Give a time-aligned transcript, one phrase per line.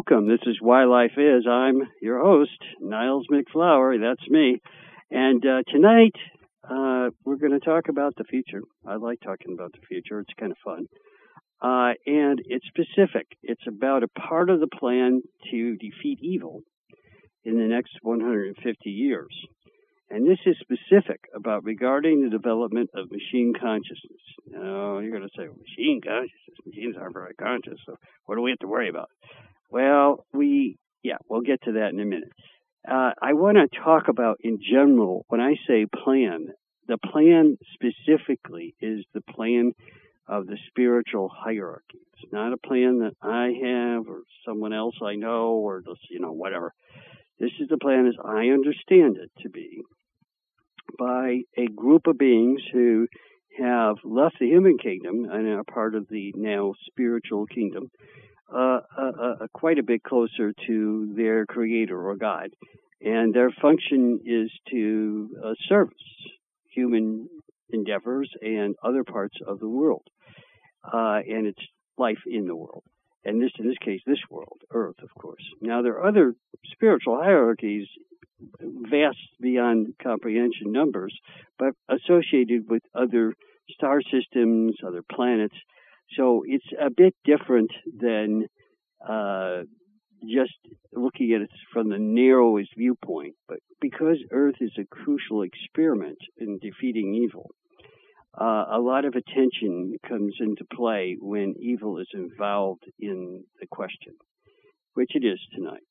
[0.00, 0.28] Welcome.
[0.28, 1.44] This is Why Life Is.
[1.46, 4.00] I'm your host, Niles MacFlouer.
[4.00, 4.58] That's me.
[5.10, 6.14] And uh, tonight,
[6.64, 8.62] uh, we're going to talk about the future.
[8.88, 10.86] I like talking about the future, it's kind of fun.
[11.60, 13.26] Uh, and it's specific.
[13.42, 16.62] It's about a part of the plan to defeat evil
[17.44, 19.36] in the next 150 years.
[20.08, 24.24] And this is specific about regarding the development of machine consciousness.
[24.46, 26.56] Now, you're going to say, machine consciousness?
[26.64, 29.10] Machines aren't very conscious, so what do we have to worry about?
[29.70, 32.32] Well, we, yeah, we'll get to that in a minute.
[32.88, 36.48] Uh, I want to talk about in general, when I say plan,
[36.88, 39.72] the plan specifically is the plan
[40.26, 42.00] of the spiritual hierarchy.
[42.14, 46.20] It's not a plan that I have or someone else I know or just, you
[46.20, 46.72] know, whatever.
[47.38, 49.82] This is the plan as I understand it to be
[50.98, 53.06] by a group of beings who
[53.58, 57.90] have left the human kingdom and are part of the now spiritual kingdom
[58.52, 62.50] uh, uh, uh, quite a bit closer to their creator or God.
[63.00, 65.96] And their function is to uh, service
[66.74, 67.28] human
[67.70, 70.02] endeavors and other parts of the world
[70.84, 71.60] uh, and its
[71.98, 72.82] life in the world.
[73.24, 75.42] And this, in this case, this world, Earth, of course.
[75.60, 76.34] Now, there are other
[76.72, 77.86] spiritual hierarchies
[78.62, 81.14] vast beyond comprehension numbers,
[81.58, 83.34] but associated with other
[83.74, 85.54] star systems, other planets.
[86.16, 88.46] So it's a bit different than
[89.06, 89.62] uh,
[90.22, 90.58] just
[90.92, 93.34] looking at it from the narrowest viewpoint.
[93.48, 97.50] But because Earth is a crucial experiment in defeating evil,
[98.38, 104.14] uh, a lot of attention comes into play when evil is involved in the question,
[104.94, 105.82] which it is tonight.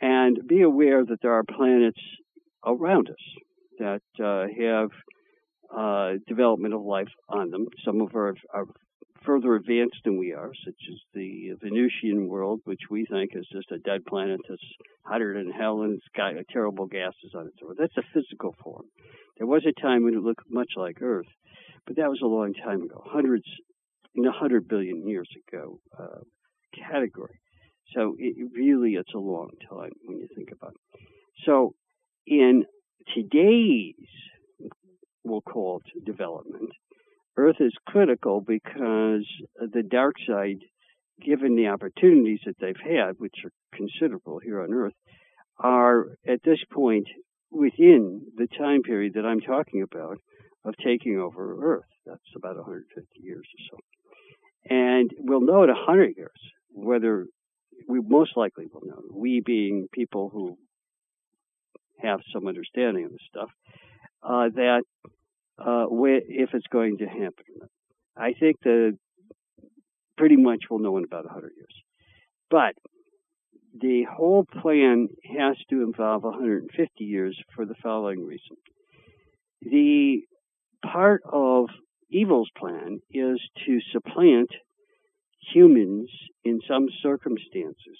[0.00, 2.00] And be aware that there are planets
[2.64, 3.16] around us
[3.78, 4.90] that uh, have
[5.76, 7.66] uh, development of life on them.
[7.84, 8.34] Some of are
[9.26, 13.70] further advanced than we are, such as the Venusian world, which we think is just
[13.72, 14.62] a dead planet that's
[15.04, 17.78] hotter than hell and it's got terrible gases on its orbit.
[17.80, 18.84] That's a physical form.
[19.38, 21.26] There was a time when it looked much like Earth,
[21.86, 23.44] but that was a long time ago, hundreds,
[24.14, 26.20] in a hundred billion years ago uh,
[26.88, 27.38] category.
[27.94, 31.00] So it really, it's a long time when you think about it.
[31.44, 31.74] So
[32.26, 32.64] in
[33.14, 33.94] today's,
[35.24, 36.70] we'll call it development,
[37.36, 39.26] Earth is critical because
[39.56, 40.60] the dark side,
[41.24, 44.94] given the opportunities that they've had, which are considerable here on Earth,
[45.58, 47.06] are at this point
[47.50, 50.18] within the time period that I'm talking about
[50.64, 51.84] of taking over Earth.
[52.04, 53.78] That's about 150 years or so.
[54.68, 56.30] And we'll know in 100 years
[56.72, 57.26] whether
[57.88, 60.56] we most likely will know, we being people who
[62.00, 63.50] have some understanding of this stuff,
[64.22, 64.82] uh, that
[65.58, 67.68] uh, if it's going to happen.
[68.16, 68.96] I think that
[70.16, 71.82] pretty much we'll know in about 100 years.
[72.50, 72.74] But
[73.78, 78.56] the whole plan has to involve 150 years for the following reason.
[79.62, 80.22] The
[80.90, 81.66] part of
[82.10, 84.50] evil's plan is to supplant
[85.52, 86.10] humans
[86.44, 87.98] in some circumstances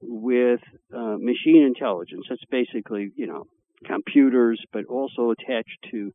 [0.00, 0.60] with
[0.94, 2.26] uh, machine intelligence.
[2.28, 3.44] That's basically, you know,
[3.84, 6.12] computers, but also attached to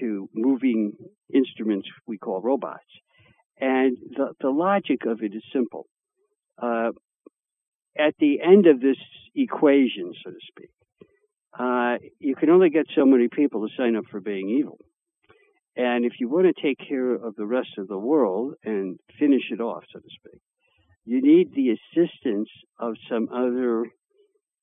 [0.00, 0.92] to moving
[1.32, 2.84] instruments we call robots.
[3.58, 5.86] And the, the logic of it is simple.
[6.60, 6.90] Uh,
[7.98, 8.98] at the end of this
[9.34, 10.70] equation, so to speak,
[11.58, 14.78] uh, you can only get so many people to sign up for being evil.
[15.76, 19.42] And if you want to take care of the rest of the world and finish
[19.50, 20.40] it off, so to speak,
[21.04, 22.48] you need the assistance
[22.78, 23.84] of some other,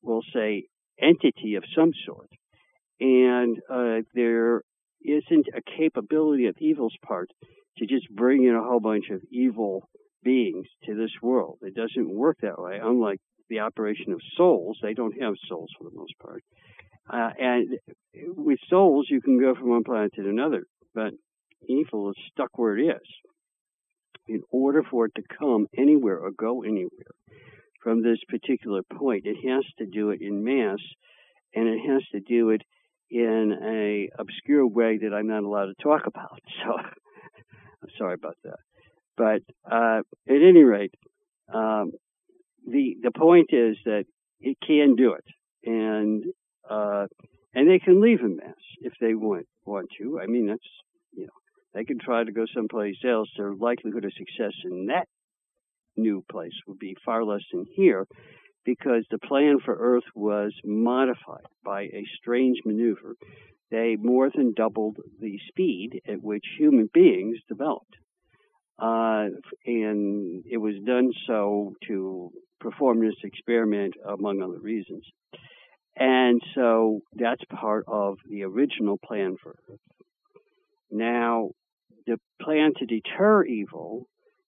[0.01, 0.63] we'll say,
[0.99, 2.29] entity of some sort.
[2.99, 4.61] And uh, there
[5.03, 7.29] isn't a capability of evil's part
[7.77, 9.89] to just bring in a whole bunch of evil
[10.23, 11.57] beings to this world.
[11.61, 12.79] It doesn't work that way.
[12.81, 13.19] Unlike
[13.49, 16.43] the operation of souls, they don't have souls for the most part.
[17.09, 17.77] Uh, and
[18.37, 20.63] with souls, you can go from one planet to another,
[20.93, 21.13] but
[21.67, 23.07] evil is stuck where it is.
[24.27, 27.11] In order for it to come anywhere or go anywhere
[27.83, 30.79] from this particular point, it has to do it in mass,
[31.53, 32.61] and it has to do it
[33.13, 36.41] in a obscure way that I'm not allowed to talk about.
[36.65, 38.59] So I'm sorry about that.
[39.17, 39.99] But uh,
[40.29, 40.93] at any rate,
[41.53, 41.91] um,
[42.65, 44.05] the the point is that
[44.39, 45.25] it can do it,
[45.65, 46.23] and
[46.69, 47.07] uh,
[47.53, 50.19] and they can leave in mass if they want want to.
[50.21, 50.69] I mean, that's
[51.11, 51.33] you know
[51.73, 53.27] they can try to go someplace else.
[53.37, 55.07] Their likelihood of success in that
[55.97, 58.07] new place would be far less than here
[58.65, 63.15] because the plan for Earth was modified by a strange maneuver.
[63.71, 67.95] They more than doubled the speed at which human beings developed.
[68.79, 69.27] uh,
[69.65, 75.05] and it was done so to perform this experiment among other reasons.
[75.95, 79.79] And so that's part of the original plan for Earth.
[80.91, 81.49] Now,
[82.07, 84.07] the plan to deter evil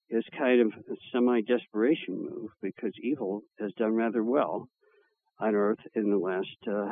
[0.10, 4.68] is kind of a semi desperation move because evil has done rather well
[5.40, 6.92] on Earth in the last, uh,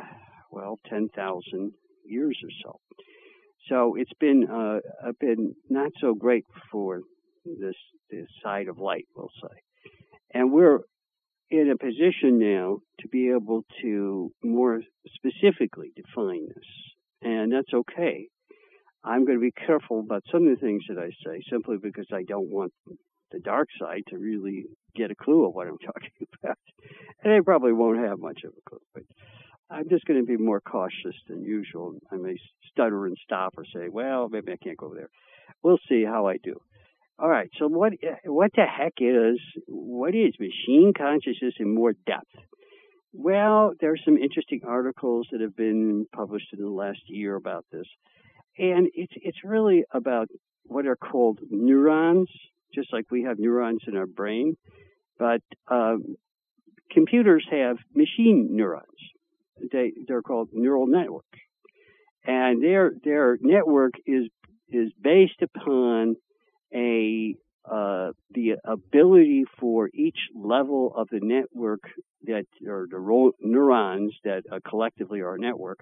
[0.50, 1.72] well, 10,000
[2.04, 2.80] years or so.
[3.68, 4.80] So it's been uh,
[5.20, 7.00] been not so great for
[7.46, 7.76] this
[8.10, 9.56] this side of light, we'll say,
[10.34, 10.80] and we're
[11.50, 14.82] in a position now to be able to more
[15.14, 16.64] specifically define this,
[17.22, 18.28] and that's okay.
[19.04, 22.06] I'm going to be careful about some of the things that I say simply because
[22.12, 22.72] I don't want
[23.30, 24.64] the dark side to really
[24.96, 26.58] get a clue of what I'm talking about.
[27.22, 29.02] And they probably won't have much of a clue, but
[29.70, 31.94] I'm just going to be more cautious than usual.
[32.12, 32.36] I may
[32.70, 35.10] stutter and stop or say, well, maybe I can't go over there.
[35.62, 36.56] We'll see how I do.
[37.18, 37.48] All right.
[37.58, 37.92] So what
[38.24, 42.34] what the heck is what is machine consciousness in more depth?
[43.12, 47.86] Well, there's some interesting articles that have been published in the last year about this,
[48.58, 50.28] and it's it's really about
[50.64, 52.28] what are called neurons,
[52.74, 54.56] just like we have neurons in our brain,
[55.18, 56.16] but um,
[56.90, 58.86] computers have machine neurons.
[59.72, 61.38] They they're called neural networks,
[62.26, 64.28] and their their network is
[64.68, 66.16] is based upon
[66.74, 67.34] a
[67.70, 71.80] uh, the ability for each level of the network
[72.24, 75.78] that or the ro- neurons that uh, collectively are a network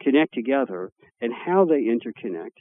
[0.00, 0.90] connect together
[1.20, 2.56] and how they interconnect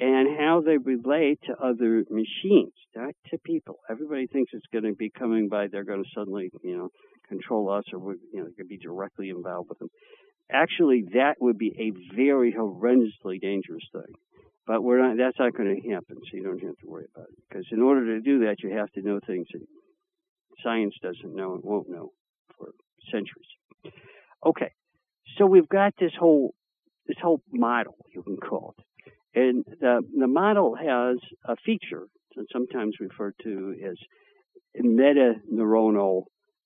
[0.00, 3.78] and how they relate to other machines, not to people.
[3.88, 6.88] Everybody thinks it's going to be coming by, they're going to suddenly, you know,
[7.28, 9.88] control us or you know, to be directly involved with them.
[10.50, 14.14] Actually, that would be a very horrendously dangerous thing.
[14.66, 17.28] But we're not, that's not going to happen, so you don't have to worry about
[17.28, 17.38] it.
[17.48, 19.62] Because in order to do that, you have to know things that
[20.62, 22.10] science doesn't know and won't know
[22.56, 22.68] for
[23.10, 23.94] centuries.
[24.44, 24.70] Okay,
[25.36, 26.54] so we've got this whole
[27.06, 32.06] this whole model, you can call it, and the the model has a feature
[32.36, 33.96] that's sometimes referred to as
[34.76, 36.22] meta neuronal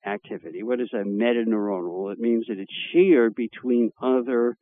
[0.07, 0.63] activity.
[0.63, 2.13] What is a meta neuronal?
[2.13, 4.57] It means that it's shared between other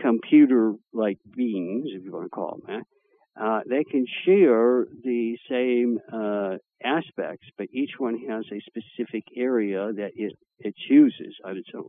[0.00, 5.38] computer like beings, if you want to call them that, uh, they can share the
[5.48, 11.56] same uh, aspects, but each one has a specific area that it, it chooses on
[11.56, 11.88] its own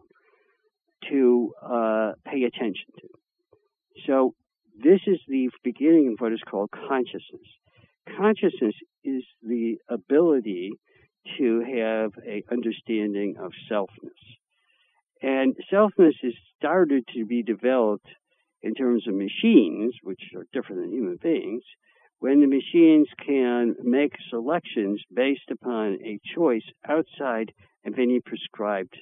[1.09, 3.07] to uh, pay attention to.
[4.07, 4.35] So
[4.81, 7.47] this is the beginning of what is called consciousness.
[8.17, 10.71] Consciousness is the ability
[11.37, 14.21] to have a understanding of selfness.
[15.23, 18.07] And selfness has started to be developed
[18.61, 21.63] in terms of machines, which are different than human beings,
[22.19, 27.53] when the machines can make selections based upon a choice outside
[27.85, 28.95] of any prescribed,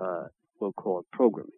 [0.00, 0.24] uh,
[0.60, 1.52] we'll call it programming.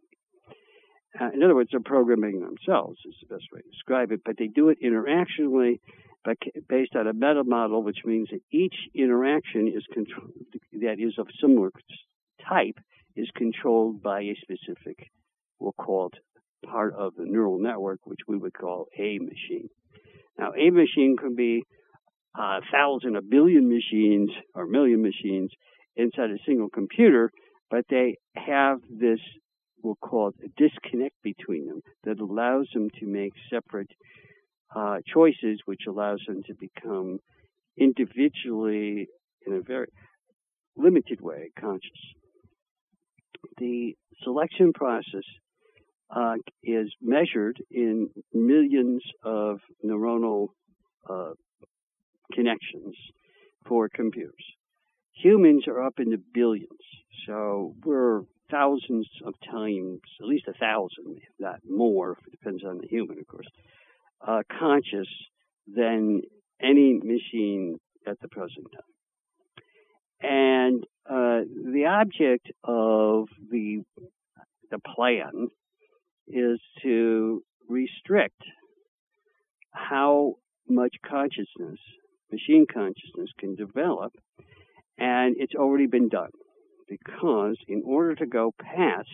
[1.18, 4.36] Uh, in other words, they're programming themselves is the best way to describe it, but
[4.38, 5.80] they do it interactionally
[6.24, 6.36] but
[6.68, 10.32] based on a meta model, which means that each interaction is controlled,
[10.72, 11.70] that is of similar
[12.46, 12.78] type
[13.16, 15.10] is controlled by a specific,
[15.58, 16.18] we'll call it
[16.66, 19.68] part of the neural network, which we would call a machine.
[20.38, 21.64] Now, a machine can be
[22.36, 25.50] a thousand, a billion machines or a million machines
[25.96, 27.30] inside a single computer,
[27.70, 29.18] but they have this,
[29.82, 33.90] we'll call it a disconnect between them that allows them to make separate
[34.74, 37.18] uh, choices, which allows them to become
[37.76, 39.08] individually,
[39.46, 39.88] in a very
[40.76, 41.90] limited way, conscious
[43.58, 45.24] the selection process
[46.14, 50.48] uh, is measured in millions of neuronal
[51.08, 51.30] uh,
[52.32, 52.96] connections
[53.66, 54.44] for computers.
[55.12, 56.66] Humans are up in the billions,
[57.26, 62.78] so we're thousands of times, at least a thousand, if not more, it depends on
[62.78, 63.46] the human, of course,
[64.26, 65.08] uh, conscious
[65.66, 66.22] than
[66.60, 68.82] any machine at the present time.
[70.22, 73.82] And uh, the object of the
[74.70, 75.48] the plan
[76.28, 78.40] is to restrict
[79.72, 80.36] how
[80.68, 81.78] much consciousness,
[82.30, 84.12] machine consciousness, can develop,
[84.98, 86.30] and it's already been done.
[86.88, 89.08] Because in order to go past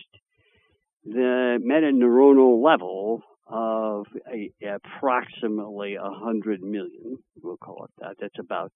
[1.03, 8.71] the metaneuronal level of a, approximately 100 million, we'll call it that, that's about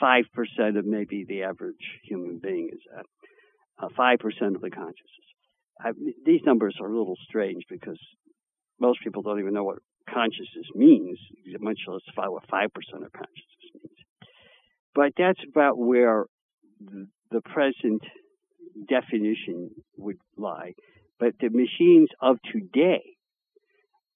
[0.00, 3.06] 5% of maybe the average human being is at,
[3.82, 5.28] uh, 5% of the consciousness.
[5.80, 5.90] I,
[6.24, 7.98] these numbers are a little strange because
[8.80, 11.18] most people don't even know what consciousness means,
[11.60, 13.70] much less what 5% of consciousness.
[13.74, 13.98] means.
[14.94, 16.26] But that's about where
[16.80, 18.02] the, the present
[18.88, 20.74] definition would lie.
[21.18, 23.02] But the machines of today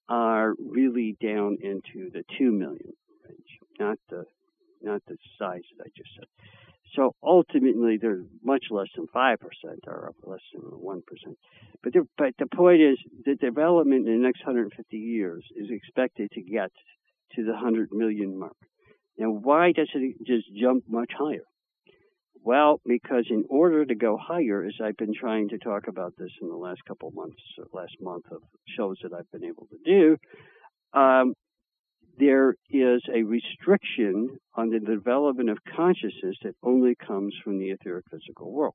[0.08, 2.92] are really down into the two million
[3.28, 4.25] range, not the
[4.82, 6.26] not the size that I just said.
[6.94, 11.37] So ultimately, they're much less than five percent, or less than one percent.
[11.82, 16.30] But the, but the point is, the development in the next 150 years is expected
[16.32, 16.70] to get
[17.35, 18.56] to the 100 million mark.
[19.18, 21.44] Now, why does it just jump much higher?
[22.42, 26.30] Well, because in order to go higher, as I've been trying to talk about this
[26.40, 27.42] in the last couple months,
[27.73, 28.38] last month of
[28.76, 30.16] shows that I've been able to do,
[30.99, 31.35] um,
[32.18, 38.04] there is a restriction on the development of consciousness that only comes from the etheric
[38.10, 38.75] physical world.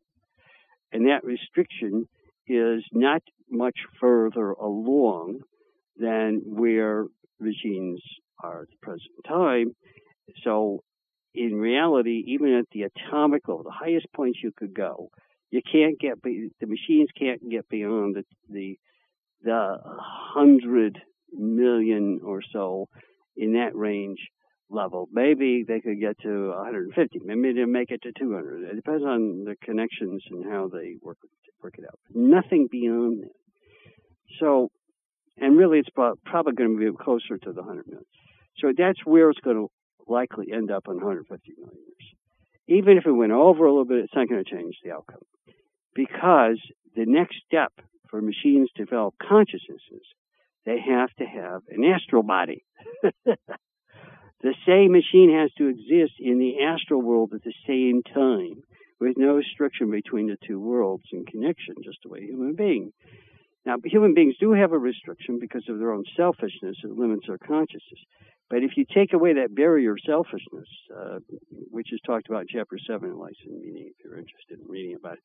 [0.92, 2.08] And that restriction
[2.48, 5.40] is not much further along
[5.98, 7.06] than where
[7.40, 8.02] regimes
[8.42, 9.76] are at the present time.
[10.44, 10.84] So,
[11.36, 15.10] in reality, even at the atomic level, the highest points you could go,
[15.50, 18.78] you can't get the machines can't get beyond the the,
[19.44, 21.00] the hundred
[21.32, 22.88] million or so
[23.36, 24.20] in that range
[24.70, 25.08] level.
[25.12, 27.22] Maybe they could get to 150.
[27.26, 28.70] Maybe they make it to 200.
[28.70, 31.18] It depends on the connections and how they work
[31.62, 32.00] work it out.
[32.14, 33.32] Nothing beyond that.
[34.40, 34.70] So,
[35.38, 38.06] and really, it's probably going to be closer to the 100 million.
[38.60, 39.72] So that's where it's going to
[40.08, 42.08] likely end up in 150 million years.
[42.68, 45.22] Even if it went over a little bit, it's not going to change the outcome
[45.96, 46.60] because
[46.96, 47.72] the next step
[48.10, 50.06] for machines to develop consciousnesses
[50.66, 52.64] they have to have an astral body.
[53.26, 58.64] the same machine has to exist in the astral world at the same time
[59.00, 62.92] with no restriction between the two worlds in connection, just the way human being.
[63.66, 66.78] Now, human beings do have a restriction because of their own selfishness.
[66.84, 68.00] It limits their consciousness.
[68.50, 71.20] But if you take away that barrier of selfishness, uh,
[71.72, 74.96] which is talked about in Chapter 7 in Life's Meaning, if you're interested in reading
[74.96, 75.24] about it,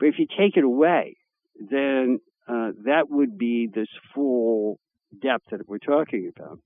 [0.00, 1.16] but if you take it away,
[1.58, 4.78] then uh, that would be this full
[5.20, 6.58] depth that we're talking about.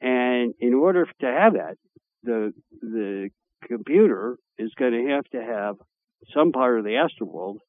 [0.00, 1.76] And in order to have that,
[2.22, 3.30] the the
[3.66, 5.76] computer is going to have to have
[6.34, 7.60] some part of the astral world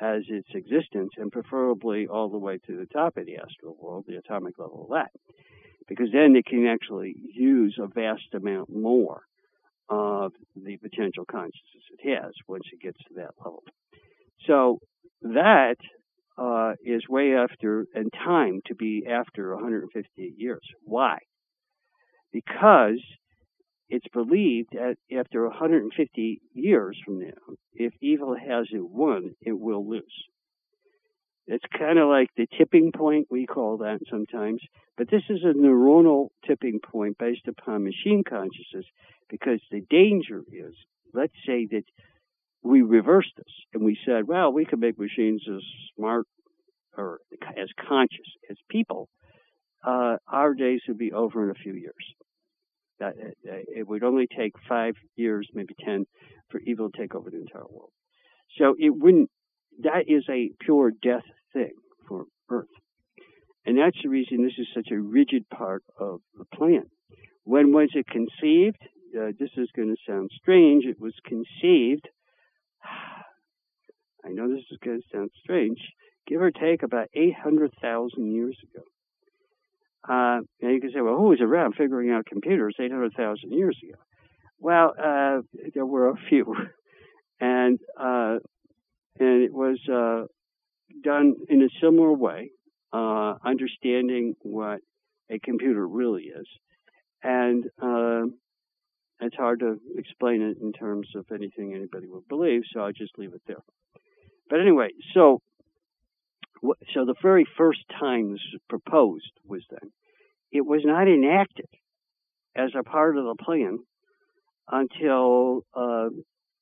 [0.00, 4.04] as its existence, and preferably all the way to the top of the astral world,
[4.08, 5.10] the atomic level of that,
[5.88, 9.22] because then it can actually use a vast amount more
[9.90, 13.62] of the potential consciousness it has once it gets to that level.
[14.46, 14.78] So
[15.22, 15.76] that
[16.40, 20.62] uh, is way after and time to be after 158 years.
[20.82, 21.18] Why?
[22.32, 23.02] Because
[23.90, 29.86] it's believed that after 150 years from now, if evil has it won, it will
[29.86, 30.24] lose.
[31.46, 34.62] It's kind of like the tipping point, we call that sometimes,
[34.96, 38.86] but this is a neuronal tipping point based upon machine consciousness
[39.28, 40.74] because the danger is,
[41.12, 41.84] let's say that
[42.62, 45.62] we reversed this and we said, well, we can make machines as
[45.96, 46.26] smart
[46.96, 47.20] or
[47.56, 49.08] as conscious as people,
[49.86, 51.94] uh, our days would be over in a few years.
[52.98, 56.04] That uh, it would only take five years, maybe ten,
[56.50, 57.92] for evil to take over the entire world.
[58.58, 59.30] So it wouldn't.
[59.82, 61.24] That is a pure death
[61.54, 61.72] thing
[62.06, 62.66] for Earth,
[63.64, 66.84] and that's the reason this is such a rigid part of the plan.
[67.44, 68.82] When was it conceived?
[69.18, 70.84] Uh, this is going to sound strange.
[70.84, 72.06] It was conceived
[74.24, 75.78] I know this is going to sound strange,
[76.26, 78.84] give or take about 800,000 years ago.
[80.08, 83.98] Uh, now you can say, well, who was around figuring out computers 800,000 years ago?
[84.58, 85.40] Well, uh,
[85.74, 86.54] there were a few,
[87.40, 88.38] and uh,
[89.18, 90.26] and it was uh,
[91.02, 92.50] done in a similar way,
[92.92, 94.80] uh, understanding what
[95.30, 96.46] a computer really is,
[97.22, 98.22] and uh,
[99.20, 103.18] it's hard to explain it in terms of anything anybody would believe, so I'll just
[103.18, 103.62] leave it there.
[104.48, 105.40] But anyway, so
[106.94, 109.90] so the very first time this was proposed was then.
[110.52, 111.68] It was not enacted
[112.56, 113.78] as a part of the plan
[114.70, 116.08] until uh,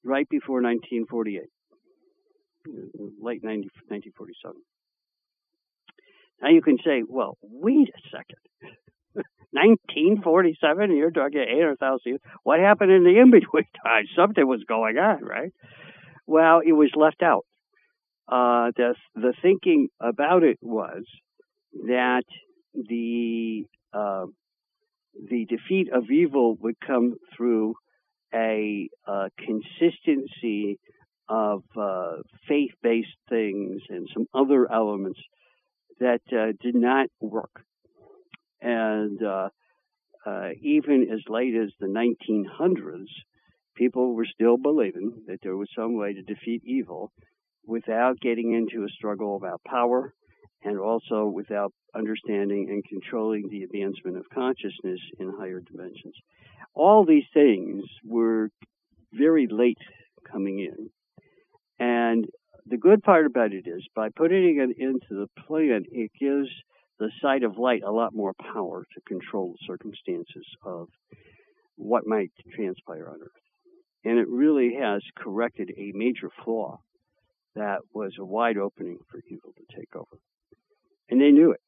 [0.05, 1.43] right before 1948,
[3.21, 4.57] late 90, 1947.
[6.41, 8.39] Now you can say, well, wait a second.
[9.15, 12.21] 1947, you're talking 800,000 years.
[12.43, 14.05] What happened in the in between time?
[14.17, 15.53] Something was going on, right?
[16.27, 17.47] Well, it was left out.
[18.29, 21.05] Uh, the the thinking about it was
[21.87, 22.25] that
[22.75, 24.27] the uh,
[25.31, 27.75] the defeat of evil would come through
[28.35, 30.79] a uh, consistency
[31.29, 35.19] of uh, faith-based things and some other elements
[36.01, 37.65] that uh, did not work,
[38.61, 39.49] and uh,
[40.61, 43.07] even as late as the 1900s,
[43.77, 47.13] people were still believing that there was some way to defeat evil
[47.67, 50.13] without getting into a struggle about power
[50.65, 56.15] and also without understanding and controlling the advancement of consciousness in higher dimensions.
[56.75, 58.51] All these things were
[59.13, 59.79] very late
[60.31, 60.91] coming in.
[61.79, 62.27] And
[62.67, 66.49] the good part about it is by putting it into the plan, it gives
[66.99, 70.89] the sight of light a lot more power to control the circumstances of
[71.77, 73.31] what might transpire on Earth.
[74.05, 76.81] And it really has corrected a major flaw
[77.55, 80.19] that was a wide opening for evil to take over.
[81.11, 81.61] And they knew it.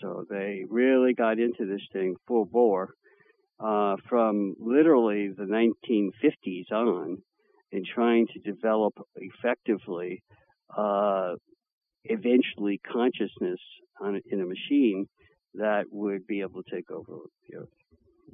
[0.00, 2.94] So they really got into this thing full bore
[3.60, 7.18] uh, from literally the 1950s on
[7.70, 10.22] in trying to develop effectively
[10.76, 11.34] uh,
[12.04, 13.60] eventually consciousness
[14.00, 15.06] on, in a machine
[15.54, 17.18] that would be able to take over
[17.48, 17.68] the earth.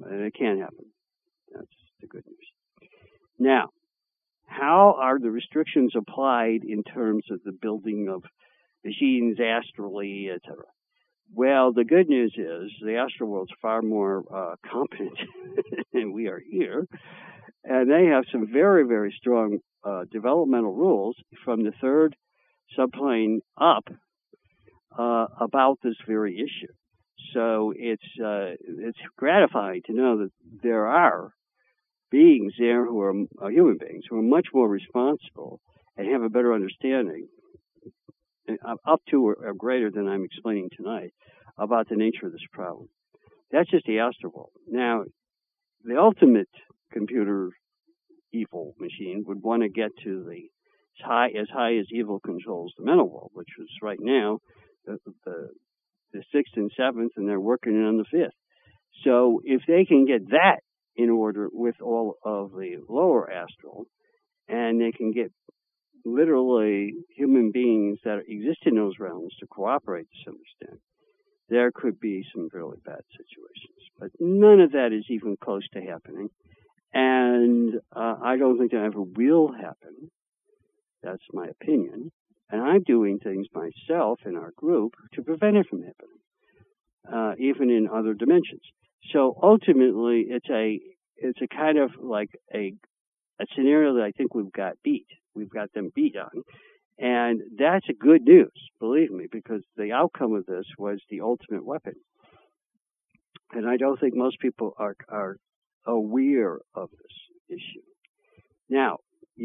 [0.04, 0.86] And it can't happen.
[1.52, 1.66] That's
[2.00, 2.90] the good news.
[3.38, 3.70] Now,
[4.46, 8.22] how are the restrictions applied in terms of the building of
[8.84, 10.64] machines astrally, etc.?
[11.34, 15.18] Well, the good news is the astral world's far more uh, competent
[15.92, 16.86] than we are here,
[17.64, 22.16] and they have some very, very strong uh, developmental rules from the third
[22.76, 23.84] subplane up
[24.98, 26.72] uh, about this very issue.
[27.34, 30.30] So it's uh, it's gratifying to know that
[30.62, 31.32] there are
[32.10, 35.60] beings there who are uh, human beings who are much more responsible
[35.96, 37.26] and have a better understanding,
[38.48, 41.12] uh, up to or, greater than I'm explaining tonight,
[41.58, 42.88] about the nature of this problem.
[43.50, 44.52] That's just the astral.
[44.66, 45.04] Now,
[45.84, 46.48] the ultimate
[46.92, 47.50] computer
[48.32, 50.48] evil machine would want to get to the
[51.00, 54.38] as high as high as evil controls the mental world, which is right now
[54.84, 55.48] the, the,
[56.12, 58.34] the sixth and seventh, and they're working on the fifth.
[59.04, 60.60] So if they can get that
[60.96, 63.86] in order with all of the lower astral,
[64.48, 65.30] and they can get
[66.04, 70.80] literally human beings that exist in those realms to cooperate to some extent,
[71.48, 73.90] there could be some really bad situations.
[73.98, 76.28] But none of that is even close to happening.
[76.92, 80.10] And uh, I don't think that ever will happen.
[81.02, 82.10] That's my opinion.
[82.50, 86.18] And I'm doing things myself in our group to prevent it from happening,
[87.12, 88.62] uh, even in other dimensions.
[89.12, 90.80] So ultimately, it's a
[91.16, 92.72] it's a kind of like a
[93.40, 95.06] a scenario that I think we've got beat.
[95.34, 96.42] We've got them beat on,
[96.98, 101.64] and that's a good news, believe me, because the outcome of this was the ultimate
[101.64, 101.94] weapon.
[103.52, 105.36] And I don't think most people are are
[105.86, 107.27] aware of this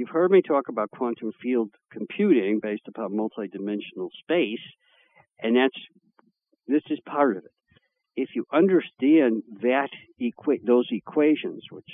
[0.03, 4.59] You've heard me talk about quantum field computing based upon multidimensional space,
[5.41, 5.77] and that's
[6.67, 7.51] this is part of it.
[8.17, 9.87] If you understand that
[10.21, 11.87] equa- those equations, which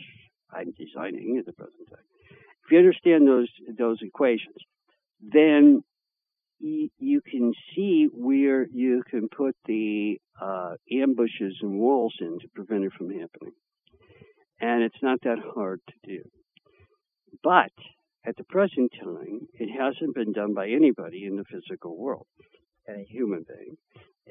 [0.51, 1.99] I'm designing at the present time,
[2.65, 4.57] if you understand those those equations,
[5.21, 5.83] then
[6.59, 12.85] you can see where you can put the uh, ambushes and walls in to prevent
[12.85, 13.53] it from happening.
[14.59, 16.23] And it's not that hard to do.
[17.43, 17.71] But
[18.25, 22.27] at the present time, it hasn't been done by anybody in the physical world,
[22.87, 23.77] a human being,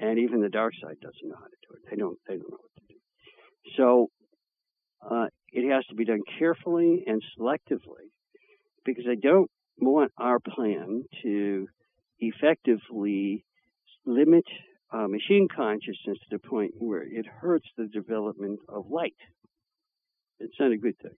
[0.00, 1.90] and even the dark side doesn't know how to do it.
[1.90, 2.18] They don't.
[2.28, 3.00] They don't know what to do.
[3.76, 4.10] So
[5.08, 8.12] uh, it has to be done carefully and selectively,
[8.84, 11.68] because I don't want our plan to
[12.18, 13.44] effectively
[14.04, 14.44] limit
[14.92, 19.16] uh, machine consciousness to the point where it hurts the development of light.
[20.40, 21.16] It's not a good thing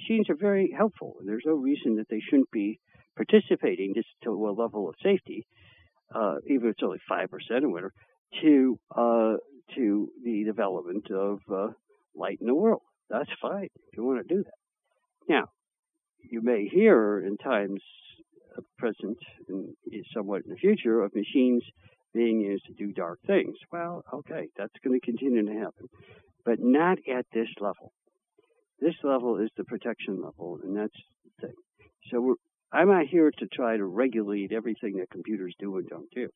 [0.00, 1.16] machines are very helpful.
[1.18, 2.78] And there's no reason that they shouldn't be
[3.16, 5.46] participating just to a level of safety,
[6.14, 7.92] uh, even if it's only five percent or whatever,
[8.42, 9.34] to uh,
[9.76, 11.68] to the development of uh,
[12.14, 12.82] light in the world.
[13.08, 14.58] That's fine if you want to do that.
[15.28, 15.44] Now,
[16.30, 17.80] you may hear in times
[18.78, 19.74] present and
[20.14, 21.62] somewhat in the future of machines
[22.12, 23.56] being used to do dark things.
[23.72, 25.88] Well, okay, that's going to continue to happen,
[26.44, 27.92] but not at this level.
[28.80, 31.56] This level is the protection level, and that's the thing.
[32.10, 32.36] So
[32.72, 36.28] I'm not here to try to regulate everything that computers do and don't do.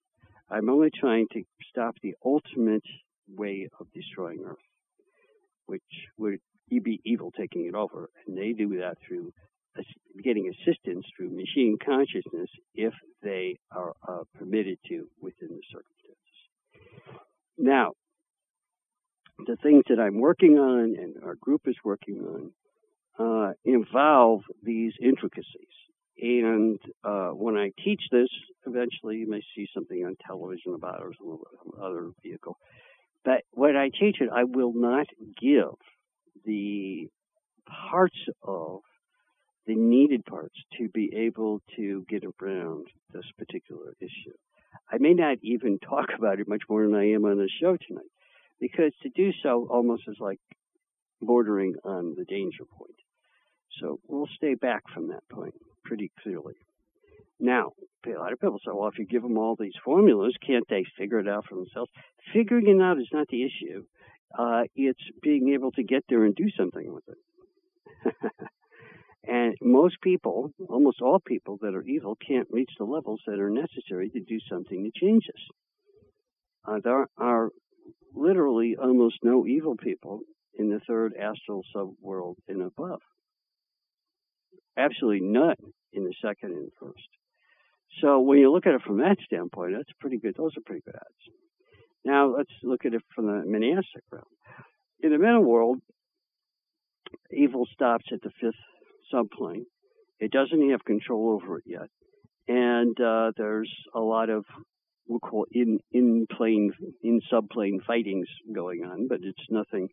[0.51, 2.85] I'm only trying to stop the ultimate
[3.29, 4.59] way of destroying Earth,
[5.67, 5.83] which
[6.19, 8.11] would be evil taking it over.
[8.27, 9.33] And they do that through
[10.23, 16.95] getting assistance through machine consciousness if they are uh, permitted to within the circumstances.
[17.59, 17.93] Now,
[19.39, 22.53] the things that I'm working on and our group is working on
[23.19, 25.45] uh, involve these intricacies.
[26.21, 28.29] And uh, when I teach this,
[28.67, 31.39] eventually you may see something on television about it or some
[31.83, 32.57] other vehicle.
[33.25, 35.07] But when I teach it, I will not
[35.41, 35.75] give
[36.45, 37.09] the
[37.91, 38.81] parts of
[39.67, 44.35] the needed parts to be able to get around this particular issue.
[44.91, 47.77] I may not even talk about it much more than I am on the show
[47.77, 48.05] tonight,
[48.61, 50.39] because to do so almost is like
[51.21, 52.97] bordering on the danger point.
[53.81, 56.55] So we'll stay back from that point pretty clearly.
[57.41, 57.73] Now,
[58.07, 60.85] a lot of people say, well, if you give them all these formulas, can't they
[60.97, 61.91] figure it out for themselves?
[62.33, 63.85] Figuring it out is not the issue.
[64.37, 68.15] Uh, it's being able to get there and do something with it.
[69.25, 73.51] and most people, almost all people that are evil, can't reach the levels that are
[73.51, 75.43] necessary to do something to change this.
[76.67, 77.51] Uh, there are
[78.15, 80.21] literally almost no evil people
[80.57, 83.01] in the third astral subworld and above.
[84.77, 85.57] Absolutely none
[85.93, 87.09] in the second and first.
[88.01, 90.35] So when you look at it from that standpoint, that's pretty good.
[90.37, 91.37] Those are pretty good odds.
[92.05, 94.25] Now let's look at it from the monastic realm.
[95.01, 95.79] In the mental world,
[97.31, 98.55] evil stops at the fifth
[99.11, 99.67] subplane.
[100.19, 101.89] It doesn't have control over it yet,
[102.49, 104.45] and uh, there's a lot of
[105.07, 109.89] we'll call in in plane in subplane fightings going on, but it's nothing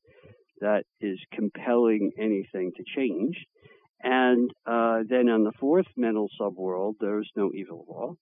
[0.60, 3.36] that is compelling anything to change.
[4.04, 8.18] And uh, then on the fourth mental subworld, there's no evil all.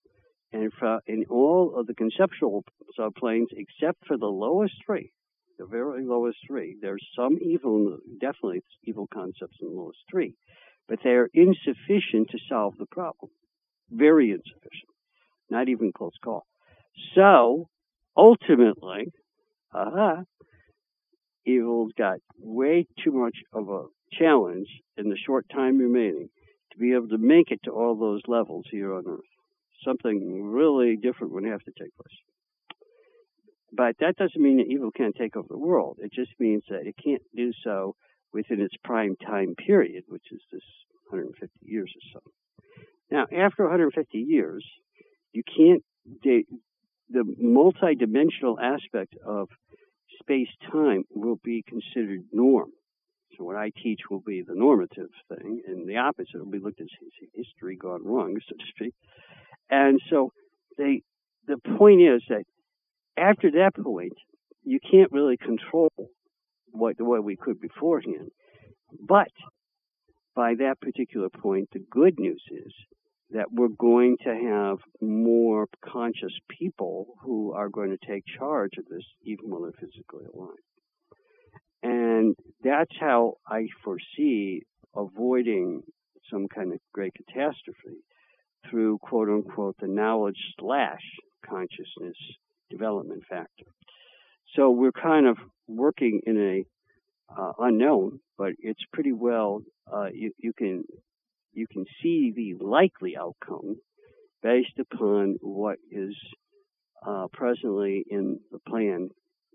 [0.52, 2.64] And for, in all of the conceptual
[2.98, 5.12] subplanes, except for the lowest three,
[5.58, 10.34] the very lowest three, there's some evil, definitely evil concepts in the lowest three,
[10.88, 13.30] but they are insufficient to solve the problem.
[13.90, 14.90] Very insufficient.
[15.50, 16.46] Not even close call.
[17.14, 17.68] So,
[18.16, 19.12] ultimately,
[19.74, 20.22] uh-huh,
[21.46, 26.28] evil's got way too much of a challenge in the short time remaining
[26.72, 29.20] to be able to make it to all those levels here on Earth.
[29.84, 32.18] Something really different would have to take place.
[33.72, 35.98] But that doesn't mean that evil can't take over the world.
[36.00, 37.94] It just means that it can't do so
[38.32, 40.62] within its prime time period, which is this
[41.08, 42.30] 150 years or so.
[43.10, 44.64] Now, after 150 years,
[45.32, 45.82] you can't,
[46.22, 46.44] the,
[47.10, 49.48] the multidimensional aspect of
[50.20, 52.70] space time will be considered norm.
[53.36, 56.80] So what I teach will be the normative thing, and the opposite will be looked
[56.80, 58.94] at as history gone wrong, so to speak.
[59.70, 60.32] And so
[60.78, 61.02] they,
[61.46, 62.44] the point is that
[63.16, 64.14] after that point,
[64.64, 65.90] you can't really control
[66.72, 68.30] what the way we could beforehand.
[69.00, 69.30] But
[70.34, 72.72] by that particular point, the good news is
[73.32, 78.84] that we're going to have more conscious people who are going to take charge of
[78.86, 80.56] this even when they're physically alive.
[81.82, 84.62] And that's how I foresee
[84.94, 85.82] avoiding
[86.30, 88.02] some kind of great catastrophe
[88.68, 91.02] through quote unquote the knowledge slash
[91.48, 92.16] consciousness
[92.68, 93.66] development factor.
[94.56, 96.64] So we're kind of working in a
[97.40, 99.62] uh, unknown, but it's pretty well
[99.92, 100.84] uh, you, you can
[101.52, 103.76] you can see the likely outcome
[104.42, 106.14] based upon what is
[107.06, 109.08] uh, presently in the plan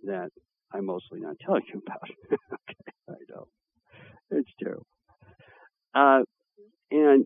[0.04, 0.30] that
[0.74, 2.10] I'm mostly not telling you about.
[2.32, 2.76] okay,
[3.10, 3.48] I know
[4.32, 4.88] it's terrible,
[5.94, 6.22] uh,
[6.92, 7.26] and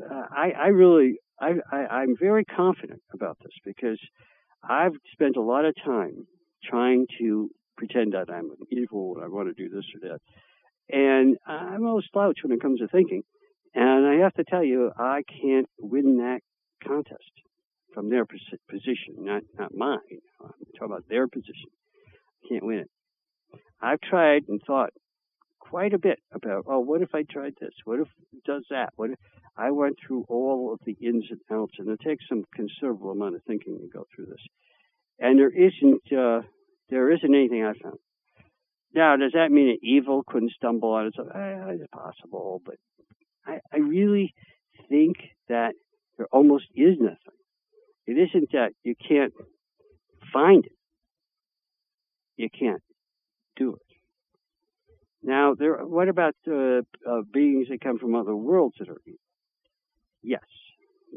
[0.00, 3.98] uh, I, I really I, I, I'm very confident about this because
[4.62, 6.26] I've spent a lot of time
[6.64, 10.18] trying to pretend that I'm evil and I want to do this or that.
[10.94, 13.22] And I'm a slouch when it comes to thinking.
[13.74, 16.40] And I have to tell you, I can't win that
[16.82, 17.30] contest
[17.94, 19.98] from their position, not not mine.
[20.40, 21.70] I'm talking about their position.
[22.44, 22.90] I can't win it.
[23.80, 24.90] I've tried and thought
[25.58, 27.72] quite a bit about, oh, what if I tried this?
[27.84, 28.90] What if it does that?
[28.96, 29.18] What if
[29.56, 33.36] I went through all of the ins and outs, and it takes some considerable amount
[33.36, 34.44] of thinking to go through this.
[35.18, 36.42] And there isn't uh,
[36.88, 37.98] there isn't anything I found.
[38.94, 41.14] Now, does that mean that evil couldn't stumble on it?
[41.18, 42.76] Eh, it's possible, but
[43.46, 44.34] I, I really
[44.88, 45.16] think
[45.48, 45.72] that
[46.16, 47.16] there almost is nothing.
[48.06, 49.32] It isn't that you can't
[50.32, 50.72] find it.
[52.36, 52.82] You can't
[53.56, 53.82] do it.
[55.22, 55.76] Now, there.
[55.84, 59.18] What about uh, uh, beings that come from other worlds that are evil?
[60.22, 60.40] Yes,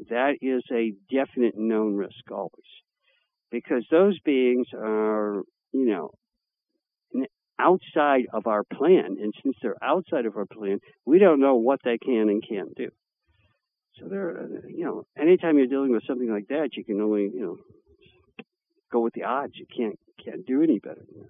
[0.10, 2.52] that is a definite known risk always,
[3.52, 6.12] because those beings are, you know,
[7.60, 11.80] outside of our plan, and since they're outside of our plan, we don't know what
[11.84, 12.90] they can and can't do.
[14.00, 17.42] So there, you know, anytime you're dealing with something like that, you can only, you
[17.42, 17.58] know,
[18.92, 19.54] go with the odds.
[19.56, 21.30] You can't can't do any better than that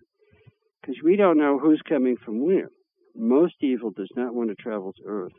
[0.82, 2.70] because we don't know who's coming from where.
[3.16, 5.34] Most evil does not want to travel to Earth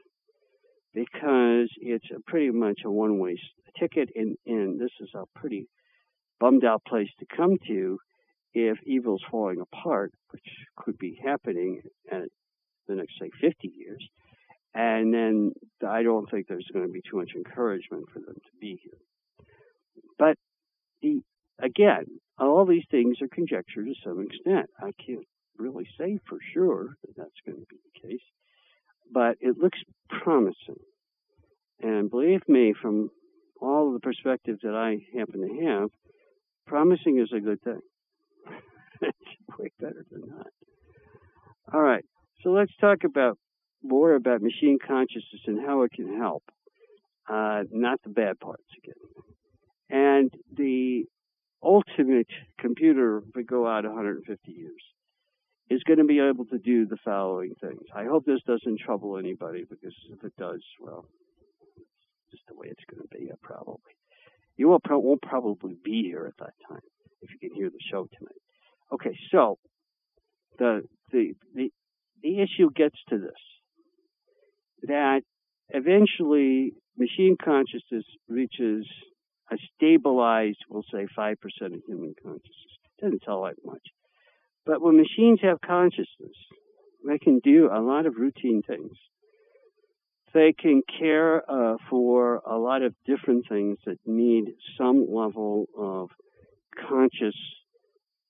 [0.92, 3.36] because it's a pretty much a one-way
[3.78, 5.66] ticket, and, and this is a pretty
[6.40, 7.98] bummed out place to come to
[8.54, 12.28] if evil's falling apart, which could be happening at
[12.86, 14.08] the next, say, 50 years.
[14.74, 15.52] and then
[15.86, 18.98] I don't think there's going to be too much encouragement for them to be here.
[20.18, 20.36] But
[21.00, 21.20] the,
[21.60, 22.06] again,
[22.38, 24.70] all these things are conjecture to some extent.
[24.80, 28.24] I can't really say for sure that that's going to be the case,
[29.12, 30.82] but it looks promising.
[31.80, 33.10] And believe me, from
[33.60, 35.90] all of the perspectives that I happen to have,
[36.66, 37.80] promising is a good thing.
[39.58, 40.46] way better than that.
[41.72, 42.04] All right,
[42.42, 43.38] so let's talk about
[43.82, 46.42] more about machine consciousness and how it can help,
[47.28, 48.94] uh, not the bad parts again.
[49.90, 51.04] And the
[51.62, 54.72] ultimate computer, if we go out 150 years,
[55.70, 57.82] is going to be able to do the following things.
[57.94, 61.06] I hope this doesn't trouble anybody because if it does, well,
[62.30, 63.78] just the way it's going to be, probably.
[64.56, 66.82] You will pro- won't probably be here at that time
[67.22, 68.43] if you can hear the show tonight.
[68.92, 69.58] Okay, so
[70.58, 71.70] the the the
[72.22, 73.32] the issue gets to this
[74.82, 75.22] that
[75.70, 78.86] eventually machine consciousness reaches
[79.50, 82.78] a stabilized, we'll say, 5% of human consciousness.
[83.00, 83.82] Doesn't tell that much.
[84.64, 86.36] But when machines have consciousness,
[87.06, 88.92] they can do a lot of routine things.
[90.32, 94.46] They can care uh, for a lot of different things that need
[94.78, 96.10] some level of
[96.88, 97.36] conscious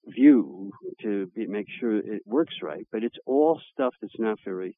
[0.06, 2.86] view to be, make sure it works right.
[2.92, 4.76] But it's all stuff that's not very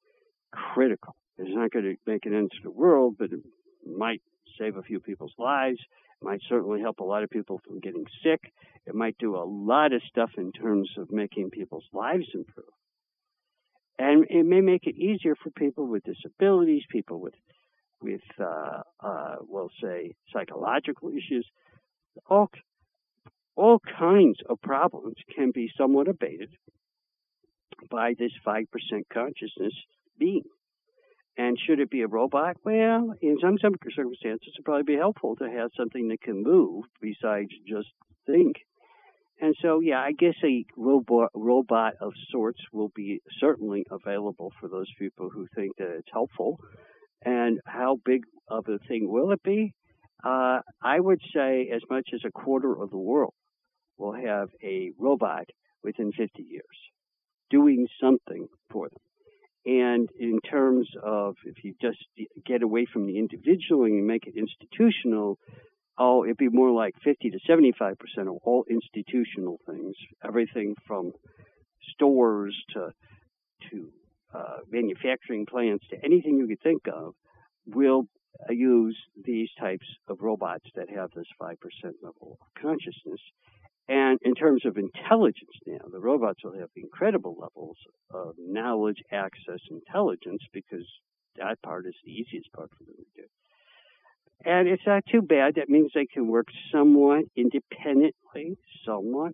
[0.52, 1.14] critical.
[1.38, 3.40] It's not going to make an end to the world, but it
[3.86, 4.22] might
[4.58, 5.78] save a few people's lives.
[6.20, 8.52] It might certainly help a lot of people from getting sick.
[8.86, 12.66] It might do a lot of stuff in terms of making people's lives improve.
[13.98, 17.34] And it may make it easier for people with disabilities, people with,
[18.00, 21.46] with, uh, uh, we'll say, psychological issues.
[22.28, 22.50] All,
[23.56, 26.50] all kinds of problems can be somewhat abated
[27.90, 28.64] by this 5%
[29.12, 29.72] consciousness
[30.18, 30.44] being.
[31.38, 32.56] And should it be a robot?
[32.64, 37.50] Well, in some circumstances, it'd probably be helpful to have something that can move besides
[37.66, 37.88] just
[38.26, 38.56] think.
[39.38, 44.68] And so, yeah, I guess a robot, robot of sorts will be certainly available for
[44.68, 46.58] those people who think that it's helpful.
[47.22, 49.74] And how big of a thing will it be?
[50.24, 53.34] Uh, I would say as much as a quarter of the world
[53.98, 55.46] will have a robot
[55.82, 56.64] within 50 years
[57.50, 59.00] doing something for them.
[59.66, 61.98] And in terms of if you just
[62.44, 65.38] get away from the individual and make it institutional,
[65.98, 71.12] oh, it'd be more like 50 to 75 percent of all institutional things, everything from
[71.94, 72.92] stores to
[73.70, 73.88] to
[74.32, 77.14] uh, manufacturing plants to anything you could think of,
[77.66, 78.04] will
[78.50, 81.56] use these types of robots that have this 5%
[82.02, 83.20] level of consciousness.
[83.88, 87.76] And in terms of intelligence now, the robots will have incredible levels
[88.12, 90.86] of knowledge, access, intelligence, because
[91.36, 93.28] that part is the easiest part for them to do.
[94.44, 95.54] And it's not too bad.
[95.54, 99.32] That means they can work somewhat independently, somewhat,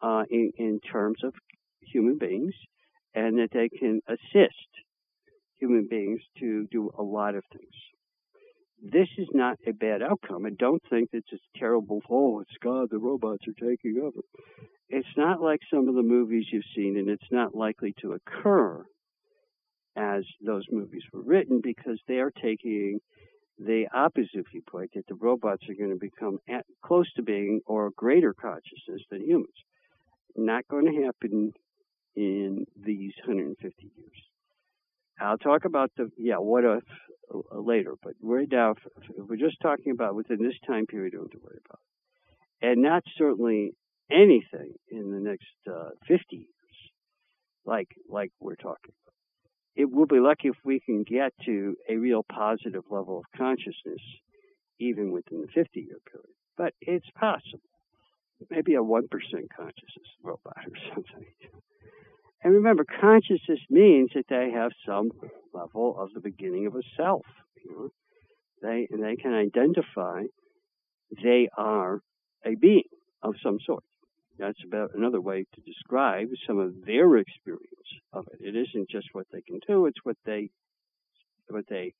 [0.00, 1.34] uh, in, in terms of
[1.80, 2.54] human beings,
[3.14, 4.68] and that they can assist
[5.58, 7.74] human beings to do a lot of things
[8.84, 10.44] this is not a bad outcome.
[10.44, 14.20] I don't think it's a terrible, oh, it's God, the robots are taking over.
[14.90, 18.84] It's not like some of the movies you've seen, and it's not likely to occur
[19.96, 23.00] as those movies were written because they are taking
[23.58, 27.90] the opposite viewpoint that the robots are going to become at, close to being or
[27.96, 29.54] greater consciousness than humans.
[30.36, 31.52] Not going to happen
[32.16, 34.33] in these 150 years.
[35.20, 36.84] I'll talk about the yeah what if
[37.32, 41.30] uh, later, but right now, if we're just talking about within this time period, don't
[41.30, 41.80] to worry about,
[42.60, 43.72] and not certainly
[44.10, 46.48] anything in the next uh, 50 years,
[47.64, 49.14] like like we're talking about.
[49.76, 54.02] It will be lucky if we can get to a real positive level of consciousness,
[54.78, 56.34] even within the 50 year period.
[56.56, 57.60] But it's possible.
[58.50, 61.26] Maybe a 1% consciousness robot or something.
[62.44, 65.10] And remember, consciousness means that they have some
[65.54, 67.24] level of the beginning of a self.
[67.64, 67.88] You know?
[68.60, 70.24] They they can identify
[71.22, 72.00] they are
[72.44, 72.84] a being
[73.22, 73.82] of some sort.
[74.38, 78.40] That's about another way to describe some of their experience of it.
[78.46, 80.50] It isn't just what they can do; it's what they
[81.48, 81.94] what they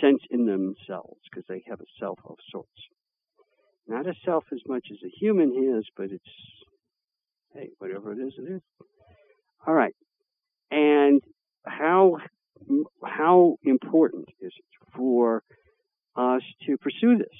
[0.00, 2.70] sense in themselves because they have a self of sorts.
[3.88, 6.24] Not a self as much as a human has, but it's
[7.52, 8.62] hey, whatever it is, it is.
[9.66, 9.94] All right.
[10.70, 11.20] And
[11.64, 12.18] how
[13.04, 15.42] how important is it for
[16.16, 17.38] us to pursue this?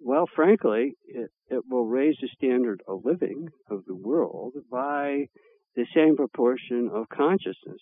[0.00, 5.28] Well, frankly, it, it will raise the standard of living of the world by
[5.74, 7.80] the same proportion of consciousness.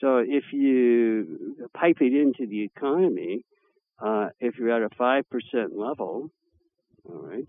[0.00, 3.44] So if you pipe it into the economy,
[4.00, 5.24] uh, if you're at a 5%
[5.72, 6.30] level,
[7.04, 7.48] all right,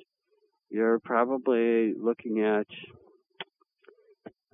[0.69, 2.67] you're probably looking at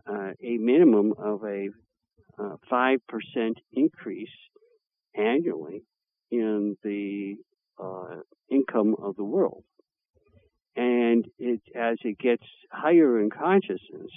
[0.08, 1.70] uh, a minimum of a
[2.38, 3.00] uh, 5%
[3.74, 4.28] increase
[5.16, 5.84] annually
[6.32, 7.36] in the
[7.82, 9.64] uh, income of the world.
[10.76, 14.12] And it, as it gets higher in consciousness,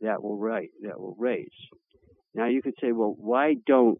[0.00, 0.68] that will rise.
[0.82, 1.48] That will raise.
[2.34, 3.98] Now you could say, well, why don't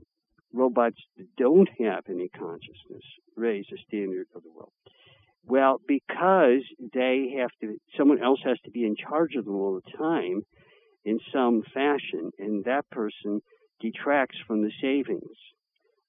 [0.53, 3.05] robots that don't have any consciousness
[3.37, 4.73] raise the standard of the world?
[5.45, 6.63] Well, because
[6.95, 10.43] they have to, someone else has to be in charge of them all the time
[11.05, 13.41] in some fashion, and that person
[13.81, 15.37] detracts from the savings.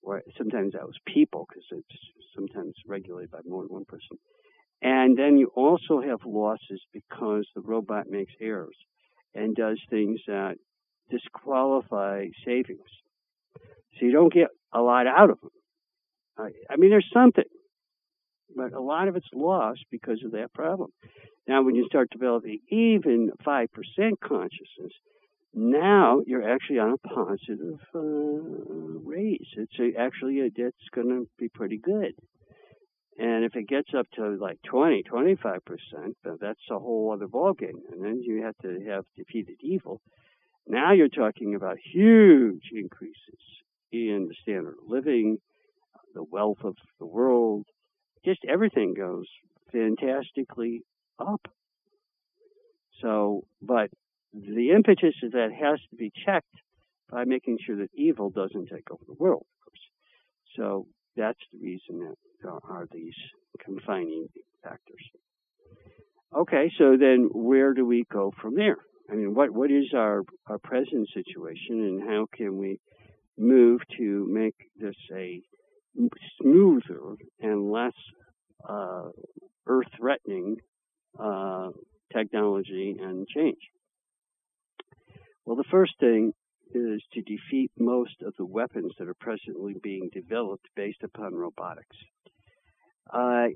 [0.02, 2.00] Or sometimes that was people, because it's
[2.36, 4.18] sometimes regulated by more than one person.
[4.82, 8.76] And then you also have losses because the robot makes errors
[9.34, 10.56] and does things that
[11.10, 12.82] disqualify savings.
[13.56, 15.52] So you don't get a lot out of them.
[16.70, 17.44] I mean, there's something,
[18.56, 20.92] but a lot of it's lost because of that problem.
[21.48, 23.68] Now, when you start developing even 5%
[24.24, 24.94] consciousness,
[25.54, 29.48] now you're actually on a positive uh, raise.
[29.58, 32.13] It's a, actually a, it's going to be pretty good.
[33.20, 35.60] And if it gets up to like 20, 25%,
[36.39, 37.82] that's a whole other ballgame.
[37.92, 40.02] And then you have to have defeated evil.
[40.66, 43.39] Now you're talking about huge increases
[43.92, 45.38] in the standard of living,
[46.16, 47.66] the wealth of the world.
[48.26, 49.26] Just everything goes
[49.72, 50.84] fantastically
[51.20, 51.42] up.
[53.02, 53.90] So, but
[54.34, 56.56] the impetus is that has to be checked
[57.10, 59.82] by making sure that evil doesn't take over the world, of course.
[60.56, 63.16] So that's the reason that there are these
[63.64, 64.28] confining
[64.64, 65.04] factors.
[66.36, 68.78] Okay, so then where do we go from there?
[69.12, 72.80] I mean, what, what is our, our present situation and how can we
[73.38, 75.42] move to make this a
[76.42, 77.94] smoother and less
[78.68, 79.10] uh,
[79.68, 80.58] earth threatening
[81.20, 81.70] uh,
[82.12, 83.60] technology and change?
[85.46, 86.34] Well, the first thing
[86.74, 91.98] is to defeat most of the weapons that are presently being developed based upon robotics.
[93.14, 93.48] Uh,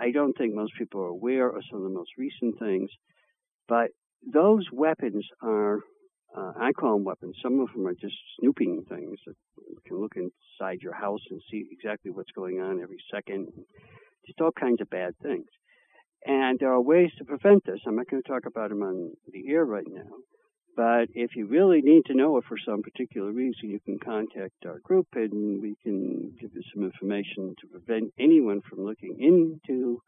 [0.00, 2.90] I don't think most people are aware of some of the most recent things,
[3.68, 3.90] but
[4.26, 5.80] those weapons are,
[6.36, 7.36] uh, I call them weapons.
[7.42, 9.34] Some of them are just snooping things that
[9.86, 13.48] can look inside your house and see exactly what's going on every second.
[14.26, 15.48] Just all kinds of bad things.
[16.24, 17.80] And there are ways to prevent this.
[17.86, 20.10] I'm not going to talk about them on the air right now.
[20.76, 24.64] But if you really need to know it for some particular reason, you can contact
[24.66, 30.00] our group and we can give you some information to prevent anyone from looking into,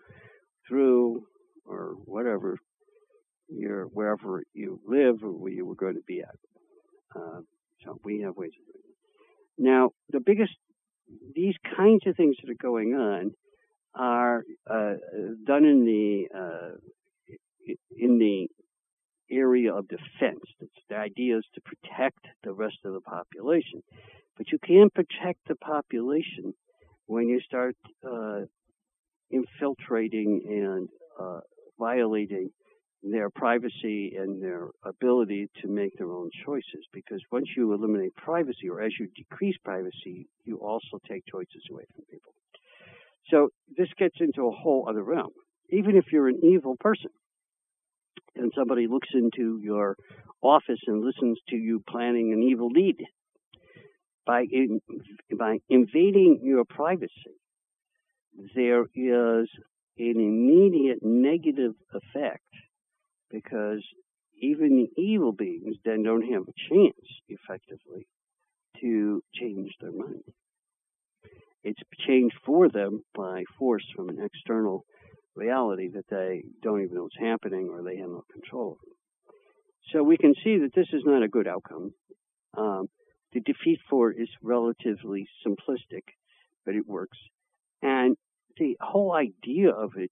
[0.69, 1.25] through,
[1.67, 2.59] or whatever
[3.59, 6.37] your wherever you live or where you were going to be at.
[7.15, 7.41] Uh,
[7.85, 8.97] so we have ways of doing it.
[9.59, 10.53] Now, the biggest,
[11.35, 13.33] these kinds of things that are going on
[13.95, 14.95] are uh,
[15.45, 16.71] done in the uh,
[17.97, 18.49] in the
[19.31, 20.41] area of defense.
[20.61, 23.83] It's, the idea is to protect the rest of the population.
[24.37, 26.55] But you can't protect the population
[27.07, 28.41] when you start uh,
[29.31, 30.89] infiltrating and
[31.21, 31.41] uh,
[31.79, 32.51] violating
[33.03, 36.87] their privacy and their ability to make their own choices.
[36.93, 41.85] Because once you eliminate privacy, or as you decrease privacy, you also take choices away
[41.95, 42.35] from people.
[43.29, 45.33] So this gets into a whole other realm.
[45.71, 47.11] Even if you're an evil person,
[48.37, 49.97] and somebody looks into your
[50.41, 52.97] office and listens to you planning an evil deed
[54.27, 54.81] by in,
[55.39, 57.11] by invading your privacy
[58.55, 59.49] there is
[59.99, 62.43] an immediate negative effect
[63.33, 63.83] because
[64.41, 68.07] even the evil beings then don't have a chance effectively
[68.81, 70.23] to change their mind
[71.65, 74.85] it's changed for them by force from an external
[75.35, 78.93] reality that they don't even know what's happening or they have no control over.
[79.93, 81.93] So we can see that this is not a good outcome.
[82.57, 82.89] Um,
[83.33, 86.03] the defeat for it is relatively simplistic,
[86.65, 87.19] but it works.
[87.81, 88.17] And
[88.59, 90.11] the whole idea of it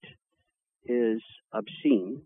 [0.85, 1.21] is
[1.53, 2.23] obscene,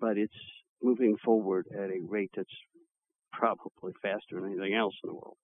[0.00, 0.34] but it's
[0.82, 2.48] moving forward at a rate that's
[3.32, 5.36] probably faster than anything else in the world.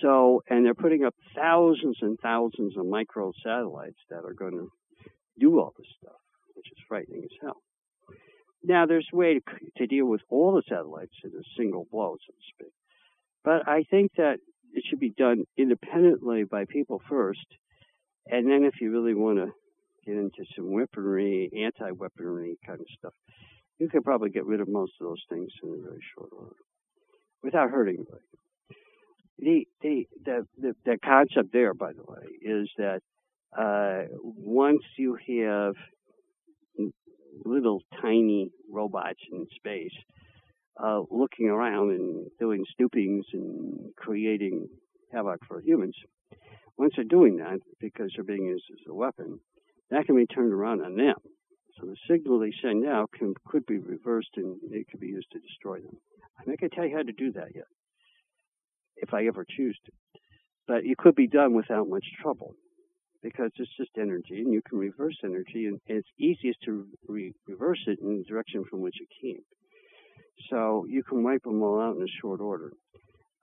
[0.00, 4.70] So, and they're putting up thousands and thousands of micro satellites that are going to
[5.38, 6.20] do all this stuff,
[6.54, 7.62] which is frightening as hell.
[8.62, 9.40] Now, there's a way to,
[9.78, 12.72] to deal with all the satellites in a single blow, so to speak.
[13.44, 14.38] But I think that
[14.72, 17.46] it should be done independently by people first.
[18.26, 19.52] And then if you really want to
[20.08, 23.12] get into some weaponry, anti-weaponry kind of stuff,
[23.78, 26.56] you can probably get rid of most of those things in a very short order
[27.42, 28.24] without hurting anybody.
[29.38, 33.00] the, the the the the concept there, by the way, is that
[33.56, 35.74] uh, once you have
[37.44, 39.96] little tiny robots in space
[40.82, 44.66] uh, looking around and doing snoopings and creating
[45.12, 45.94] havoc for humans,
[46.76, 49.38] once they're doing that because they're being used as a weapon,
[49.90, 51.16] that can be turned around on them.
[51.78, 55.30] So the signal they send out can could be reversed and it could be used
[55.32, 55.96] to destroy them.
[56.38, 57.66] I'm not going to tell you how to do that yet,
[58.96, 59.92] if I ever choose to.
[60.66, 62.54] But it could be done without much trouble
[63.22, 67.82] because it's just energy and you can reverse energy and it's easiest to re- reverse
[67.86, 69.42] it in the direction from which it came.
[70.50, 72.72] So you can wipe them all out in a short order.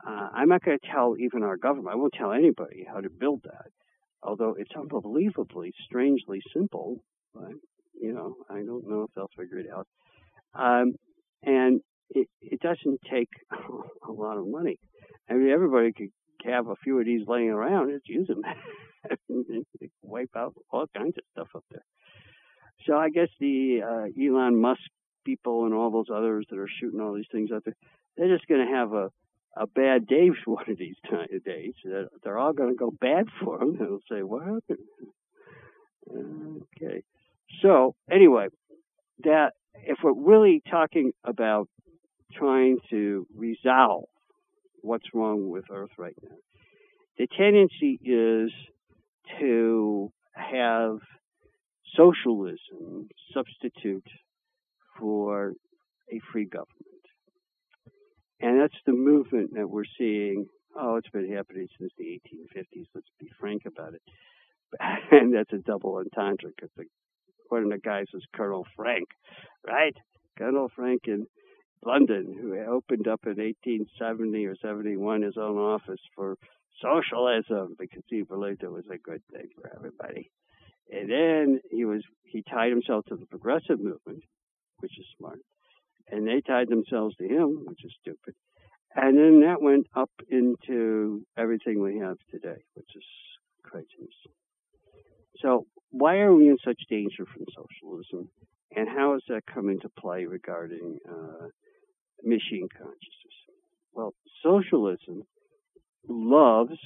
[0.06, 3.10] Uh, I'm not going to tell even our government, I won't tell anybody how to
[3.10, 3.72] build that,
[4.26, 7.04] although it's unbelievably, strangely simple.
[7.34, 7.52] But,
[8.00, 9.88] you know, I don't know if they'll figure it out.
[10.54, 10.96] Um,
[11.44, 13.30] and it, it doesn't take
[14.08, 14.80] a lot of money.
[15.30, 16.10] I mean, everybody could
[16.46, 18.28] have a few of these laying around, just use
[19.30, 19.46] them.
[20.02, 21.84] wipe out all kinds of stuff up there.
[22.86, 24.82] So I guess the uh, Elon Musk
[25.26, 27.76] people and all those others that are shooting all these things out there,
[28.16, 29.10] they're just going to have a
[29.56, 30.96] a bad day one of these
[31.46, 31.74] days.
[32.24, 33.78] They're all going to go bad for them.
[33.78, 34.80] They'll say, "What happened?"
[36.78, 37.04] Okay.
[37.62, 38.48] So anyway,
[39.24, 39.54] that
[39.86, 41.68] if we're really talking about
[42.34, 44.06] trying to resolve
[44.82, 46.36] what's wrong with Earth right now,
[47.18, 48.52] the tendency is
[49.40, 51.00] to have
[51.96, 54.08] socialism substitute
[55.00, 55.54] for
[56.12, 56.95] a free government.
[58.42, 60.48] And that's the movement that we're seeing.
[60.78, 62.88] Oh, it's been happening since the 1850s.
[62.94, 64.02] Let's be frank about it.
[65.12, 66.72] and that's a double entendre because
[67.50, 69.08] one of the guys was Colonel Frank,
[69.66, 69.96] right?
[70.38, 71.28] Colonel Frank in
[71.86, 76.38] London, who opened up in 1870 or 71 his own office for
[76.82, 80.32] socialism because he believed it was a good thing for everybody.
[80.92, 84.24] And then he was he tied himself to the progressive movement,
[84.80, 85.40] which is smart,
[86.12, 88.36] and they tied themselves to him, which is stupid.
[88.96, 93.04] And then that went up into everything we have today, which is
[93.64, 94.16] craziness.
[95.42, 98.30] So why are we in such danger from socialism,
[98.76, 101.48] and how has that come into play regarding uh,
[102.24, 103.38] machine consciousness?
[103.94, 105.24] Well, socialism
[106.08, 106.78] loves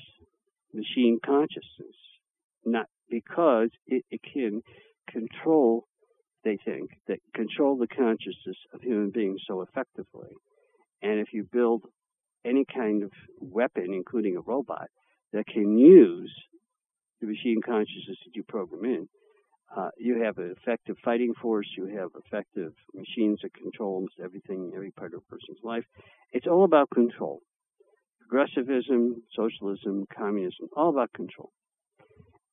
[0.74, 1.95] machine consciousness,
[2.65, 4.61] not because it, it can
[5.09, 5.86] control,
[6.44, 10.30] they think, that control the consciousness of human beings so effectively.
[11.02, 11.84] And if you build
[12.46, 14.88] any kind of weapon, including a robot,
[15.34, 16.34] that can use
[17.22, 19.10] the machine consciousness that you program in,
[19.76, 21.68] uh, you have an effective fighting force.
[21.78, 25.84] You have effective machines that control almost everything, every part of a person's life.
[26.32, 27.42] It's all about control
[28.30, 31.52] progressivism, socialism, communism, all about control.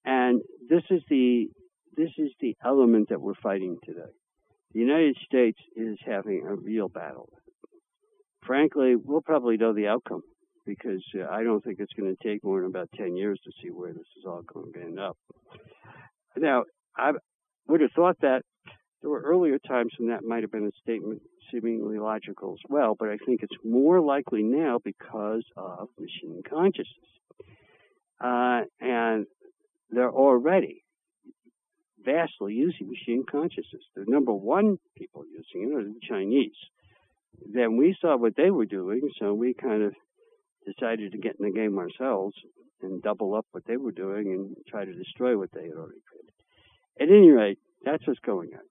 [0.05, 1.49] And this is the
[1.97, 4.13] this is the element that we're fighting today.
[4.73, 7.31] The United States is having a real battle.
[8.47, 10.23] Frankly, we'll probably know the outcome
[10.67, 13.51] because uh, I don't think it's going to take more than about 10 years to
[13.63, 15.17] see where this is all going to end up.
[16.37, 16.65] Now,
[16.97, 17.13] I
[17.69, 18.43] would have thought that
[19.01, 22.97] there were earlier times when that might have been a statement seemingly logical as well,
[22.99, 26.87] but I think it's more likely now because of machine consciousness.
[28.21, 29.27] Uh, and
[29.91, 30.83] they're already
[32.07, 33.83] vastly using machine consciousness.
[33.95, 36.57] The number one people using it are the Chinese.
[37.53, 39.93] Then we saw what they were doing, so we kind of
[40.65, 42.35] decided to get in the game ourselves
[42.81, 46.01] and double up what they were doing and try to destroy what they had already
[46.09, 46.33] created.
[47.01, 48.65] At any rate, that's what's going on.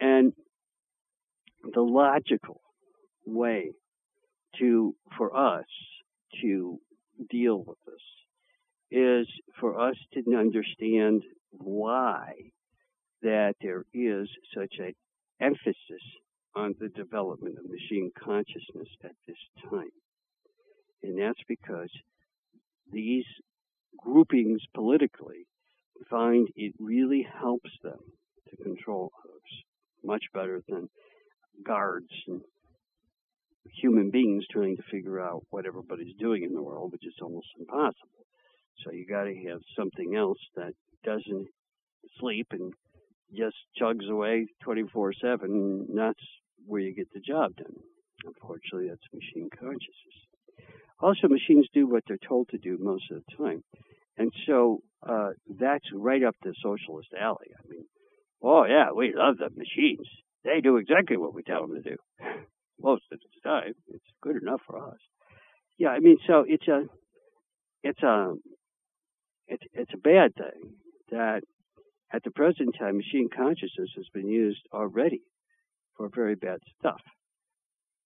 [0.00, 0.32] And
[1.74, 2.60] the logical
[3.26, 3.72] way
[4.58, 5.66] to for us
[6.42, 6.78] to
[7.28, 8.02] deal with this
[8.90, 9.26] is
[9.60, 12.34] for us to understand why
[13.22, 14.94] that there is such an
[15.40, 16.02] emphasis
[16.54, 19.36] on the development of machine consciousness at this
[19.70, 19.90] time.
[21.02, 21.90] And that's because
[22.92, 23.24] these
[23.98, 25.46] groupings politically
[26.08, 27.98] find it really helps them
[28.48, 29.64] to control others
[30.02, 30.88] much better than
[31.64, 32.40] guards and
[33.72, 37.48] human beings trying to figure out what everybody's doing in the world, which is almost
[37.58, 38.26] impossible.
[38.84, 40.72] So you got to have something else that
[41.04, 41.48] doesn't
[42.18, 42.72] sleep and
[43.36, 45.86] just chugs away 24 7.
[45.94, 46.18] That's
[46.66, 47.74] where you get the job done.
[48.24, 50.18] Unfortunately, that's machine consciousness.
[51.00, 53.62] Also, machines do what they're told to do most of the time.
[54.18, 57.52] And so uh, that's right up the socialist alley.
[57.56, 57.84] I mean,
[58.42, 60.06] oh, yeah, we love the machines.
[60.44, 61.96] They do exactly what we tell them to do.
[62.82, 64.98] Most of the time, it's good enough for us.
[65.78, 66.84] Yeah, I mean, so it's a
[67.82, 68.34] it's a
[69.50, 70.74] it's it's a bad thing
[71.10, 71.42] that
[72.12, 75.22] at the present time machine consciousness has been used already
[75.96, 77.00] for very bad stuff.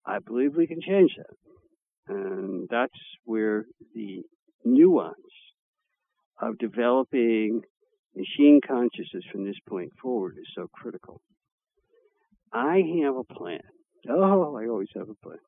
[0.06, 2.14] I believe we can change that.
[2.14, 3.64] And that's where
[3.94, 4.22] the
[4.64, 5.14] nuance
[6.40, 7.62] of developing
[8.16, 11.20] machine consciousness from this point forward is so critical.
[12.52, 13.60] I have a plan.
[14.08, 15.38] Oh, I always have a plan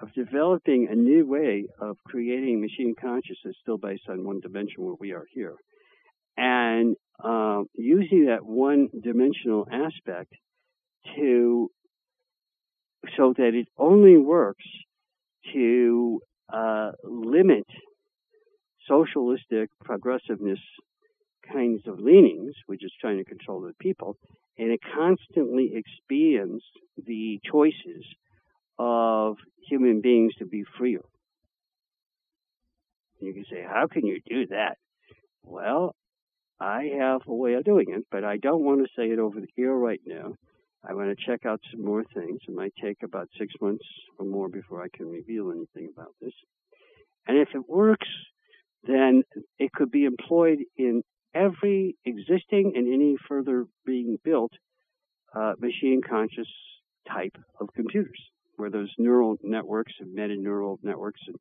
[0.00, 4.96] of developing a new way of creating machine consciousness still based on one dimension where
[4.98, 5.54] we are here.
[6.36, 10.32] And uh, using that one dimensional aspect
[11.16, 11.70] to
[13.16, 14.64] so that it only works
[15.52, 16.20] to
[16.52, 17.66] uh, limit
[18.88, 20.58] socialistic progressiveness
[21.52, 24.16] kinds of leanings, which is trying to control the people,
[24.58, 26.62] and it constantly expands
[27.06, 28.04] the choices
[28.78, 29.36] of
[29.68, 31.04] human beings to be freer.
[33.20, 34.76] You can say, how can you do that?
[35.42, 35.94] Well,
[36.60, 39.40] I have a way of doing it, but I don't want to say it over
[39.40, 40.34] the air right now.
[40.86, 42.40] I want to check out some more things.
[42.46, 43.84] It might take about six months
[44.18, 46.34] or more before I can reveal anything about this.
[47.26, 48.08] And if it works,
[48.82, 49.22] then
[49.58, 51.02] it could be employed in
[51.34, 54.52] every existing and any further being built
[55.34, 56.48] uh, machine conscious
[57.08, 58.20] type of computers,
[58.56, 61.36] where there's neural networks and meta neural networks and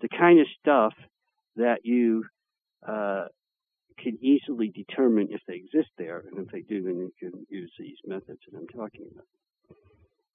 [0.00, 0.94] the kind of stuff
[1.56, 2.24] that you
[2.86, 3.24] uh,
[3.98, 7.72] can easily determine if they exist there, and if they do, then you can use
[7.78, 9.26] these methods that I'm talking about.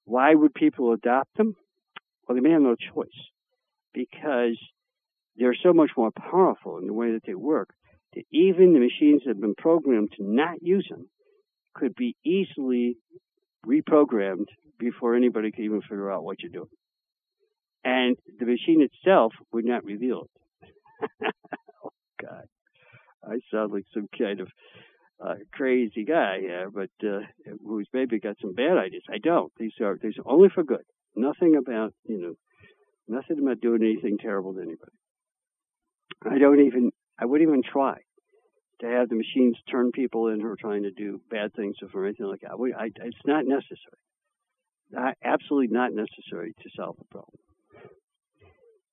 [0.04, 1.56] Why would people adopt them?
[2.26, 3.08] Well, they may have no choice
[3.94, 4.58] because
[5.36, 7.70] they're so much more powerful in the way that they work
[8.14, 11.08] that even the machines that have been programmed to not use them
[11.74, 12.96] could be easily
[13.66, 14.46] reprogrammed
[14.78, 16.68] before anybody could even figure out what you're doing.
[17.84, 21.30] And the machine itself would not reveal it.
[21.84, 22.44] oh, God.
[23.22, 24.48] I sound like some kind of
[25.24, 27.20] uh, crazy guy here, but uh,
[27.64, 29.02] who's maybe got some bad ideas.
[29.10, 29.52] I don't.
[29.58, 30.82] These are these are only for good.
[31.16, 32.34] Nothing about you know,
[33.08, 34.92] nothing about doing anything terrible to anybody.
[36.24, 36.90] I don't even.
[37.18, 37.98] I wouldn't even try
[38.80, 42.06] to have the machines turn people in who are trying to do bad things or
[42.06, 42.58] anything like that.
[42.58, 44.00] We, I, it's not necessary.
[44.90, 47.38] Not, absolutely not necessary to solve the problem.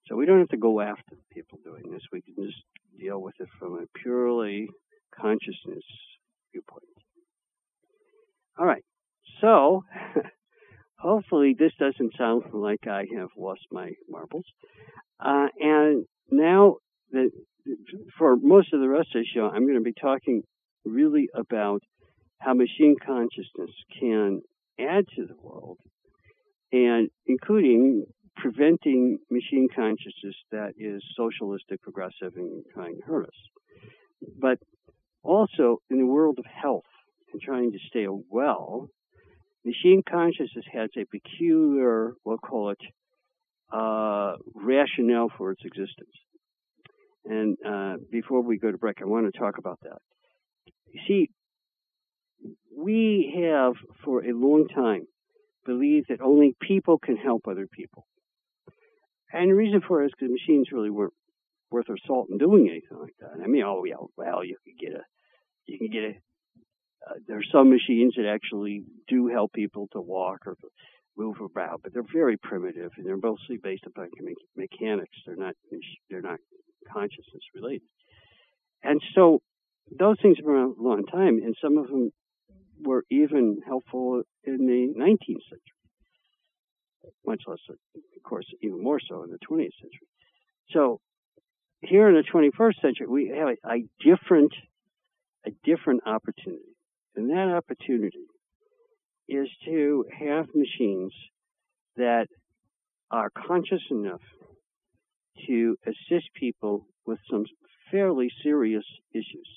[0.07, 2.01] So we don't have to go after the people doing this.
[2.11, 2.57] We can just
[2.99, 4.67] deal with it from a purely
[5.15, 5.83] consciousness
[6.51, 6.83] viewpoint.
[8.57, 8.83] All right.
[9.39, 9.83] So
[10.99, 14.45] hopefully this doesn't sound like I have lost my marbles.
[15.19, 16.77] Uh, and now
[17.11, 17.29] the,
[18.17, 20.43] for most of the rest of the show, I'm going to be talking
[20.85, 21.81] really about
[22.39, 24.41] how machine consciousness can
[24.79, 25.77] add to the world
[26.71, 28.05] and including
[28.37, 34.29] preventing machine consciousness that is socialistic, progressive, and trying to hurt us.
[34.39, 34.57] But
[35.23, 36.85] also in the world of health
[37.31, 38.87] and trying to stay well,
[39.65, 42.79] machine consciousness has a peculiar, we'll call it,
[43.71, 46.15] uh, rationale for its existence.
[47.25, 49.99] And uh, before we go to break, I want to talk about that.
[50.91, 51.29] You see,
[52.75, 55.05] we have for a long time
[55.65, 58.05] believed that only people can help other people.
[59.33, 61.13] And the reason for it is because machines really weren't
[61.69, 63.41] worth their salt in doing anything like that.
[63.41, 65.03] I mean, oh yeah, well, you can get a,
[65.67, 66.13] you can get a.
[67.09, 70.55] Uh, there are some machines that actually do help people to walk or
[71.17, 75.17] move about, but they're very primitive and they're mostly based upon me- mechanics.
[75.25, 75.55] They're not
[76.09, 76.39] they're not
[76.91, 77.87] consciousness related.
[78.83, 79.39] And so
[79.97, 82.11] those things have been around a long time, and some of them
[82.83, 85.71] were even helpful in the 19th century
[87.25, 90.07] much less, of course, even more so in the 20th century.
[90.71, 90.99] So
[91.81, 94.53] here in the 21st century, we have a, a different,
[95.45, 96.75] a different opportunity,
[97.15, 98.25] and that opportunity
[99.27, 101.13] is to have machines
[101.97, 102.27] that
[103.09, 104.21] are conscious enough
[105.47, 107.45] to assist people with some
[107.89, 109.49] fairly serious issues.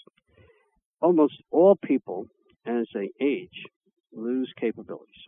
[1.01, 2.27] Almost all people,
[2.67, 3.67] as they age,
[4.13, 5.25] lose capabilities.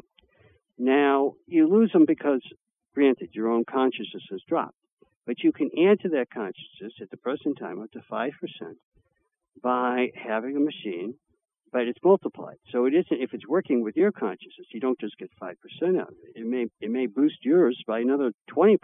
[0.79, 2.43] Now, you lose them because,
[2.95, 4.77] granted, your own consciousness has dropped.
[5.27, 8.33] But you can add to that consciousness at the present time up to 5%
[9.63, 11.15] by having a machine,
[11.73, 12.59] but it's multiplied.
[12.71, 15.55] So it isn't, if it's working with your consciousness, you don't just get 5%
[16.01, 16.41] out of it.
[16.41, 18.79] It may, it may boost yours by another 20%.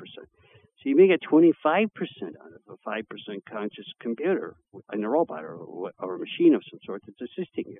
[0.83, 3.03] So you may get 25% out of a 5%
[3.49, 4.57] conscious computer,
[4.93, 7.79] a robot or, or a machine of some sort that's assisting you.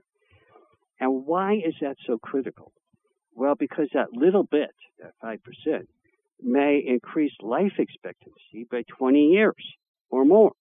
[1.03, 2.73] And why is that so critical?
[3.35, 5.39] Well, because that little bit, that 5%,
[6.41, 9.57] may increase life expectancy by 20 years
[10.11, 10.53] or more.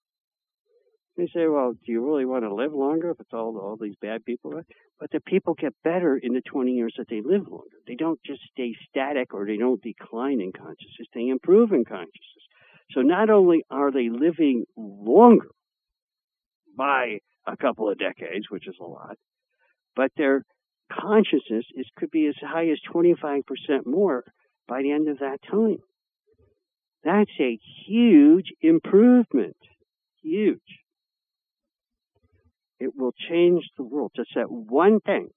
[1.16, 3.94] They say, well, do you really want to live longer if it's all all these
[4.02, 4.60] bad people?
[5.00, 7.78] But the people get better in the 20 years that they live longer.
[7.86, 11.08] They don't just stay static or they don't decline in consciousness.
[11.14, 12.46] They improve in consciousness.
[12.94, 15.52] So not only are they living longer
[16.76, 19.18] by a couple of decades, which is a lot,
[19.96, 20.44] but their
[20.92, 23.44] consciousness is could be as high as 25%
[23.86, 24.24] more
[24.68, 25.78] by the end of that time.
[27.04, 29.58] That's a huge improvement.
[30.22, 30.60] Huge.
[32.80, 34.12] It will change the world.
[34.16, 35.30] Just that one thing.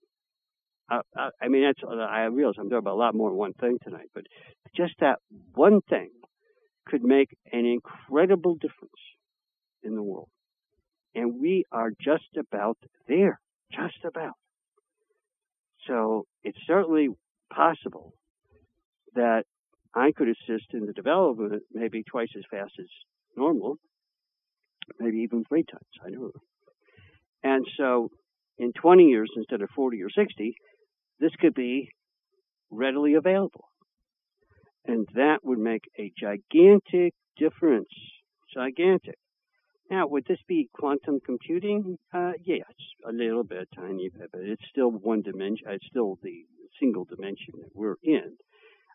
[0.91, 3.55] Uh, uh, I mean, that's, I realize I'm talking about a lot more than one
[3.55, 4.25] thing tonight, but
[4.77, 5.19] just that
[5.55, 6.11] one thing
[6.87, 8.93] could make an incredible difference
[9.83, 10.29] in the world.
[11.15, 12.77] And we are just about
[13.09, 13.41] there.
[13.73, 14.35] Just about.
[15.87, 17.09] So it's certainly
[17.53, 18.12] possible
[19.14, 19.45] that
[19.95, 22.87] I could assist in the development maybe twice as fast as
[23.37, 23.76] normal,
[24.99, 25.82] maybe even three times.
[26.05, 26.30] I don't know.
[27.43, 28.09] And so
[28.59, 30.55] in 20 years instead of 40 or 60,
[31.20, 31.91] this could be
[32.70, 33.66] readily available.
[34.87, 37.89] And that would make a gigantic difference.
[38.53, 39.16] Gigantic.
[39.91, 41.99] Now, would this be quantum computing?
[42.12, 42.72] Uh, yes,
[43.07, 45.66] a little bit, tiny bit, but it's still one dimension.
[45.68, 46.45] It's still the
[46.80, 48.37] single dimension that we're in.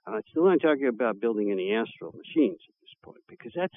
[0.08, 3.76] Uh, still not talking about building any astral machines at this point because that's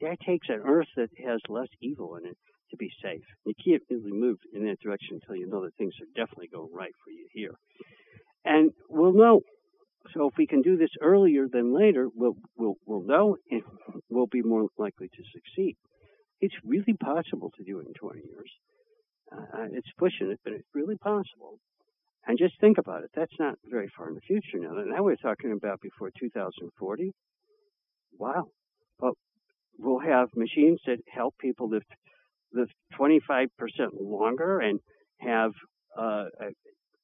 [0.00, 2.36] that takes an Earth that has less evil in it
[2.70, 3.24] to be safe.
[3.44, 6.72] You can't really move in that direction until you know that things are definitely going
[6.72, 7.54] right for you here.
[8.44, 9.40] And we'll know.
[10.14, 13.62] So if we can do this earlier than later, we'll we'll we'll know and
[14.08, 15.76] we'll be more likely to succeed.
[16.40, 18.50] It's really possible to do it in 20 years.
[19.32, 21.58] Uh, it's pushing it, but it's really possible.
[22.26, 23.10] And just think about it.
[23.14, 24.72] That's not very far in the future now.
[24.72, 27.12] Now we're talking about before 2040.
[28.18, 28.46] Wow.
[28.98, 29.14] But
[29.78, 31.82] we'll have machines that help people live,
[32.52, 32.68] live
[32.98, 33.48] 25%
[34.00, 34.80] longer and
[35.20, 35.52] have,
[35.96, 36.24] uh,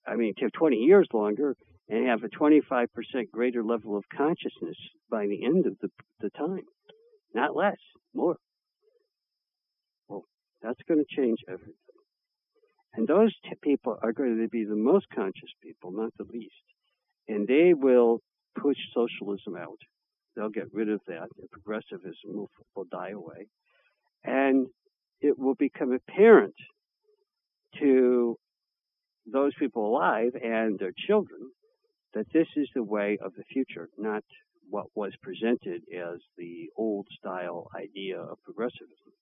[0.07, 1.55] I mean, to 20 years longer
[1.89, 2.87] and have a 25%
[3.33, 4.77] greater level of consciousness
[5.11, 5.89] by the end of the,
[6.21, 6.65] the time.
[7.35, 7.79] Not less,
[8.15, 8.37] more.
[10.63, 11.75] That's going to change everything.
[12.95, 16.53] And those t- people are going to be the most conscious people, not the least.
[17.29, 18.21] And they will
[18.61, 19.79] push socialism out.
[20.37, 21.29] They'll get rid of that.
[21.39, 23.49] And progressivism will, will die away.
[24.25, 24.67] And
[25.21, 26.55] it will become apparent
[27.81, 28.37] to
[29.31, 31.51] those people alive and their children
[32.15, 34.23] that this is the way of the future, not
[34.69, 39.13] what was presented as the old style idea of progressivism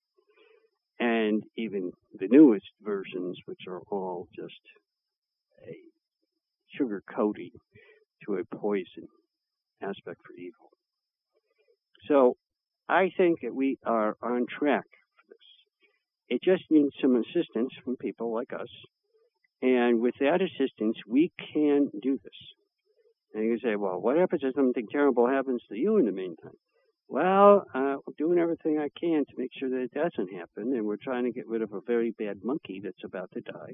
[1.00, 4.60] and even the newest versions, which are all just
[5.66, 5.74] a
[6.76, 7.50] sugar coating
[8.26, 9.08] to a poison
[9.82, 10.70] aspect for evil.
[12.06, 12.36] So
[12.88, 15.46] I think that we are on track for this.
[16.28, 18.68] It just needs some assistance from people like us.
[19.62, 22.32] And with that assistance, we can do this.
[23.34, 26.58] And you say, well, what happens if something terrible happens to you in the meantime?
[27.10, 30.86] Well, uh, I'm doing everything I can to make sure that it doesn't happen, and
[30.86, 33.72] we're trying to get rid of a very bad monkey that's about to die.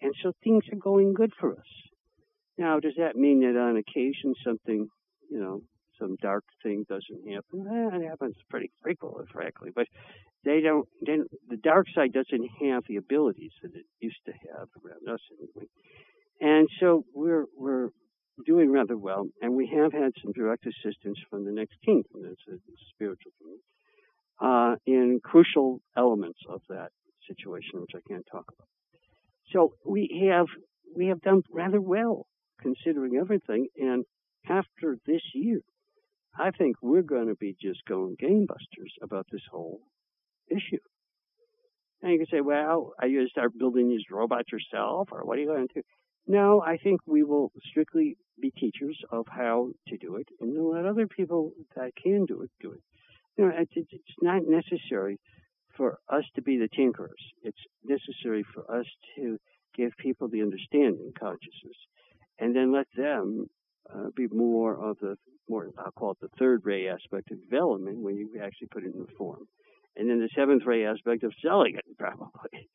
[0.00, 1.66] And so things are going good for us.
[2.56, 4.86] Now, does that mean that on occasion something,
[5.28, 5.62] you know,
[5.98, 7.66] some dark thing doesn't happen?
[7.66, 9.86] Eh, it happens pretty frequently, frankly, but
[10.44, 10.86] they don't.
[11.02, 15.20] Then the dark side doesn't have the abilities that it used to have around us
[15.32, 15.68] anyway.
[16.40, 17.88] And so we're we're
[18.46, 22.46] doing rather well, and we have had some direct assistance from the next kingdom, that's
[22.48, 22.58] a
[22.94, 23.60] spiritual kingdom,
[24.40, 26.90] uh, in crucial elements of that
[27.28, 28.68] situation, which I can't talk about.
[29.52, 30.46] So we have
[30.96, 32.26] we have done rather well
[32.60, 34.04] considering everything, and
[34.48, 35.60] after this year,
[36.38, 39.80] I think we're going to be just going gangbusters about this whole
[40.50, 40.78] issue.
[42.02, 45.24] And you can say, well, are you going to start building these robots yourself, or
[45.24, 45.82] what are you going to do?
[46.26, 50.72] No, I think we will strictly be teachers of how to do it and then
[50.72, 52.82] let other people that can do it do it.
[53.36, 55.18] You know, it's, it's not necessary
[55.76, 57.22] for us to be the tinkerers.
[57.42, 58.86] It's necessary for us
[59.16, 59.38] to
[59.74, 61.76] give people the understanding consciousness
[62.38, 63.46] and then let them
[63.94, 65.16] uh, be more of the
[65.48, 68.94] more I'll call it the third ray aspect of development when you actually put it
[68.94, 69.48] in the form.
[69.96, 72.68] And then the seventh ray aspect of selling it probably.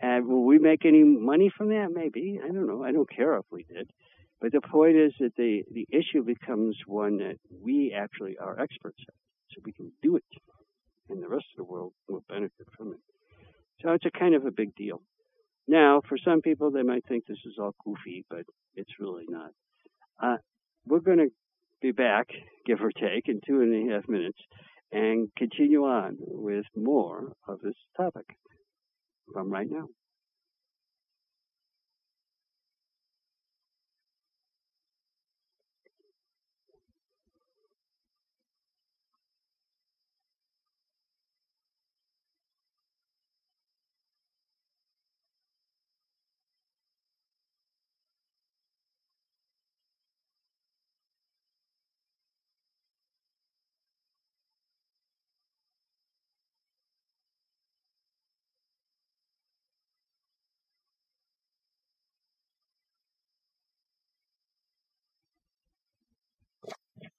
[0.00, 1.88] And will we make any money from that?
[1.92, 2.40] Maybe.
[2.42, 2.82] I don't know.
[2.82, 3.90] I don't care if we did.
[4.42, 8.98] But the point is that the, the issue becomes one that we actually are experts
[9.08, 9.14] at.
[9.52, 10.24] So we can do it.
[11.08, 12.98] And the rest of the world will benefit from it.
[13.80, 15.00] So it's a kind of a big deal.
[15.68, 18.42] Now, for some people, they might think this is all goofy, but
[18.74, 19.52] it's really not.
[20.20, 20.38] Uh,
[20.86, 21.30] we're going to
[21.80, 22.26] be back,
[22.66, 24.38] give or take, in two and a half minutes.
[24.92, 28.26] and continue on with more of this topic
[29.32, 29.86] from right now.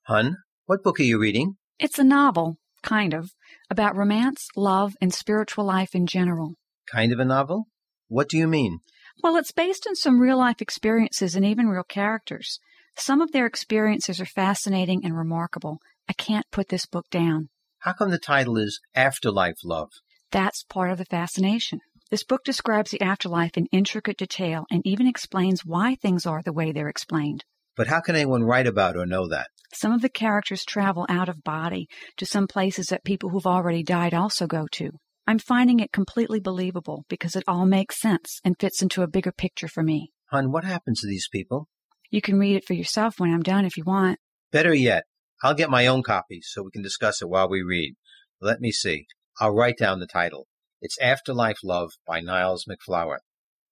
[0.08, 0.36] Hun,
[0.66, 1.56] what book are you reading?
[1.80, 3.32] It's a novel, kind of,
[3.70, 6.56] about romance, love, and spiritual life in general.
[6.92, 7.68] Kind of a novel?
[8.10, 8.80] What do you mean?
[9.24, 12.60] Well, it's based on some real life experiences and even real characters.
[12.98, 15.78] Some of their experiences are fascinating and remarkable.
[16.10, 17.48] I can't put this book down.
[17.80, 19.90] How come the title is Afterlife Love?
[20.32, 21.80] That's part of the fascination.
[22.12, 26.54] This book describes the afterlife in intricate detail and even explains why things are the
[26.54, 27.46] way they're explained.
[27.76, 29.48] But how can anyone write about or know that?
[29.74, 33.82] Some of the characters travel out of body to some places that people who've already
[33.84, 34.92] died also go to.
[35.26, 39.32] I'm finding it completely believable because it all makes sense and fits into a bigger
[39.32, 40.12] picture for me.
[40.32, 41.68] Hun, what happens to these people?
[42.12, 44.20] You can read it for yourself when I'm done if you want.
[44.52, 45.06] Better yet,
[45.42, 47.96] I'll get my own copy so we can discuss it while we read.
[48.40, 49.08] Let me see.
[49.40, 50.48] I'll write down the title.
[50.82, 53.20] It's Afterlife Love by Niles MacFlouer.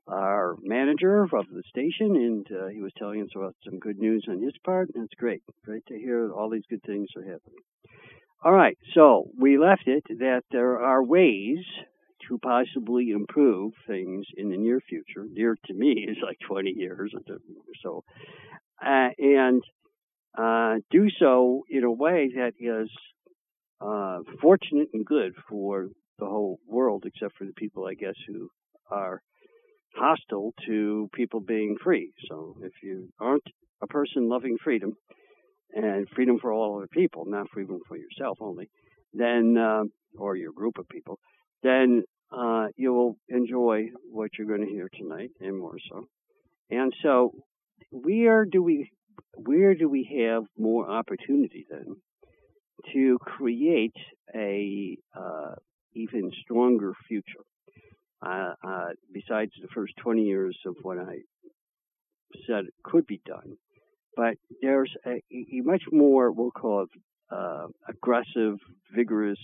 [0.07, 4.25] our manager of the station, and uh, he was telling us about some good news
[4.29, 5.41] on his part, and it's great.
[5.63, 7.63] Great to hear all these good things are happening.
[8.43, 11.65] All right, so we left it that there are ways
[12.27, 15.25] to possibly improve things in the near future.
[15.27, 17.39] Near to me is like 20 years or
[17.81, 18.03] so,
[18.85, 19.63] uh, and
[20.37, 22.91] uh, do so in a way that is
[23.81, 25.87] uh, fortunate and good for
[26.19, 28.49] the whole world, except for the people, I guess, who
[28.89, 29.21] are
[29.95, 32.13] hostile to people being free.
[32.29, 33.43] So if you aren't
[33.81, 34.93] a person loving freedom
[35.73, 38.69] and freedom for all other people, not freedom for yourself only,
[39.13, 39.83] then uh,
[40.17, 41.19] or your group of people,
[41.63, 46.05] then uh, you will enjoy what you're going to hear tonight and more so.
[46.69, 47.33] And so,
[47.91, 48.91] where do we
[49.37, 51.95] where do we have more opportunity then
[52.93, 53.95] to create
[54.33, 55.55] a uh,
[55.93, 57.43] even stronger future.
[58.25, 61.17] Uh, uh, besides the first 20 years of what I
[62.47, 63.57] said could be done,
[64.15, 66.89] but there's a, a much more, we'll call it
[67.29, 68.57] uh, aggressive,
[68.95, 69.39] vigorous,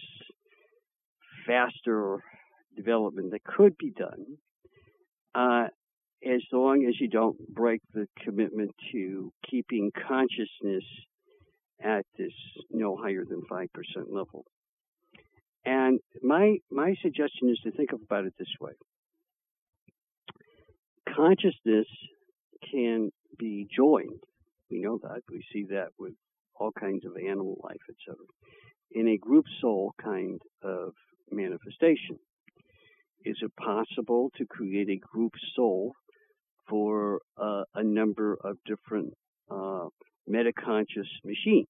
[1.46, 2.24] faster
[2.76, 4.38] development that could be done
[5.36, 5.68] uh,
[6.26, 10.84] as long as you don't break the commitment to keeping consciousness
[11.84, 12.34] at this
[12.70, 13.68] no higher than 5%
[14.10, 14.46] level.
[15.66, 18.72] And my my suggestion is to think about it this way.
[21.08, 21.88] Consciousness
[22.72, 24.24] can be joined.
[24.72, 25.22] We know that.
[25.30, 26.14] We see that with
[26.56, 28.18] all kinds of animal life, etc.
[28.92, 30.94] In a group soul kind of
[31.30, 32.18] manifestation.
[33.24, 35.94] Is it possible to create a group soul
[36.68, 39.14] for uh, a number of different
[39.50, 39.88] uh,
[40.32, 41.68] metaconscious machines?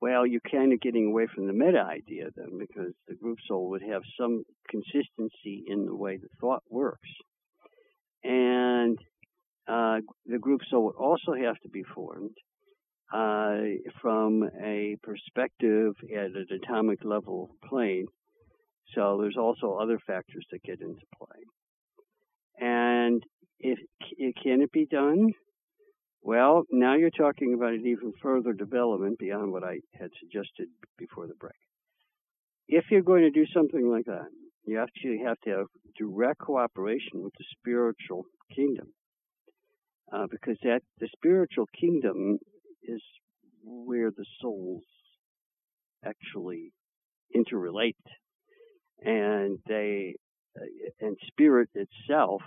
[0.00, 3.70] Well, you're kind of getting away from the meta idea then, because the group soul
[3.70, 7.08] would have some consistency in the way the thought works.
[8.22, 8.96] And
[9.66, 12.36] uh, the group soul would also have to be formed
[13.12, 13.58] uh,
[14.00, 18.06] from a perspective at an atomic level plane.
[18.94, 21.40] So there's also other factors that get into play.
[22.60, 23.22] And
[23.60, 23.78] if
[24.42, 25.32] can it be done?
[26.22, 31.26] Well, now you're talking about an even further development beyond what I had suggested before
[31.26, 31.54] the break.
[32.66, 34.28] If you're going to do something like that,
[34.66, 35.66] you actually have to have
[35.96, 38.88] direct cooperation with the spiritual kingdom.
[40.12, 42.38] Uh, because that the spiritual kingdom
[42.82, 43.02] is
[43.62, 44.84] where the souls
[46.04, 46.72] actually
[47.36, 47.94] interrelate,
[49.02, 50.14] and they
[50.58, 50.64] uh,
[51.06, 52.40] and spirit itself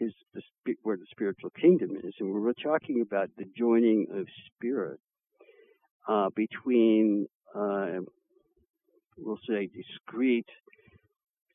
[0.00, 0.42] is the,
[0.82, 4.98] where the spiritual kingdom is, and we're talking about the joining of spirit
[6.08, 8.00] uh, between, uh,
[9.18, 10.48] we'll say, discrete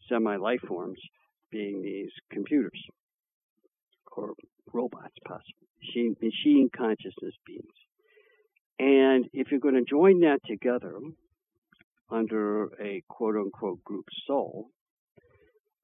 [0.07, 0.99] semi-life forms,
[1.51, 2.79] being these computers
[4.15, 4.33] or
[4.73, 7.65] robots, possibly machine, machine consciousness beings.
[8.79, 10.99] And if you're going to join that together
[12.09, 14.69] under a quote unquote group soul,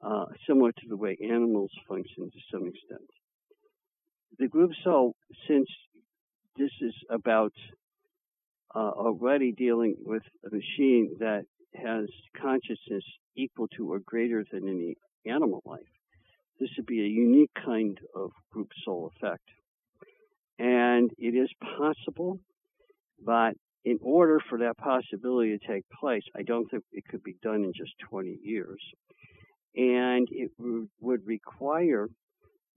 [0.04, 3.10] uh, similar to the way animals function to some extent.
[4.40, 5.16] The group soul,
[5.48, 5.68] since
[6.58, 7.54] this is about
[8.74, 11.44] uh, already dealing with a machine that
[11.76, 12.08] has
[12.40, 13.04] consciousness
[13.36, 14.96] equal to or greater than any
[15.26, 15.82] animal life,
[16.60, 19.44] this would be a unique kind of group soul effect.
[20.60, 22.40] And it is possible,
[23.24, 27.36] but in order for that possibility to take place, I don't think it could be
[27.42, 28.80] done in just 20 years
[29.76, 30.52] and it
[31.00, 32.08] would require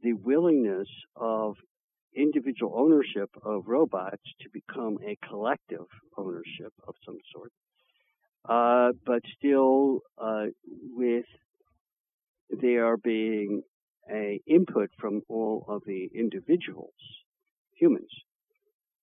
[0.03, 1.57] the willingness of
[2.14, 5.86] individual ownership of robots to become a collective
[6.16, 7.53] ownership of some sort,
[8.49, 10.47] uh, but still uh,
[10.95, 11.24] with
[12.51, 13.62] there being
[14.11, 16.92] a input from all of the individuals,
[17.76, 18.11] humans,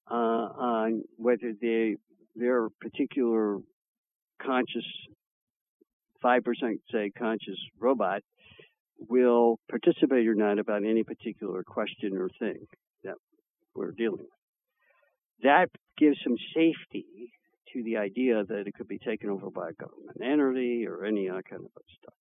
[0.10, 1.96] uh, on whether they
[2.36, 3.58] their particular
[4.42, 4.86] conscious
[6.24, 6.42] 5%
[6.92, 8.22] say conscious robot
[9.10, 12.66] will participate or not about any particular question or thing
[13.04, 13.16] that
[13.76, 14.30] we're dealing with.
[15.44, 17.32] That gives some safety
[17.74, 21.30] to the idea that it could be taken over by a government entity or any
[21.30, 22.14] other kind of stuff.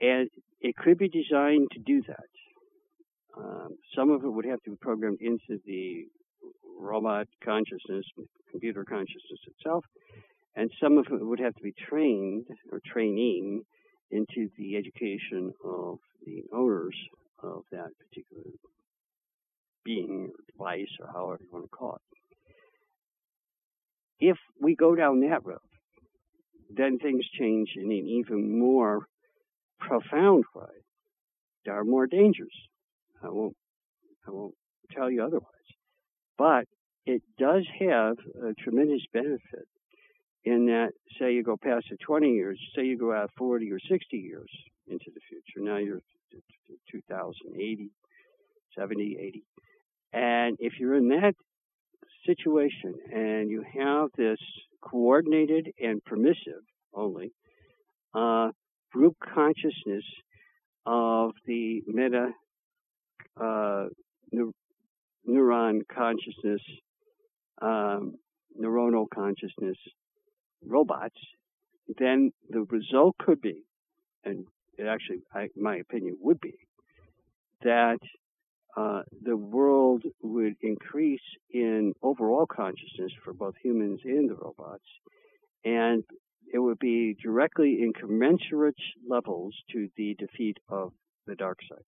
[0.00, 0.28] And
[0.60, 2.30] it could be designed to do that.
[3.36, 6.04] Um, some of it would have to be programmed into the
[6.78, 8.04] robot consciousness,
[8.50, 9.84] computer consciousness itself,
[10.54, 13.62] and some of it would have to be trained or training
[14.10, 16.96] into the education of the owners
[17.42, 18.44] of that particular
[19.84, 22.02] being or device or however you want to call it.
[24.20, 25.58] If we go down that road,
[26.70, 29.06] then things change in an even more
[29.80, 30.84] profound way.
[31.64, 32.54] There are more dangers.
[33.22, 33.56] I won't,
[34.26, 34.54] I won't
[34.92, 35.46] tell you otherwise.
[36.38, 36.66] But
[37.04, 39.66] it does have a tremendous benefit
[40.44, 43.78] in that, say you go past the 20 years, say you go out 40 or
[43.78, 44.50] 60 years
[44.88, 45.60] into the future.
[45.64, 46.00] Now you're
[46.90, 47.90] 2080,
[48.76, 49.44] 70, 80.
[50.12, 51.34] And if you're in that
[52.26, 54.38] situation and you have this
[54.82, 56.62] coordinated and permissive
[56.94, 57.32] only
[58.14, 58.50] uh,
[58.92, 60.04] group consciousness
[60.84, 62.28] of the meta
[63.40, 63.86] uh,
[65.28, 66.60] neuron consciousness,
[67.60, 68.16] um,
[68.60, 69.76] neuronal consciousness,
[70.66, 71.18] robots,
[71.98, 73.62] then the result could be,
[74.24, 74.46] and
[74.78, 76.54] it actually, I, my opinion would be,
[77.62, 77.98] that
[78.76, 81.20] uh, the world would increase
[81.52, 84.84] in overall consciousness for both humans and the robots,
[85.64, 86.04] and
[86.52, 88.74] it would be directly in commensurate
[89.08, 90.92] levels to the defeat of
[91.26, 91.84] the dark side.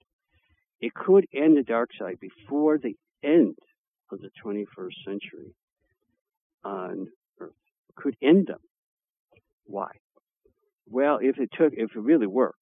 [0.80, 3.56] It could end the dark side before the end
[4.10, 5.54] of the 21st century
[6.64, 7.08] on
[7.96, 8.60] could end them.
[9.66, 9.90] Why?
[10.86, 12.58] Well, if it took, if it really worked,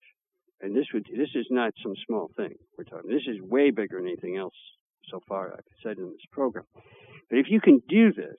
[0.61, 3.11] and this would, this is not some small thing we're talking.
[3.11, 4.55] This is way bigger than anything else
[5.09, 6.64] so far I've said in this program.
[7.28, 8.39] But if you can do this,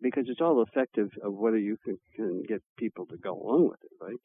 [0.00, 3.80] because it's all effective of whether you can, can get people to go along with
[3.82, 4.16] it, right?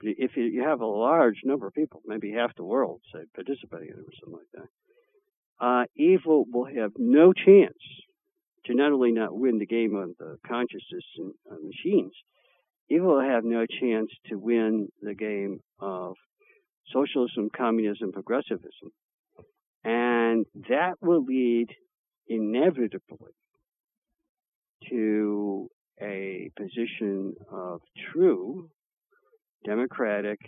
[0.00, 3.88] But if you have a large number of people, maybe half the world, say, participating
[3.88, 7.78] in it or something like that, uh, evil will have no chance
[8.66, 12.12] to not only not win the game of the consciousness and uh, machines,
[12.88, 16.14] evil will have no chance to win the game of
[16.92, 18.90] socialism, communism, progressivism.
[19.84, 21.68] And that will lead
[22.28, 23.32] inevitably
[24.90, 25.68] to
[26.00, 27.80] a position of
[28.12, 28.68] true
[29.64, 30.38] democratic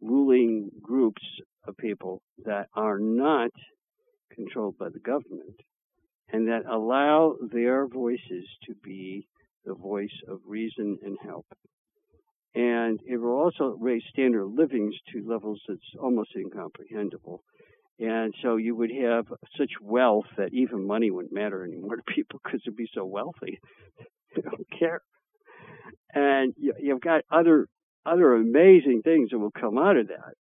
[0.00, 1.22] ruling groups
[1.66, 3.50] of people that are not
[4.34, 5.60] controlled by the government
[6.32, 9.28] and that allow their voices to be
[9.64, 11.46] the voice of reason and help.
[12.54, 17.42] And it will also raise standard livings to levels that's almost incomprehensible.
[17.98, 19.26] And so you would have
[19.56, 23.58] such wealth that even money wouldn't matter anymore to people because they'd be so wealthy.
[24.34, 25.00] they don't care.
[26.14, 27.68] And you, you've got other
[28.04, 30.34] other amazing things that will come out of that.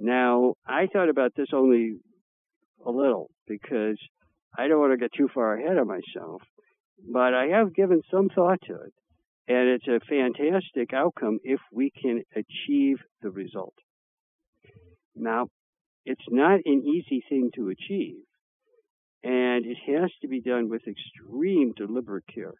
[0.00, 1.98] Now, I thought about this only
[2.84, 3.96] a little because
[4.56, 6.42] I don't want to get too far ahead of myself,
[7.10, 8.92] but I have given some thought to it.
[9.48, 13.74] And it's a fantastic outcome if we can achieve the result.
[15.16, 15.48] Now,
[16.04, 18.22] it's not an easy thing to achieve,
[19.22, 22.54] and it has to be done with extreme deliberate care.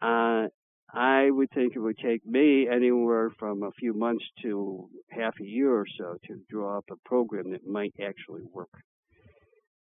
[0.00, 0.48] Uh,
[0.92, 5.44] I would think it would take me anywhere from a few months to half a
[5.44, 8.70] year or so to draw up a program that might actually work.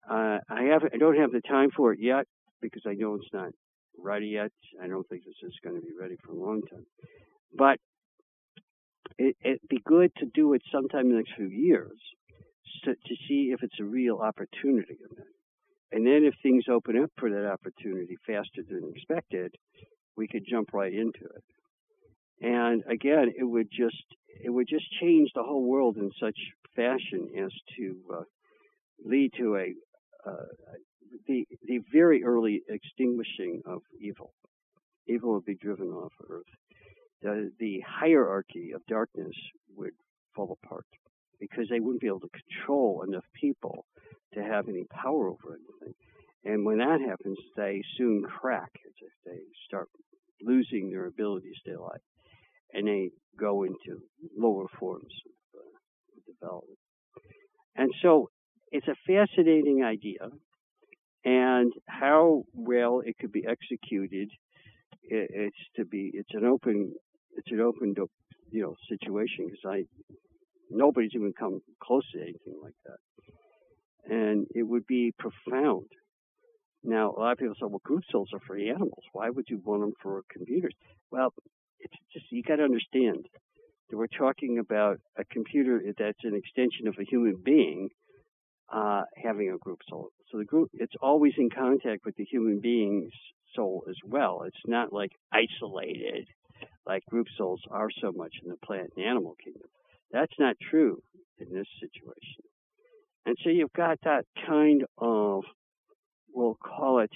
[0.09, 2.25] Uh, I have I don't have the time for it yet
[2.61, 3.49] because I know it's not
[3.97, 4.51] ready yet.
[4.81, 6.85] I don't think this is going to be ready for a long time.
[7.57, 7.79] But
[9.17, 11.97] it, it'd be good to do it sometime in the next few years
[12.83, 14.97] to, to see if it's a real opportunity.
[15.91, 19.55] And then if things open up for that opportunity faster than expected,
[20.17, 21.43] we could jump right into it.
[22.41, 24.03] And again, it would just
[24.43, 26.37] it would just change the whole world in such
[26.75, 28.23] fashion as to uh,
[29.05, 29.73] lead to a
[31.27, 34.33] the the very early extinguishing of evil.
[35.07, 36.43] Evil would be driven off Earth.
[37.21, 39.35] The the hierarchy of darkness
[39.75, 39.93] would
[40.35, 40.85] fall apart
[41.39, 43.85] because they wouldn't be able to control enough people
[44.33, 45.95] to have any power over anything.
[46.43, 48.71] And when that happens, they soon crack.
[49.25, 49.89] They start
[50.41, 52.01] losing their ability to stay alive,
[52.73, 53.09] and they
[53.39, 54.01] go into
[54.37, 56.77] lower forms of uh, development.
[57.75, 58.29] And so
[58.71, 60.29] it's a fascinating idea,
[61.23, 64.29] and how well it could be executed,
[65.03, 66.93] it's to be it's an open
[67.35, 67.93] it's an open
[68.51, 69.83] you know situation because I
[70.69, 75.87] nobody's even come close to anything like that, and it would be profound.
[76.87, 79.03] Now, a lot of people say, well, group souls are for animals.
[79.11, 80.73] Why would you want them for computers?
[81.09, 81.33] Well,
[81.79, 83.25] it's just, you got to understand
[83.89, 87.89] that we're talking about a computer that's an extension of a human being
[88.71, 90.09] uh, having a group soul.
[90.31, 93.13] So the group, it's always in contact with the human being's
[93.55, 94.43] soul as well.
[94.45, 96.27] It's not like isolated
[96.85, 99.67] like group souls are so much in the plant and animal kingdom.
[100.11, 101.01] That's not true
[101.39, 102.43] in this situation.
[103.25, 105.43] And so you've got that kind of
[106.33, 107.11] we'll call it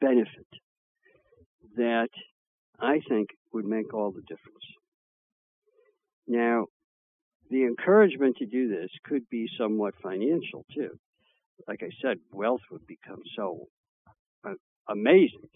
[0.00, 0.46] benefit
[1.76, 2.08] that
[2.78, 4.64] I think would make all the difference.
[6.26, 6.66] Now,
[7.50, 10.98] the encouragement to do this could be somewhat financial too.
[11.68, 13.68] Like I said, wealth would become so
[14.44, 14.54] uh,
[14.88, 15.48] amazing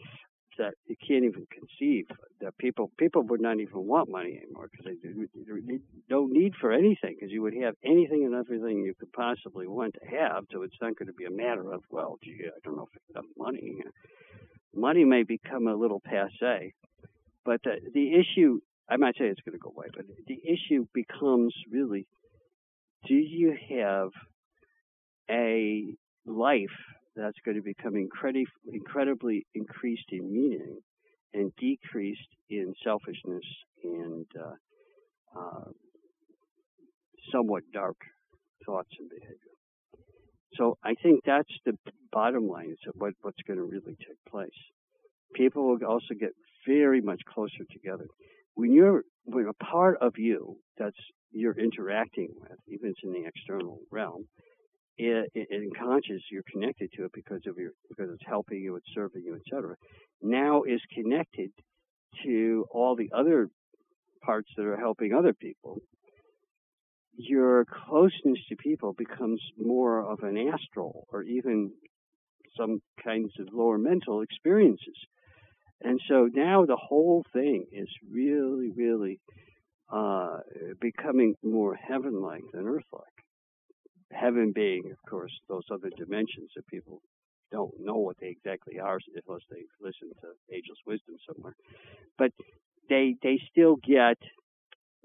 [0.59, 2.07] that you can't even conceive
[2.41, 5.78] that people people would not even want money anymore because they
[6.11, 9.95] no need for anything because you would have anything and everything you could possibly want
[9.95, 10.45] to have.
[10.53, 12.97] So it's not going to be a matter of well, gee, I don't know if
[12.97, 13.82] it's enough money.
[14.74, 16.74] Money may become a little passe,
[17.45, 18.61] but the, the issue
[18.91, 22.07] I'm not saying it's going to go away, but the issue becomes really:
[23.07, 24.11] Do you have
[25.30, 25.95] a
[26.26, 26.66] life
[27.16, 30.78] that's going to become incredibly, incredibly increased in meaning
[31.34, 33.45] and decreased in selfishness
[33.82, 35.70] and uh, uh,
[37.32, 37.97] somewhat dark
[38.64, 39.36] thoughts and behavior.
[40.55, 41.74] So I think that's the
[42.11, 44.51] bottom line is what, what's going to really take place.
[45.34, 46.30] People will also get
[46.69, 48.07] very much closer together.
[48.55, 50.97] When you're when a part of you that's
[51.31, 54.25] you're interacting with, even in the external realm,
[54.97, 58.77] it, it, in conscious you're connected to it because of your because it's helping you,
[58.77, 59.75] it's serving you, etc.
[60.23, 61.51] Now is connected
[62.25, 63.49] to all the other
[64.23, 65.79] parts that are helping other people.
[67.16, 71.73] Your closeness to people becomes more of an astral or even
[72.57, 74.97] some kinds of lower mental experiences.
[75.83, 79.20] And so now the whole thing is really, really
[79.93, 80.39] uh,
[80.81, 83.03] becoming more heaven like than earth like.
[84.11, 87.01] Heaven being, of course, those other dimensions that people
[87.53, 91.55] don't know what they exactly are unless they listen to Angel's wisdom somewhere.
[92.16, 92.33] But
[92.89, 94.18] they they still get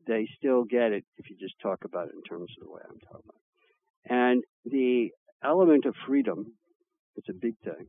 [0.08, 2.82] they still get it if you just talk about it in terms of the way
[2.84, 3.42] I'm talking about.
[4.06, 4.14] It.
[4.14, 5.12] And the
[5.44, 6.54] element of freedom
[7.16, 7.88] it's a big thing.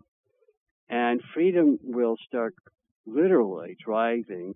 [0.89, 2.55] And freedom will start
[3.07, 4.55] literally driving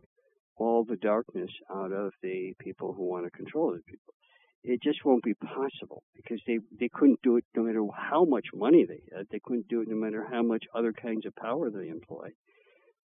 [0.56, 4.14] all the darkness out of the people who want to control the people.
[4.64, 8.46] It just won't be possible because they, they couldn't do it no matter how much
[8.52, 9.26] money they had.
[9.30, 12.30] They couldn't do it no matter how much other kinds of power they employ.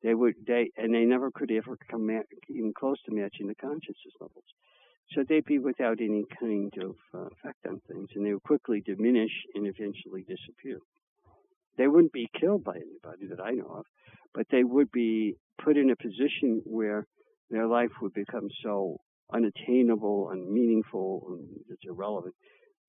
[0.03, 3.55] They would they and they never could ever come at, even close to matching the
[3.57, 4.45] consciousness levels.
[5.13, 8.83] So they'd be without any kind of uh, effect on things, and they would quickly
[8.85, 10.79] diminish and eventually disappear.
[11.79, 13.87] They wouldn't be killed by anybody that I know of,
[14.35, 17.07] but they would be put in a position where
[17.51, 18.99] their life would become so
[19.33, 22.35] unattainable and meaningful and it's irrelevant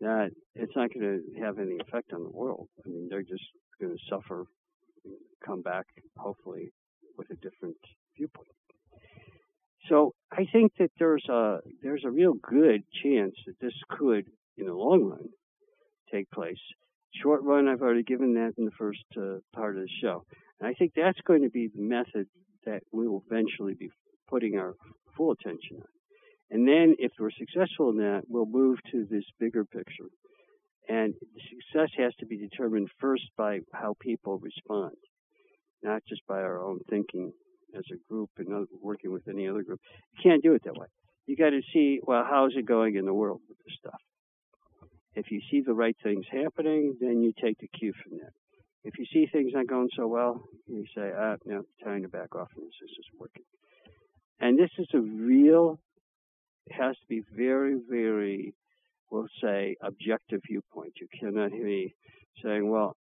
[0.01, 2.67] that it's not going to have any effect on the world.
[2.85, 3.43] I mean, they're just
[3.79, 4.45] going to suffer,
[5.45, 5.85] come back,
[6.17, 6.71] hopefully,
[7.17, 7.75] with a different
[8.17, 8.47] viewpoint.
[9.89, 14.25] So I think that there's a there's a real good chance that this could,
[14.57, 15.29] in the long run,
[16.11, 16.59] take place.
[17.15, 20.25] Short run, I've already given that in the first uh, part of the show,
[20.59, 22.27] and I think that's going to be the method
[22.65, 23.89] that we will eventually be
[24.29, 24.75] putting our
[25.17, 25.87] full attention on.
[26.51, 30.09] And then, if we're successful in that, we'll move to this bigger picture.
[30.87, 31.13] And
[31.49, 34.95] success has to be determined first by how people respond,
[35.83, 37.31] not just by our own thinking
[37.77, 39.79] as a group and working with any other group.
[40.13, 40.87] You can't do it that way.
[41.27, 43.99] You got to see, well, how's it going in the world with this stuff?
[45.15, 48.31] If you see the right things happening, then you take the cue from that.
[48.83, 52.35] If you see things not going so well, you say, ah, no, time to back
[52.35, 52.73] off from this.
[52.81, 53.43] This is working.
[54.39, 55.79] And this is a real,
[56.71, 58.53] has to be very, very,
[59.11, 60.93] we'll say, objective viewpoint.
[61.01, 61.93] You cannot be
[62.43, 62.95] saying, well,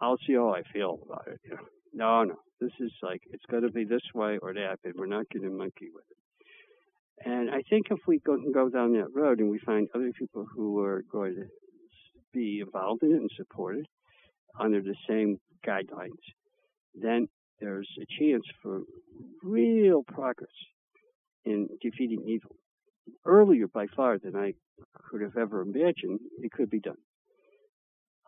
[0.00, 1.40] I'll see how I feel about it.
[1.44, 2.34] You know, no, no.
[2.60, 5.42] This is like, it's got to be this way or that, but we're not going
[5.42, 6.16] to monkey with it.
[7.24, 10.12] And I think if we go, can go down that road and we find other
[10.18, 11.46] people who are going to
[12.32, 13.86] be involved in it and support it
[14.58, 16.10] under the same guidelines,
[16.94, 17.28] then
[17.60, 18.82] there's a chance for
[19.42, 20.50] real progress
[21.44, 22.56] in defeating evil.
[23.24, 24.52] Earlier, by far, than I
[25.10, 26.96] could have ever imagined, it could be done.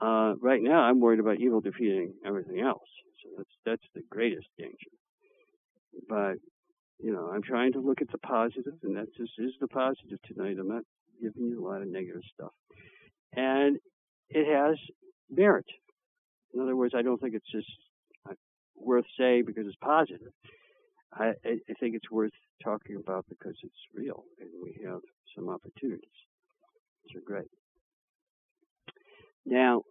[0.00, 2.88] Uh, right now, I'm worried about evil defeating everything else.
[3.22, 4.92] So that's that's the greatest danger.
[6.08, 6.36] But
[6.98, 10.18] you know, I'm trying to look at the positive, and that just is the positive
[10.26, 10.56] tonight.
[10.58, 10.82] I'm not
[11.20, 12.52] giving you a lot of negative stuff,
[13.34, 13.78] and
[14.30, 14.76] it has
[15.30, 15.66] merit.
[16.54, 17.70] In other words, I don't think it's just
[18.28, 18.34] uh,
[18.74, 20.32] worth saying because it's positive.
[21.12, 25.00] I, I think it's worth talking about because it's real, and we have
[25.34, 26.08] some opportunities,
[27.04, 27.48] which are great.
[29.46, 29.82] Now,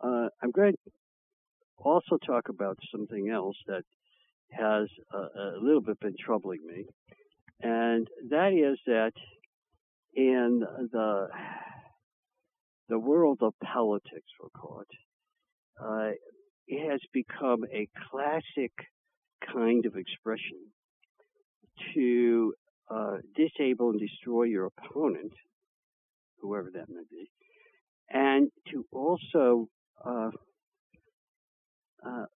[0.00, 0.90] uh, I'm going to
[1.76, 3.84] also talk about something else that
[4.52, 6.84] has a, a little bit been troubling me,
[7.60, 9.12] and that is that
[10.14, 10.60] in
[10.92, 11.28] the
[12.88, 14.96] the world of politics, we'll call it,
[15.82, 16.10] uh,
[16.66, 18.72] it has become a classic
[19.52, 20.58] kind of expression
[21.94, 22.52] to
[22.90, 25.32] uh, disable and destroy your opponent,
[26.40, 27.30] whoever that may be,
[28.10, 29.68] and to also
[30.04, 30.30] uh,
[32.06, 32.26] uh,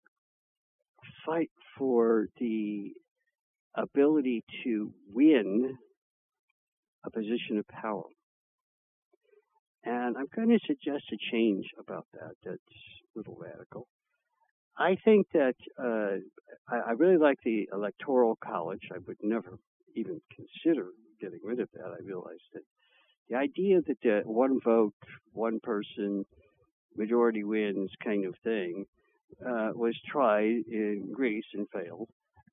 [1.26, 2.92] fight for the
[3.76, 5.76] ability to win
[7.04, 8.04] a position of power.
[9.84, 12.32] And I'm going to suggest a change about that.
[12.44, 13.86] That's a little radical.
[14.78, 16.18] I think that uh,
[16.68, 18.88] I, I, really like the electoral college.
[18.92, 19.58] I would never
[19.94, 20.88] even consider
[21.20, 21.86] getting rid of that.
[21.86, 22.62] I realize that
[23.30, 24.92] the idea that the one vote,
[25.32, 26.24] one person,
[26.96, 28.84] majority wins kind of thing
[29.44, 32.08] uh, was tried in Greece and failed,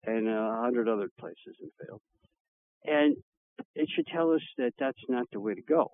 [0.06, 2.02] and a hundred other places and failed.
[2.86, 3.16] And
[3.76, 5.91] it should tell us that that's not the way to go.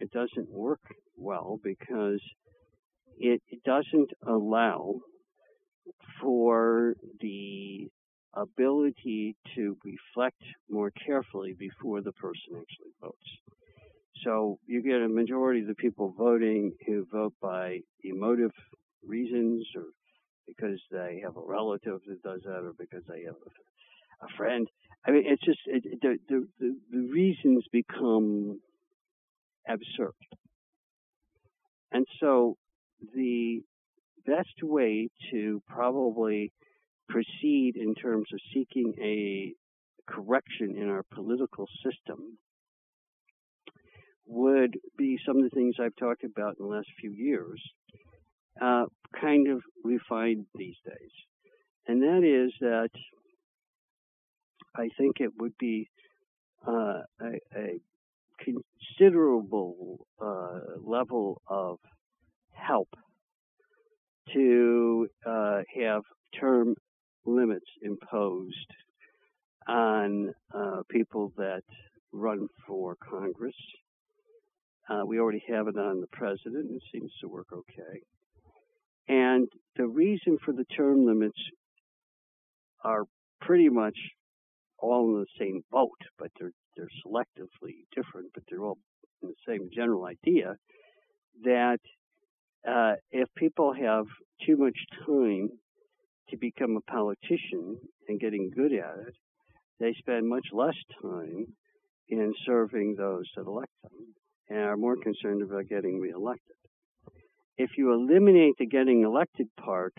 [0.00, 0.80] It doesn't work
[1.16, 2.20] well because
[3.18, 5.00] it, it doesn't allow
[6.20, 7.88] for the
[8.34, 13.16] ability to reflect more carefully before the person actually votes.
[14.24, 18.52] So you get a majority of the people voting who vote by emotive
[19.06, 19.84] reasons or
[20.48, 24.66] because they have a relative that does that or because they have a, a friend.
[25.06, 26.18] I mean, it's just it, the,
[26.58, 28.60] the the reasons become
[29.68, 30.14] absurd,
[31.92, 32.56] and so
[33.14, 33.60] the
[34.26, 36.52] best way to probably
[37.08, 39.54] proceed in terms of seeking a
[40.10, 42.38] correction in our political system
[44.26, 47.62] would be some of the things I've talked about in the last few years,
[48.60, 48.84] uh,
[49.20, 51.10] kind of refined these days.
[51.86, 52.90] And that is that
[54.76, 55.88] I think it would be
[56.66, 57.80] uh, a, a,
[58.40, 61.78] considerable uh, level of
[62.52, 62.88] help
[64.32, 66.02] to uh, have
[66.38, 66.76] term
[67.26, 68.54] limits imposed
[69.66, 71.62] on uh, people that
[72.12, 73.56] run for Congress.
[74.88, 76.70] Uh, we already have it on the president.
[76.70, 78.02] It seems to work okay.
[79.08, 81.38] And the reason for the term limits
[82.84, 83.04] are
[83.40, 83.96] pretty much
[84.78, 88.78] all in the same boat, but they're they're selectively different, but they're all
[89.22, 90.54] in the same general idea
[91.42, 91.80] that
[92.68, 94.06] uh, if people have
[94.46, 95.48] too much time
[96.28, 99.14] to become a politician and getting good at it,
[99.80, 101.46] they spend much less time
[102.08, 104.14] in serving those that elect them
[104.48, 106.56] and are more concerned about getting reelected.
[107.58, 109.94] If you eliminate the getting elected part,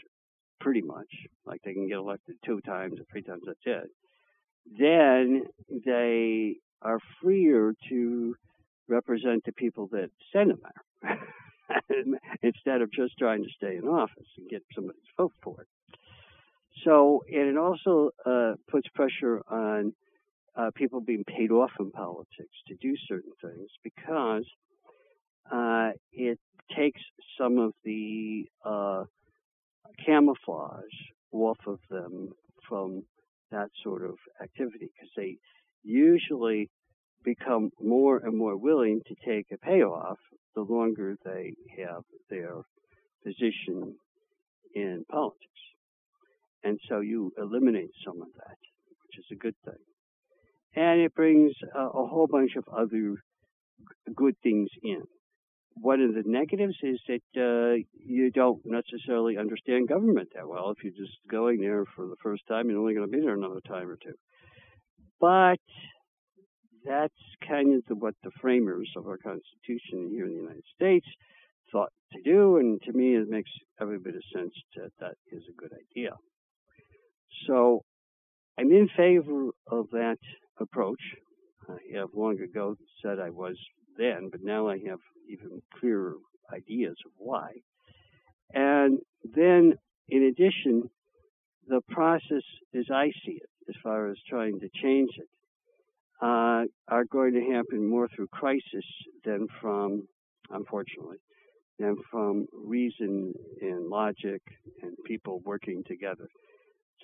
[0.61, 1.09] pretty much,
[1.45, 3.89] like they can get elected two times or three times, that's it,
[4.79, 5.43] then
[5.85, 8.35] they are freer to
[8.87, 10.59] represent the people that send them
[11.03, 11.19] there
[12.41, 15.67] instead of just trying to stay in office and get somebody's vote for it.
[16.85, 19.93] So, and it also uh, puts pressure on
[20.55, 24.45] uh, people being paid off in politics to do certain things because
[25.51, 26.39] uh, it
[26.75, 27.01] takes
[27.37, 29.03] some of the uh,
[30.05, 30.83] camouflage
[31.31, 32.29] off of them
[32.67, 33.03] from
[33.51, 35.37] that sort of activity because they
[35.83, 36.69] usually
[37.23, 40.17] become more and more willing to take a payoff
[40.55, 42.53] the longer they have their
[43.23, 43.95] position
[44.73, 45.45] in politics.
[46.63, 48.57] And so you eliminate some of that,
[49.03, 49.73] which is a good thing.
[50.75, 53.15] And it brings a, a whole bunch of other
[54.15, 55.03] good things in.
[55.81, 60.71] One of the negatives is that uh, you don't necessarily understand government that well.
[60.71, 63.35] If you're just going there for the first time, you're only going to be there
[63.35, 64.15] another time or two.
[65.21, 65.59] But
[66.85, 67.13] that's
[67.47, 71.07] kind of the, what the framers of our Constitution here in the United States
[71.71, 75.43] thought to do, and to me, it makes every bit of sense that that is
[75.49, 76.11] a good idea.
[77.47, 77.83] So
[78.57, 80.17] I'm in favor of that
[80.59, 81.01] approach.
[81.69, 83.55] I have long ago said I was
[83.99, 84.99] then, but now I have
[85.29, 86.15] even clearer
[86.53, 87.49] ideas of why.
[88.53, 89.73] And then,
[90.07, 90.89] in addition,
[91.67, 92.43] the process
[92.75, 95.27] as I see it, as far as trying to change it,
[96.21, 98.85] uh, are going to happen more through crisis
[99.23, 100.07] than from,
[100.49, 101.17] unfortunately,
[101.77, 104.41] than from reason and logic
[104.81, 106.27] and people working together.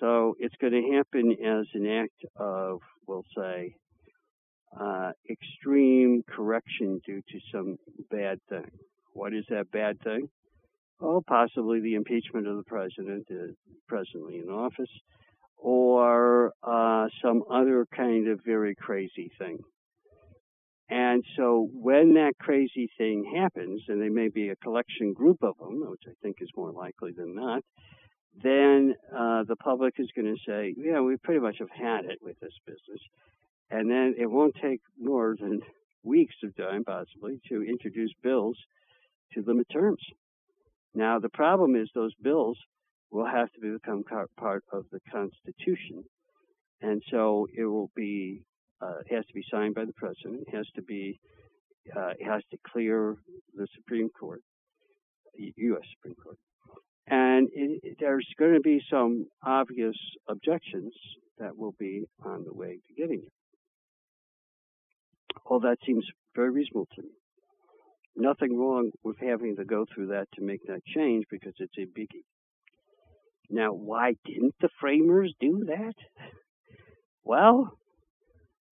[0.00, 3.74] So it's going to happen as an act of, we'll say,
[4.78, 7.76] uh, extreme correction due to some
[8.10, 8.70] bad thing.
[9.12, 10.28] What is that bad thing?
[11.00, 13.52] Well, possibly the impeachment of the president uh,
[13.86, 14.90] presently in office,
[15.56, 19.58] or uh, some other kind of very crazy thing.
[20.88, 25.56] And so when that crazy thing happens, and there may be a collection group of
[25.58, 27.62] them, which I think is more likely than not,
[28.42, 32.18] then uh, the public is going to say, yeah, we pretty much have had it
[32.22, 33.00] with this business.
[33.70, 35.60] And then it won't take more than
[36.04, 38.56] weeks of time, possibly, to introduce bills
[39.32, 40.02] to limit terms.
[40.94, 42.58] Now, the problem is those bills
[43.10, 44.04] will have to become
[44.38, 46.04] part of the Constitution.
[46.80, 48.42] And so it will be,
[48.80, 51.18] uh, it has to be signed by the president, it has to be,
[51.94, 53.16] uh, it has to clear
[53.54, 54.42] the Supreme Court,
[55.36, 55.82] the U.S.
[55.96, 56.38] Supreme Court.
[57.08, 59.96] And it, it, there's going to be some obvious
[60.28, 60.92] objections
[61.38, 63.32] that will be on the way to getting it.
[65.48, 66.04] All that seems
[66.34, 67.10] very reasonable to me.
[68.16, 71.82] Nothing wrong with having to go through that to make that change because it's a
[71.82, 72.24] biggie.
[73.48, 75.94] Now, why didn't the framers do that?
[77.22, 77.78] Well,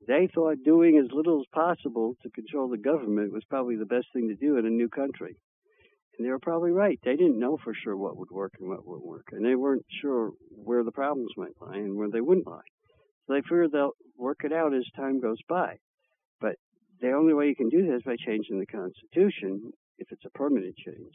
[0.07, 4.07] they thought doing as little as possible to control the government was probably the best
[4.13, 5.37] thing to do in a new country.
[6.17, 6.99] And they were probably right.
[7.05, 9.29] They didn't know for sure what would work and what wouldn't work.
[9.33, 12.69] And they weren't sure where the problems might lie and where they wouldn't lie.
[13.27, 15.79] So they figured they'll work it out as time goes by.
[17.05, 20.31] The only way you can do that is by changing the Constitution if it's a
[20.31, 21.13] permanent change.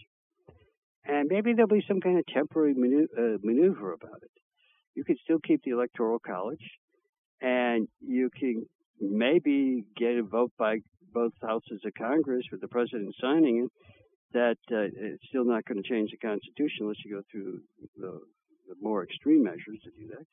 [1.03, 4.29] And maybe there'll be some kind of temporary manu- uh, maneuver about it.
[4.93, 6.63] You could still keep the Electoral College,
[7.41, 8.67] and you can
[9.01, 10.77] maybe get a vote by
[11.11, 13.71] both houses of Congress with the president signing it
[14.33, 17.61] that uh, it's still not going to change the Constitution unless you go through
[17.97, 18.21] the,
[18.67, 20.25] the more extreme measures to do that.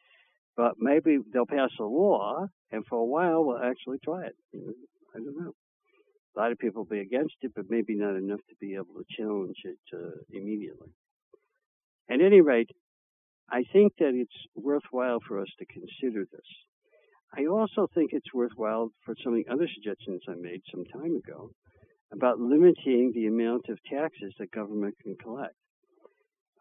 [0.54, 4.36] But maybe they'll pass a law, and for a while we'll actually try it.
[5.16, 5.52] I don't know.
[6.36, 8.94] A lot of people will be against it, but maybe not enough to be able
[8.98, 10.90] to challenge it uh, immediately.
[12.10, 12.70] At any rate,
[13.50, 16.46] I think that it's worthwhile for us to consider this.
[17.36, 21.16] I also think it's worthwhile for some of the other suggestions I made some time
[21.16, 21.50] ago
[22.12, 25.54] about limiting the amount of taxes that government can collect.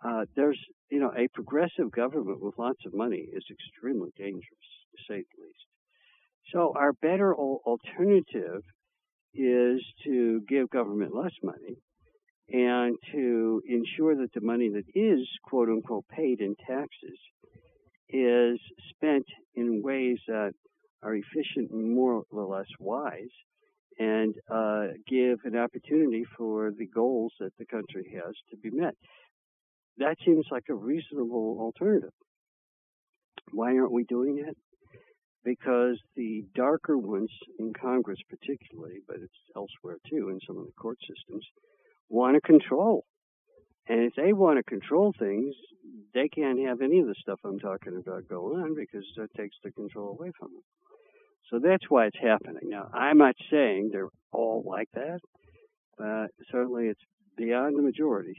[0.03, 0.60] Uh, there's,
[0.90, 5.44] you know, a progressive government with lots of money is extremely dangerous, to say the
[5.44, 5.65] least.
[6.54, 8.62] So our better alternative
[9.34, 11.78] is to give government less money
[12.50, 17.20] and to ensure that the money that is quote unquote paid in taxes
[18.10, 18.60] is
[18.92, 20.52] spent in ways that
[21.02, 23.34] are efficient and more or less wise
[23.98, 28.94] and uh, give an opportunity for the goals that the country has to be met.
[29.98, 32.12] That seems like a reasonable alternative.
[33.52, 34.58] Why aren't we doing it?
[35.46, 40.74] Because the darker ones in Congress, particularly, but it's elsewhere too in some of the
[40.74, 41.46] court systems,
[42.10, 43.06] want to control.
[43.88, 45.54] And if they want to control things,
[46.14, 49.56] they can't have any of the stuff I'm talking about go on because that takes
[49.64, 50.64] the control away from them.
[51.52, 52.70] So that's why it's happening.
[52.70, 55.20] Now, I'm not saying they're all like that,
[55.98, 57.02] but certainly it's
[57.38, 58.36] beyond the majority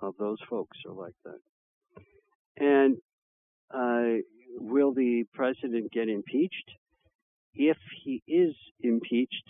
[0.00, 1.40] of those folks are like that.
[2.56, 2.96] And
[3.72, 4.22] uh,
[4.54, 6.70] will the president get impeached?
[7.54, 9.48] If he is impeached,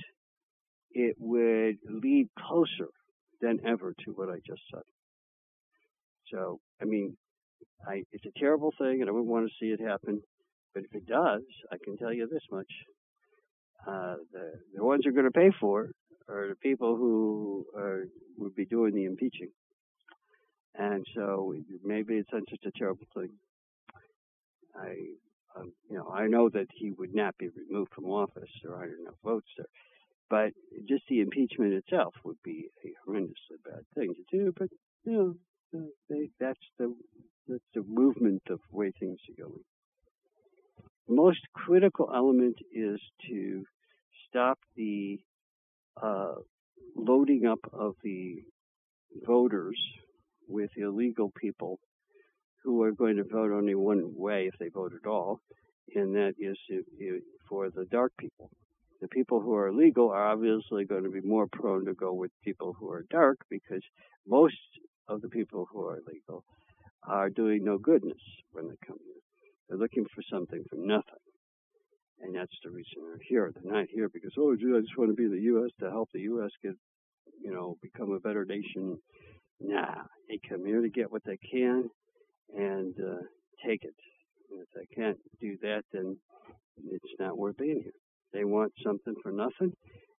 [0.93, 2.89] it would lead closer
[3.41, 4.83] than ever to what I just said.
[6.33, 7.17] So, I mean,
[7.87, 10.23] I, it's a terrible thing, and I wouldn't want to see it happen.
[10.75, 12.71] But if it does, I can tell you this much:
[13.87, 15.97] uh, the the ones who are going to pay for it
[16.29, 18.05] are the people who are,
[18.39, 19.51] would be doing the impeaching.
[20.75, 21.55] And so
[21.85, 23.31] maybe it's not such a terrible thing.
[24.77, 24.95] I,
[25.57, 28.51] um, you know, I know that he would not be removed from office.
[28.63, 29.67] There aren't enough votes there.
[30.31, 30.53] But
[30.89, 34.53] just the impeachment itself would be a horrendously bad thing to do.
[34.57, 34.69] But
[35.05, 35.35] you know,
[35.79, 36.95] uh, they, that's the
[37.47, 39.65] that's the movement of way things are going.
[41.09, 43.65] The most critical element is to
[44.29, 45.21] stop the
[46.03, 46.37] uh,
[46.97, 48.37] loading up of the
[49.27, 49.79] voters
[50.49, 51.79] with illegal people
[52.65, 55.41] who are going to vote only one way if they vote at all,
[55.95, 56.57] and that is
[57.49, 58.51] for the dark people.
[59.01, 62.31] The people who are legal are obviously going to be more prone to go with
[62.43, 63.83] people who are dark because
[64.27, 64.57] most
[65.09, 66.43] of the people who are legal
[67.07, 68.23] are doing no goodness
[68.53, 69.21] when they come here.
[69.69, 71.21] They're looking for something for nothing.
[72.23, 73.53] And that's the reason they're here.
[73.53, 75.71] They're not here because, oh, gee, I just want to be in the U.S.
[75.81, 76.51] to help the U.S.
[76.63, 76.73] get,
[77.43, 78.99] you know, become a better nation.
[79.61, 81.91] Nah, they come here to get what they can
[82.57, 83.23] and uh,
[83.67, 83.95] take it.
[84.51, 86.17] And if they can't do that, then
[86.91, 87.93] it's not worth being here.
[88.33, 89.73] They want something for nothing,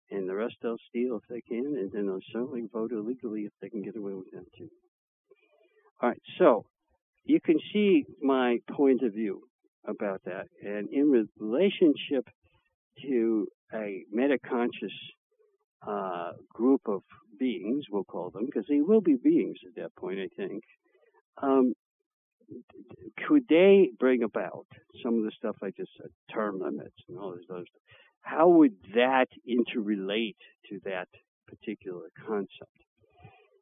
[0.10, 3.52] and the rest they'll steal if they can, and then they'll certainly vote illegally if
[3.61, 4.69] they can get away with that too.
[6.02, 6.65] All right, so
[7.26, 9.41] you can see my point of view
[9.88, 10.47] about that.
[10.64, 12.27] And in relationship
[13.02, 14.95] to a metaconscious
[15.85, 17.02] uh, group of
[17.39, 20.64] beings, we'll call them, because they will be beings at that point, I think.
[21.41, 21.73] Um,
[23.27, 24.67] could they bring about
[25.03, 27.81] some of the stuff I just said, term limits and all those other stuff?
[28.22, 30.35] How would that interrelate
[30.69, 31.07] to that
[31.47, 32.72] particular concept?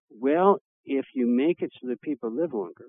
[0.10, 2.88] Well, if you make it so that people live longer,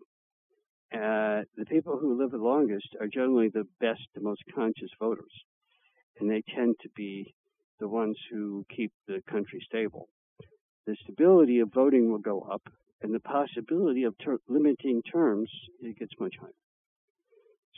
[0.92, 5.32] uh, the people who live the longest are generally the best, the most conscious voters,
[6.20, 7.34] and they tend to be
[7.80, 10.08] the ones who keep the country stable.
[10.86, 12.62] The stability of voting will go up,
[13.04, 15.50] and the possibility of ter- limiting terms
[15.80, 16.60] it gets much higher.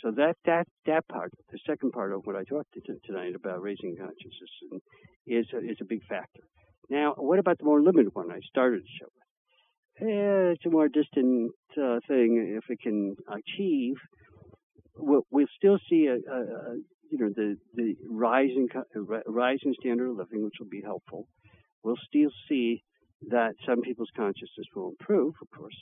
[0.03, 3.63] So that that that part, the second part of what I talked to tonight about
[3.63, 4.83] raising consciousness,
[5.27, 6.43] is a, is a big factor.
[6.89, 9.27] Now, what about the more limited one I started the show with?
[10.01, 12.59] eh, it's a more distant uh, thing.
[12.59, 13.97] If it can achieve,
[14.97, 16.77] we'll, we'll still see a, a, a,
[17.11, 18.69] you know the the rising
[19.27, 21.27] rising standard of living, which will be helpful.
[21.83, 22.83] We'll still see
[23.29, 25.77] that some people's consciousness will improve, of course,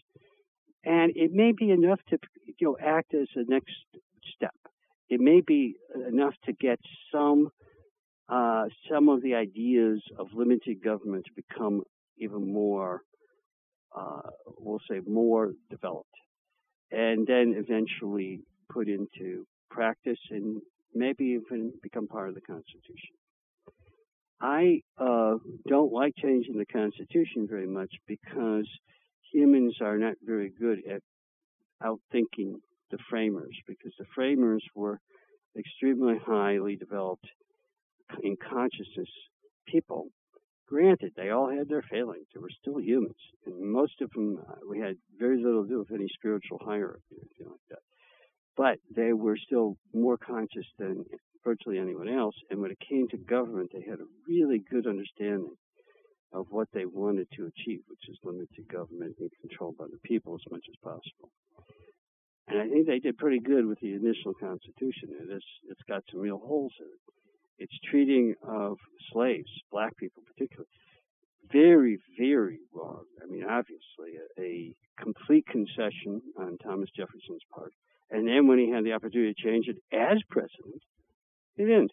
[0.84, 3.74] and it may be enough to you know act as the next
[4.34, 4.54] step.
[5.08, 5.74] It may be
[6.08, 6.78] enough to get
[7.12, 7.50] some
[8.28, 11.82] uh, some of the ideas of limited government to become
[12.18, 13.02] even more
[13.94, 14.20] uh,
[14.58, 16.08] we'll say, more developed,
[16.90, 18.40] and then eventually
[18.72, 20.60] put into practice and
[20.94, 23.14] maybe even become part of the Constitution.
[24.40, 25.36] I uh,
[25.68, 28.68] don't like changing the Constitution very much because
[29.32, 31.00] humans are not very good at
[31.82, 32.54] outthinking
[32.90, 35.00] the framers because the framers were
[35.58, 37.26] extremely highly developed
[38.22, 39.08] in consciousness
[39.66, 40.08] people.
[40.68, 42.26] Granted, they all had their failings.
[42.34, 45.78] They were still humans, and most of them uh, we had very little to do
[45.78, 47.82] with any spiritual hierarchy or anything like that.
[48.56, 51.04] But they were still more conscious than
[51.44, 52.34] virtually anyone else.
[52.50, 55.54] And when it came to government, they had a really good understanding
[56.32, 60.34] of what they wanted to achieve, which is limited government and control by the people
[60.34, 61.30] as much as possible.
[62.48, 65.10] And I think they did pretty good with the initial Constitution.
[65.20, 67.64] It is, it's got some real holes in it.
[67.64, 68.76] Its treating of
[69.12, 70.68] slaves, black people particularly,
[71.52, 73.04] very, very wrong.
[73.22, 77.72] I mean, obviously, a, a complete concession on Thomas Jefferson's part.
[78.10, 80.82] And then when he had the opportunity to change it as president,
[81.56, 81.92] he didn't.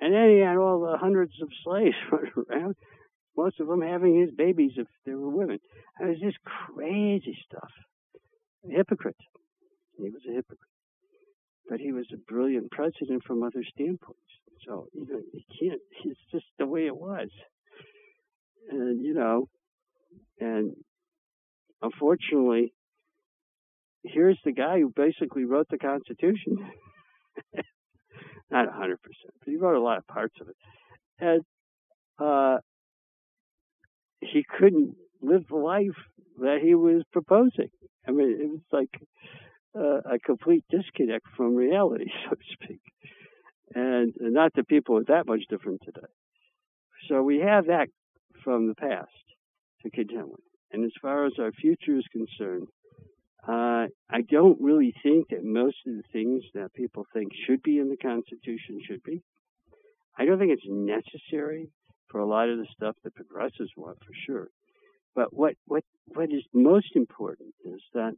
[0.00, 2.74] And then he had all the hundreds of slaves running around,
[3.36, 5.58] most of them having his babies if they were women.
[6.00, 7.70] It was just crazy stuff.
[8.64, 9.16] A hypocrite.
[9.96, 10.58] He was a hypocrite.
[11.68, 14.20] But he was a brilliant president from other standpoints.
[14.66, 17.28] So, you know, you can't, it's just the way it was.
[18.70, 19.48] And, you know,
[20.38, 20.72] and
[21.82, 22.72] unfortunately,
[24.04, 26.56] here's the guy who basically wrote the Constitution.
[28.50, 30.56] Not a hundred percent, but he wrote a lot of parts of it.
[31.18, 31.42] And
[32.18, 32.58] uh,
[34.20, 35.96] he couldn't live the life
[36.38, 37.70] that he was proposing.
[38.06, 38.90] I mean, it was like
[39.76, 42.80] uh, a complete disconnect from reality, so to speak.
[43.74, 46.08] And, and not that people are that much different today.
[47.08, 47.88] So we have that
[48.42, 49.10] from the past
[49.82, 50.40] to contend with.
[50.72, 52.68] And as far as our future is concerned,
[53.46, 57.78] uh, I don't really think that most of the things that people think should be
[57.78, 59.22] in the Constitution should be.
[60.18, 61.70] I don't think it's necessary
[62.08, 64.48] for a lot of the stuff that progressives want, for sure.
[65.14, 68.12] But what, what, what is most important is that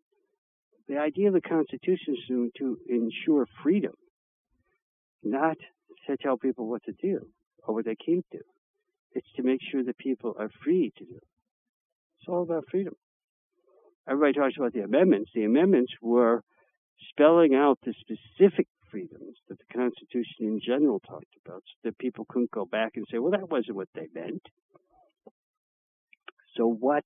[0.89, 3.93] the idea of the Constitution is to ensure freedom,
[5.23, 5.57] not
[6.09, 7.29] to tell people what to do
[7.63, 8.41] or what they can't do.
[9.13, 11.21] It's to make sure that people are free to do.
[12.19, 12.95] It's all about freedom
[14.09, 15.31] everybody talks about the amendments.
[15.35, 16.43] The amendments were
[17.11, 22.27] spelling out the specific freedoms that the Constitution in general talked about so that people
[22.29, 24.43] couldn't go back and say, well, that wasn't what they meant.
[26.57, 27.05] So, what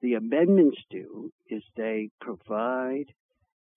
[0.00, 3.12] the amendments do is they provide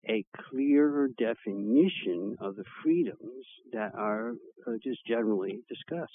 [0.07, 4.34] a clearer definition of the freedoms that are
[4.67, 6.11] uh, just generally discussed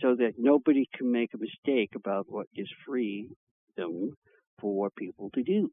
[0.00, 4.16] so that nobody can make a mistake about what is freedom
[4.62, 5.70] for people to do.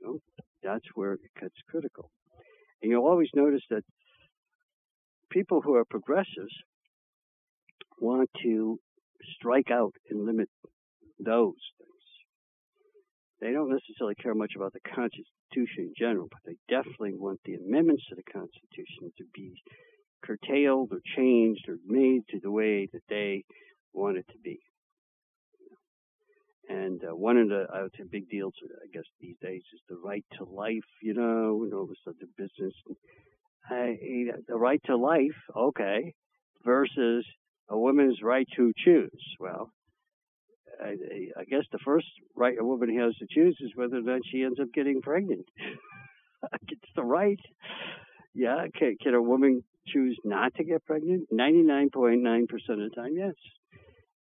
[0.00, 0.18] You know,
[0.62, 2.10] that's where it gets critical.
[2.82, 3.84] And you'll always notice that
[5.30, 6.52] people who are progressives
[7.98, 8.78] want to
[9.36, 10.50] strike out and limit
[11.18, 11.90] those things.
[13.40, 17.54] They don't necessarily care much about the Constitution in general, but they definitely want the
[17.54, 19.52] amendments to the Constitution to be
[20.22, 23.44] curtailed or changed or made to the way that they
[23.92, 24.60] want it to be.
[26.68, 30.24] And uh, one of the uh, big deals, I guess, these days is the right
[30.38, 32.74] to life, you know, and all this other business.
[33.70, 33.92] Uh,
[34.48, 36.14] the right to life, okay,
[36.64, 37.26] versus
[37.68, 39.34] a woman's right to choose.
[39.38, 39.70] Well,
[40.82, 40.96] I,
[41.38, 44.42] I guess the first right a woman has to choose is whether or not she
[44.42, 45.46] ends up getting pregnant.
[46.68, 47.40] it's the right.
[48.34, 51.28] Yeah, can, can a woman choose not to get pregnant?
[51.32, 53.34] 99.9% of the time, yes.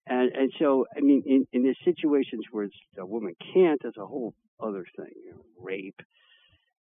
[0.07, 2.69] And and so I mean, in in the situations where
[2.99, 5.13] a woman can't, that's a whole other thing.
[5.25, 6.01] You know, rape,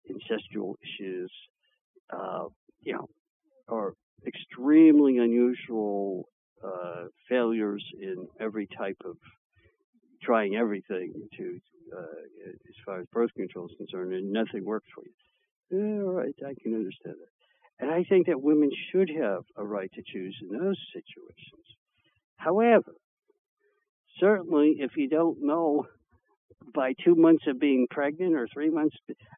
[0.09, 1.31] incestual issues,
[2.09, 2.45] uh,
[2.81, 3.07] you know,
[3.67, 3.93] or
[4.25, 6.27] extremely unusual
[6.63, 9.15] uh, failures in every type of
[10.21, 11.59] trying everything to
[11.95, 12.01] uh,
[12.47, 15.13] as far as birth control is concerned, and nothing works for you.
[15.71, 17.31] Yeah, all right, I can understand that.
[17.79, 21.65] And I think that women should have a right to choose in those situations.
[22.35, 22.93] However,
[24.19, 25.85] certainly if you don't know
[26.73, 28.95] by two months of being pregnant or three months,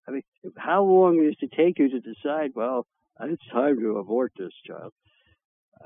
[0.07, 0.23] I mean,
[0.57, 2.85] how long does it take you to decide, well,
[3.23, 4.91] it's time to abort this child?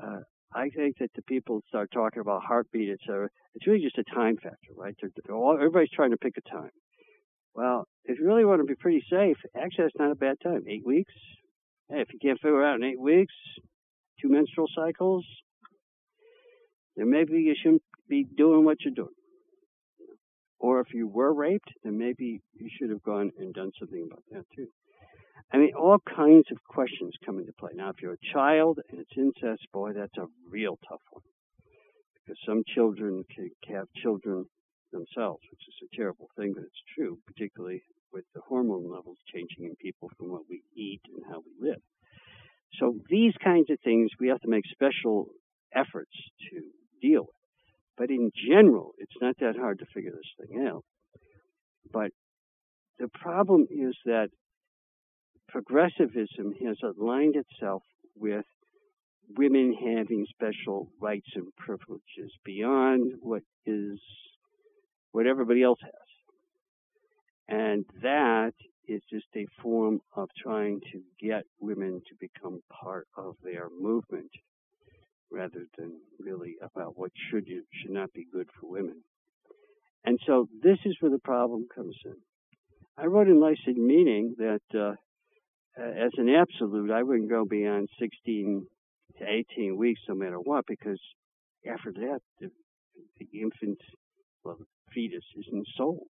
[0.02, 0.20] Uh,
[0.54, 3.28] I think that the people start talking about heartbeat, etc.
[3.54, 4.94] It's really just a time factor, right?
[5.00, 6.70] They're, they're all, everybody's trying to pick a time.
[7.54, 10.64] Well, if you really want to be pretty safe, actually, that's not a bad time.
[10.68, 11.12] Eight weeks.
[11.88, 13.34] Hey, if you can't figure out in eight weeks,
[14.20, 15.24] two menstrual cycles,
[16.96, 19.14] then maybe you shouldn't be doing what you're doing.
[20.58, 24.22] Or if you were raped, then maybe you should have gone and done something about
[24.30, 24.68] that too.
[25.52, 27.70] I mean, all kinds of questions come into play.
[27.74, 31.22] Now, if you're a child and it's incest, boy, that's a real tough one.
[32.14, 34.46] Because some children can have children
[34.92, 39.64] themselves, which is a terrible thing, but it's true, particularly with the hormone levels changing
[39.64, 41.80] in people from what we eat and how we live.
[42.80, 45.28] So these kinds of things we have to make special
[45.74, 46.12] efforts
[46.50, 46.62] to
[47.00, 47.45] deal with.
[47.96, 50.84] But in general, it's not that hard to figure this thing out.
[51.90, 52.10] But
[52.98, 54.28] the problem is that
[55.48, 57.82] progressivism has aligned itself
[58.14, 58.44] with
[59.36, 63.98] women having special rights and privileges beyond what is
[65.12, 65.92] what everybody else has.
[67.48, 68.52] And that
[68.88, 74.30] is just a form of trying to get women to become part of their movement
[75.30, 79.02] rather than really about what should you should not be good for women.
[80.04, 82.16] And so this is where the problem comes in.
[82.96, 84.94] I wrote in Life's Meaning that uh,
[85.78, 88.66] as an absolute, I wouldn't go beyond 16
[89.18, 89.24] to
[89.56, 91.00] 18 weeks no matter what, because
[91.70, 92.50] after that, the,
[93.18, 93.78] the infant,
[94.44, 96.06] well, the fetus isn't sold.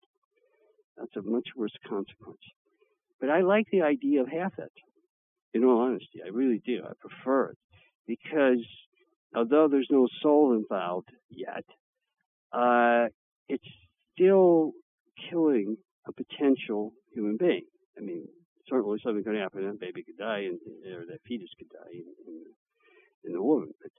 [0.99, 2.43] That's a much worse consequence.
[3.21, 4.73] But I like the idea of half it.
[5.55, 6.83] In all honesty, I really do.
[6.85, 7.59] I prefer it
[8.07, 8.67] because
[9.35, 11.65] although there's no soul involved yet,
[12.53, 13.07] uh,
[13.49, 13.69] it's
[14.13, 14.73] still
[15.31, 17.65] killing a potential human being.
[17.99, 18.27] I mean,
[18.69, 19.67] certainly something could happen.
[19.67, 20.59] That baby could die, and
[20.95, 22.43] or that fetus could die in, in,
[23.25, 23.71] in the woman.
[23.81, 23.91] But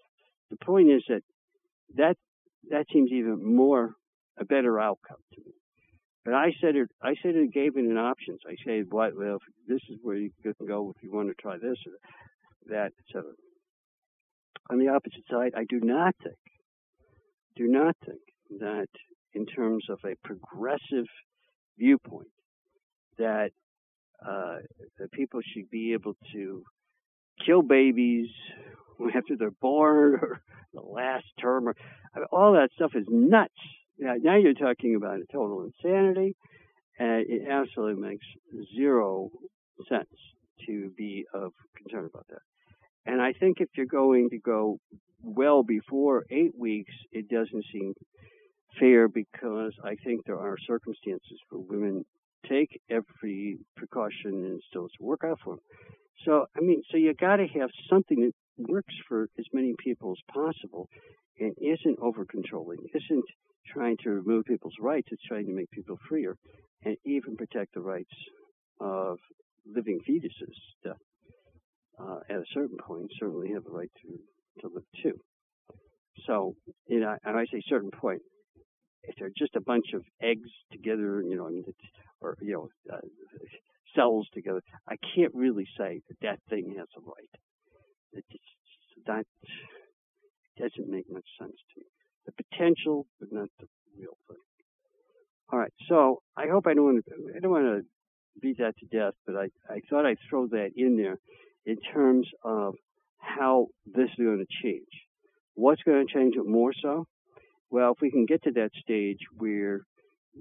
[0.51, 1.21] the point is that
[1.95, 2.17] that
[2.69, 3.93] that seems even more
[4.37, 5.53] a better outcome to me.
[6.23, 6.89] But I said it.
[7.01, 8.39] I said it gave it an options.
[8.47, 9.15] I said, "What?
[9.15, 9.37] Well,
[9.67, 11.93] this is where you can go if you want to try this or
[12.67, 13.31] that, etc."
[14.69, 16.35] On the opposite side, I do not think,
[17.55, 18.19] do not think
[18.59, 18.87] that
[19.33, 21.05] in terms of a progressive
[21.77, 22.29] viewpoint,
[23.17, 23.51] that
[24.25, 24.57] uh,
[24.97, 26.63] that people should be able to
[27.45, 28.27] kill babies
[29.15, 30.41] after they're born or
[30.73, 31.75] the last term or
[32.15, 33.53] I mean, all that stuff is nuts.
[33.97, 36.35] Yeah, now you're talking about a total insanity,
[36.97, 38.25] and it absolutely makes
[38.75, 39.29] zero
[39.89, 40.09] sense
[40.67, 42.39] to be of concern about that.
[43.05, 44.79] And I think if you're going to go
[45.21, 47.93] well before eight weeks, it doesn't seem
[48.79, 52.05] fair because I think there are circumstances where women
[52.49, 55.63] take every precaution and still to work out for them.
[56.25, 58.33] So, I mean, so you got to have something that
[58.69, 60.89] works for as many people as possible
[61.39, 63.25] and isn't over controlling, isn't
[63.67, 66.35] trying to remove people's rights, it's trying to make people freer
[66.83, 68.13] and even protect the rights
[68.79, 69.17] of
[69.65, 70.93] living fetuses
[71.99, 75.19] uh, at a certain point certainly have the right to, to live too.
[76.25, 76.55] So,
[76.87, 78.21] you know, and I say certain point,
[79.03, 81.49] if they're just a bunch of eggs together, you know,
[82.21, 82.97] or you know, uh,
[83.95, 87.29] cells together, I can't really say that that thing has a right.
[88.13, 89.25] It just, that
[90.57, 91.85] doesn't make much sense to me.
[92.25, 93.67] The potential, but not the
[93.97, 94.37] real thing.
[95.51, 97.81] All right, so I hope I don't want to, I don't want to
[98.41, 101.19] beat that to death, but I, I thought I'd throw that in there
[101.65, 102.75] in terms of
[103.17, 104.87] how this is going to change.
[105.55, 107.05] What's going to change it more so?
[107.69, 109.81] Well, if we can get to that stage where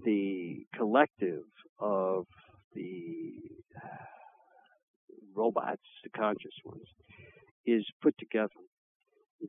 [0.04, 1.44] the collective
[1.78, 2.26] of
[2.74, 3.34] the
[3.76, 3.88] uh,
[5.34, 6.86] robots, the conscious ones,
[7.66, 8.50] is put together,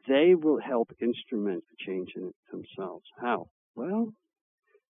[0.07, 3.05] they will help instrument the change in themselves.
[3.19, 3.47] How?
[3.75, 4.13] Well,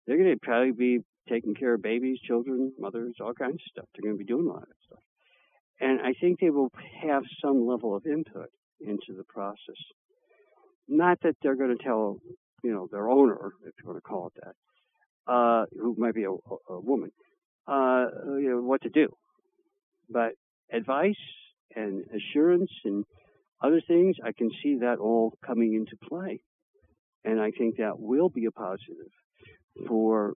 [0.07, 0.99] they're going to probably be
[1.29, 3.85] taking care of babies, children, mothers, all kinds of stuff.
[3.95, 4.99] They're going to be doing a lot of stuff.
[5.81, 6.71] And I think they will
[7.03, 8.51] have some level of input
[8.81, 9.81] into the process.
[10.89, 12.19] Not that they're going to tell
[12.63, 16.25] you know, their owner, if you want to call it that, uh, who might be
[16.25, 17.11] a, a woman,
[17.67, 18.07] uh,
[18.39, 19.09] you know, what to do.
[20.09, 20.33] But
[20.73, 21.15] advice
[21.75, 23.05] and assurance and
[23.63, 26.41] other things, I can see that all coming into play.
[27.25, 29.13] And I think that will be a positive
[29.87, 30.35] for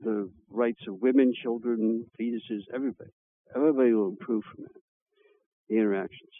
[0.00, 3.10] the rights of women, children, fetuses, everybody.
[3.54, 4.80] Everybody will improve from that,
[5.68, 6.30] the interactions.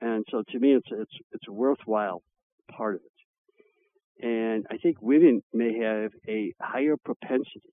[0.00, 2.22] And so to me, it's, it's, it's a worthwhile
[2.70, 4.26] part of it.
[4.26, 7.72] And I think women may have a higher propensity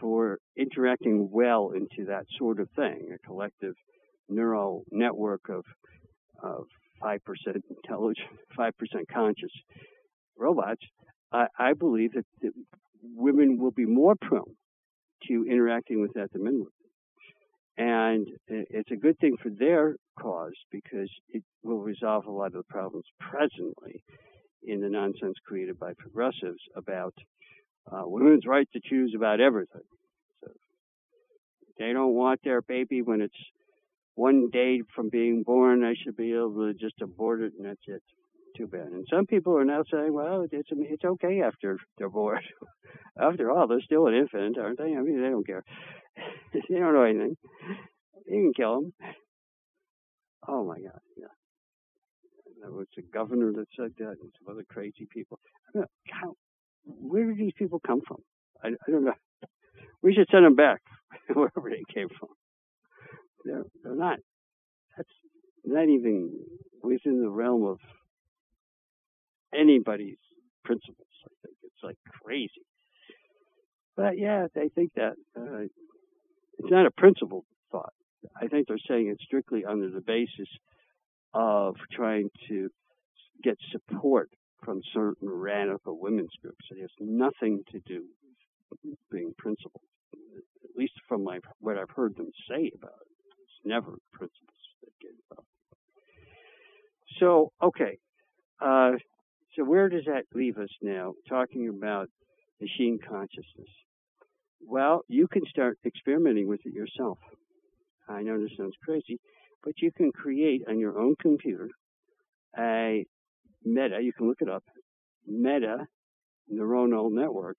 [0.00, 3.74] for interacting well into that sort of thing, a collective
[4.28, 5.64] neural network of
[6.42, 6.64] of
[7.00, 9.52] five percent intelligent, five percent conscious
[10.38, 10.82] robots.
[11.32, 12.52] I, I believe that, that,
[13.02, 14.56] women will be more prone
[15.26, 16.79] to interacting with that than men would.
[17.76, 22.52] And it's a good thing for their cause because it will resolve a lot of
[22.52, 24.02] the problems presently
[24.62, 27.14] in the nonsense created by progressives about
[27.90, 29.80] uh, women's right to choose about everything.
[30.42, 30.50] So
[31.78, 33.34] they don't want their baby when it's
[34.14, 37.80] one day from being born, I should be able to just abort it and that's
[37.86, 38.02] it.
[38.56, 38.88] Too bad.
[38.88, 42.40] And some people are now saying, well, it's it's okay after born.
[43.20, 44.94] after all, they're still an infant, aren't they?
[44.94, 45.62] I mean, they don't care.
[46.52, 47.36] they don't know anything.
[48.26, 48.92] You can kill them.
[50.48, 51.26] Oh my God, yeah.
[52.60, 55.38] There was a governor that said that, and some other crazy people.
[55.74, 56.34] How,
[56.84, 58.18] where did these people come from?
[58.62, 59.14] I, I don't know.
[60.02, 60.80] We should send them back
[61.32, 62.28] wherever they came from.
[63.44, 64.18] They're, they're not.
[64.96, 65.08] That's
[65.64, 66.32] not even
[66.82, 67.78] within the realm of
[69.54, 70.18] anybody's
[70.64, 71.06] principles.
[71.24, 72.66] I think it's like crazy.
[73.96, 75.64] But yeah, they think that uh,
[76.58, 77.92] it's not a principled thought.
[78.40, 80.48] I think they're saying it strictly under the basis
[81.34, 82.68] of trying to
[83.42, 84.30] get support
[84.64, 86.64] from certain radical women's groups.
[86.70, 88.04] It has nothing to do
[88.70, 93.08] with being principled, at least from my what I've heard them say about it.
[93.42, 95.48] It's never principles that get involved.
[97.18, 97.98] So, okay.
[98.60, 98.92] Uh,
[99.56, 101.14] so where does that leave us now?
[101.28, 102.08] Talking about
[102.60, 103.68] machine consciousness.
[104.60, 107.18] Well, you can start experimenting with it yourself.
[108.08, 109.18] I know this sounds crazy,
[109.64, 111.68] but you can create on your own computer
[112.58, 113.06] a
[113.64, 114.64] meta, you can look it up,
[115.26, 115.86] meta
[116.52, 117.56] neuronal network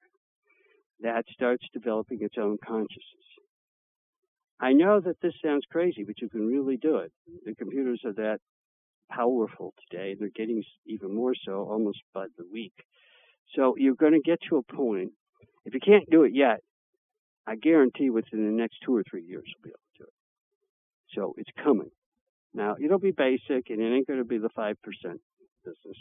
[1.00, 3.22] that starts developing its own consciousness.
[4.60, 7.12] I know that this sounds crazy, but you can really do it.
[7.46, 8.40] The computers are that
[9.14, 10.16] powerful today.
[10.18, 12.74] They're getting even more so almost by the week.
[13.56, 15.12] So you're going to get to a point,
[15.66, 16.62] if you can't do it yet,
[17.46, 20.14] I guarantee within the next two or three years you'll be able to do it.
[21.16, 21.92] So it's coming.
[22.54, 25.98] Now, it'll be basic and it ain't going to be the 5% business.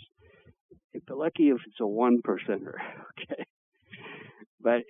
[0.93, 2.81] You'd be lucky if it's a 1%er,
[3.33, 3.45] okay?
[4.61, 4.83] But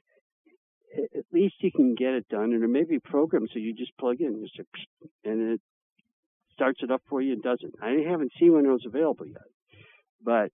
[0.94, 3.96] at least you can get it done, and there may be programs that you just
[3.98, 4.46] plug in,
[5.24, 5.60] and it
[6.60, 7.72] starts it up for you and does it.
[7.82, 9.48] I haven't seen one of those available yet,
[10.22, 10.50] but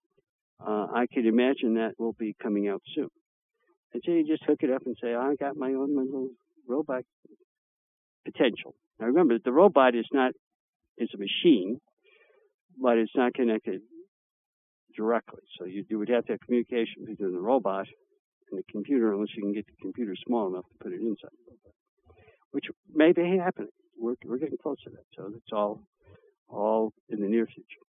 [0.64, 3.08] uh, I could imagine that will be coming out soon.
[3.92, 6.28] And so you just hook it up and say, I got my own little
[6.68, 7.02] robot
[8.24, 8.76] potential.
[9.00, 10.32] Now remember, the robot is not
[10.96, 11.80] is a machine,
[12.80, 13.80] but it's not connected
[14.96, 15.42] directly.
[15.58, 17.86] So you, you would have to have communication between the robot
[18.50, 21.34] and the computer, unless you can get the computer small enough to put it inside
[21.34, 21.74] the robot,
[22.52, 23.70] which may be happening.
[23.98, 25.80] We're we're getting close to that, so it's all
[26.48, 27.84] all in the near future.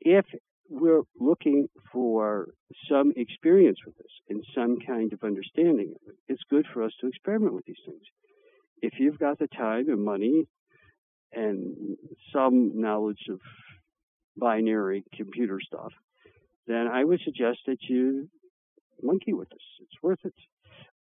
[0.00, 0.26] If
[0.68, 2.48] we're looking for
[2.90, 6.92] some experience with this and some kind of understanding of it, it's good for us
[7.00, 8.02] to experiment with these things.
[8.82, 10.44] If you've got the time and money
[11.32, 11.96] and
[12.32, 13.40] some knowledge of
[14.36, 15.92] binary computer stuff,
[16.66, 18.28] then I would suggest that you
[19.02, 19.62] monkey with this.
[19.80, 20.34] It's worth it.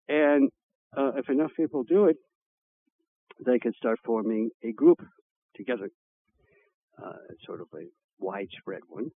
[0.09, 0.51] And
[0.97, 2.17] uh, if enough people do it,
[3.45, 5.01] they could start forming a group
[5.57, 5.91] together,
[7.47, 7.85] sort of a
[8.19, 9.11] widespread one,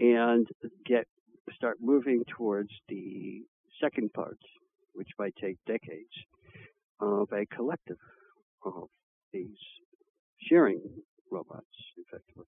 [0.00, 0.46] and
[0.86, 1.06] get
[1.54, 3.42] start moving towards the
[3.80, 4.38] second part,
[4.94, 6.12] which might take decades,
[7.00, 7.96] of a collective
[8.64, 8.88] of
[9.32, 9.56] these
[10.48, 10.80] sharing
[11.30, 11.66] robots,
[11.96, 12.46] effectively.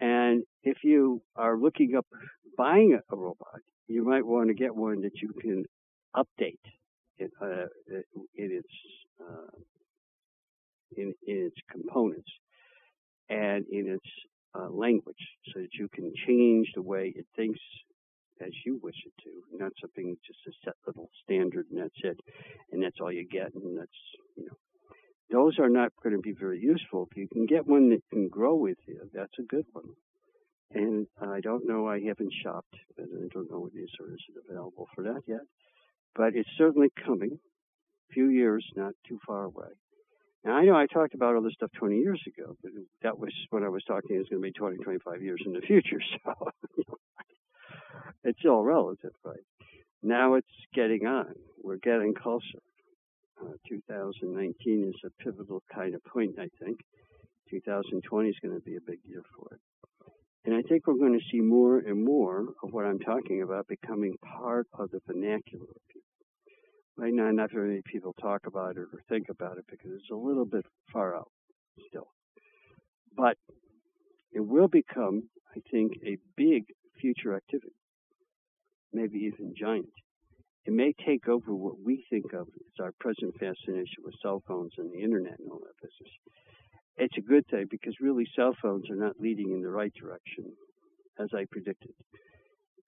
[0.00, 2.06] And if you are looking up
[2.56, 5.64] buying a robot, you might want to get one that you can
[6.14, 6.58] update
[7.18, 7.66] in, uh,
[8.36, 8.68] in its
[9.20, 9.56] uh,
[10.96, 12.30] in, in, its components
[13.28, 14.10] and in its
[14.54, 15.16] uh, language,
[15.52, 17.60] so that you can change the way it thinks
[18.40, 22.20] as you wish it to, not something just a set little standard and that's it,
[22.70, 24.00] and that's all you get, and that's
[24.36, 24.56] you know
[25.30, 27.08] those are not going to be very useful.
[27.10, 29.90] If you can get one that can grow with you, that's a good one.
[30.72, 34.44] And I don't know, I haven't shopped, but I don't know what is or isn't
[34.48, 35.40] available for that yet.
[36.14, 37.38] But it's certainly coming.
[38.10, 39.68] A few years, not too far away.
[40.52, 43.64] I know I talked about all this stuff 20 years ago, but that was when
[43.64, 46.00] I was talking it's going to be 20, 25 years in the future.
[46.24, 46.50] So
[48.24, 49.38] it's all relative, right?
[50.02, 51.32] Now it's getting on.
[51.62, 52.58] We're getting closer.
[53.40, 56.80] Uh, 2019 is a pivotal kind of point, I think.
[57.50, 59.60] 2020 is going to be a big year for it.
[60.44, 63.66] And I think we're going to see more and more of what I'm talking about
[63.68, 66.15] becoming part of the vernacular of people.
[66.98, 70.10] Right now, not very many people talk about it or think about it because it's
[70.10, 71.30] a little bit far out
[71.88, 72.08] still.
[73.14, 73.36] But
[74.32, 76.64] it will become, I think, a big
[77.00, 77.74] future activity,
[78.92, 79.90] maybe even giant
[80.66, 84.72] it may take over what we think of as our present fascination with cell phones
[84.78, 86.12] and the internet and all that business.
[86.96, 90.52] It's a good thing because really cell phones are not leading in the right direction,
[91.20, 91.92] as I predicted.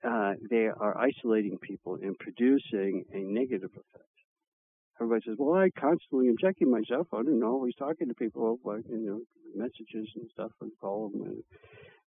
[0.04, 4.04] Uh, they are isolating people and producing a negative effect.
[5.00, 8.58] everybody says, "Well, I constantly am checking my cell phone and always talking to people,
[8.64, 9.20] like you know,
[9.54, 11.42] messages and stuff, and call them." And,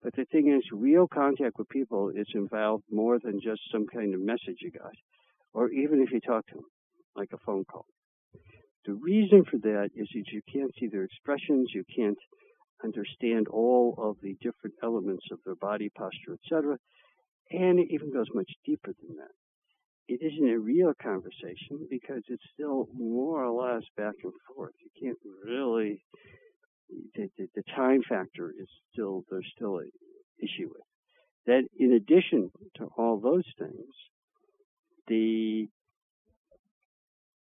[0.02, 4.14] but the thing is, real contact with people is involved more than just some kind
[4.14, 4.96] of message you got,
[5.54, 6.66] or even if you talk to them,
[7.16, 7.86] like a phone call.
[8.86, 12.18] The reason for that is that you can't see their expressions, you can't
[12.84, 16.78] understand all of the different elements of their body posture, etc.
[17.52, 19.32] And it even goes much deeper than that.
[20.08, 24.74] It isn't a real conversation because it's still more or less back and forth.
[24.80, 26.02] You can't really,
[27.16, 29.92] the, the, the time factor is still, there's still an
[30.40, 30.84] issue with.
[31.46, 33.94] Then, in addition to all those things,
[35.08, 35.68] the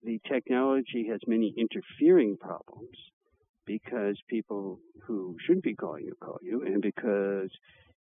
[0.05, 2.97] the technology has many interfering problems
[3.67, 7.51] because people who shouldn't be calling you call you, and because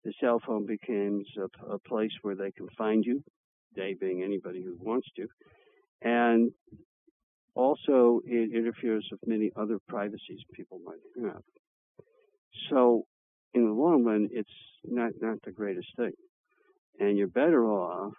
[0.04, 3.22] the cell phone becomes a, a place where they can find you,
[3.74, 5.26] they being anybody who wants to,
[6.02, 6.52] and
[7.54, 11.42] also it interferes with many other privacies people might have.
[12.70, 13.04] So
[13.54, 14.48] in the long run, it's
[14.84, 16.12] not not the greatest thing,
[16.98, 18.12] and you're better off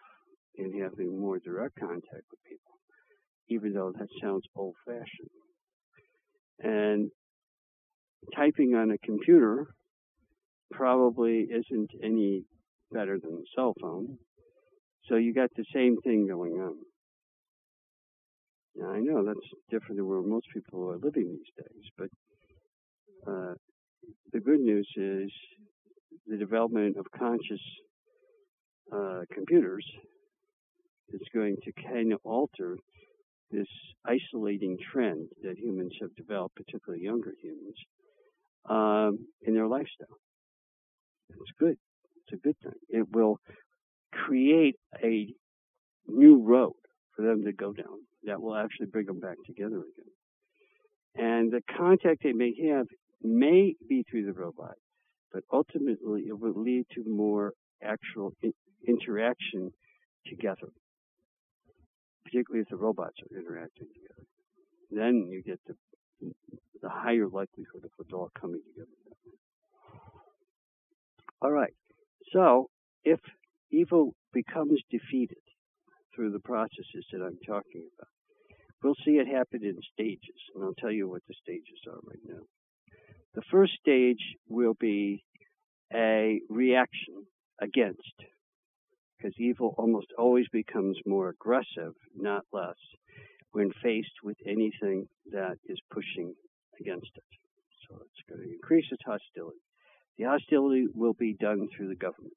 [0.56, 2.72] in having more direct contact with people,
[3.50, 5.30] even though that sounds old-fashioned.
[6.60, 7.12] And
[8.34, 9.68] typing on a computer
[10.72, 12.44] probably isn't any
[12.92, 14.18] better than a cell phone.
[15.08, 16.76] So you got the same thing going on.
[18.76, 19.40] Now I know that's
[19.70, 22.10] different than where most people are living these days, but
[23.32, 23.54] uh,
[24.34, 25.32] the good news is
[26.28, 27.62] the development of conscious
[28.92, 29.86] uh, computers
[31.14, 32.78] is going to kind of alter
[33.52, 33.68] this
[34.06, 37.76] isolating trend that humans have developed, particularly younger humans,
[38.70, 40.18] um, in their lifestyle.
[41.30, 41.78] It's good.
[42.28, 42.74] It's a good thing.
[42.90, 43.40] It will
[44.12, 45.28] create a
[46.08, 46.74] new road
[47.16, 50.12] for them to go down that will actually bring them back together again.
[51.16, 52.88] And the contact they may have
[53.22, 54.76] may be through the robot,
[55.32, 57.54] but ultimately it will lead to more
[57.84, 58.54] actual in-
[58.88, 59.72] interaction
[60.28, 60.70] together,
[62.26, 64.28] particularly if the robots are interacting together.
[64.92, 65.76] Then you get the
[66.82, 68.92] the higher likelihood of it all coming together.
[71.42, 71.74] All right.
[72.34, 72.70] So
[73.04, 73.20] if
[73.72, 75.38] evil becomes defeated
[76.16, 78.10] through the processes that I'm talking about,
[78.84, 82.24] we'll see it happen in stages, and I'll tell you what the stages are right
[82.26, 82.44] now.
[83.34, 85.24] The first stage will be
[85.94, 87.26] a reaction
[87.62, 88.16] against,
[89.18, 92.80] because evil almost always becomes more aggressive, not less,
[93.52, 96.34] when faced with anything that is pushing
[96.80, 97.24] against it.
[97.88, 99.65] So it's going to increase its hostility.
[100.18, 102.34] The hostility will be done through the government.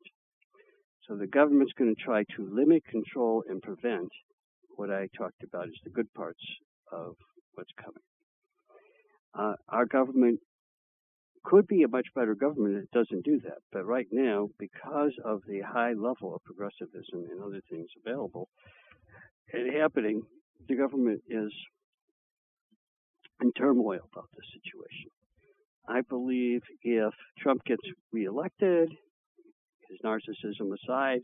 [1.06, 4.10] So the government's going to try to limit, control, and prevent
[4.76, 6.42] what I talked about is the good parts
[6.92, 7.16] of
[7.54, 8.02] what's coming.
[9.34, 10.40] Uh, our government
[11.44, 13.58] could be a much better government that doesn't do that.
[13.72, 18.48] But right now, because of the high level of progressivism and other things available
[19.52, 20.22] and happening,
[20.68, 21.52] the government is
[23.40, 25.10] in turmoil about this situation.
[25.88, 27.82] I believe if Trump gets
[28.12, 28.90] reelected,
[29.88, 31.22] his narcissism aside,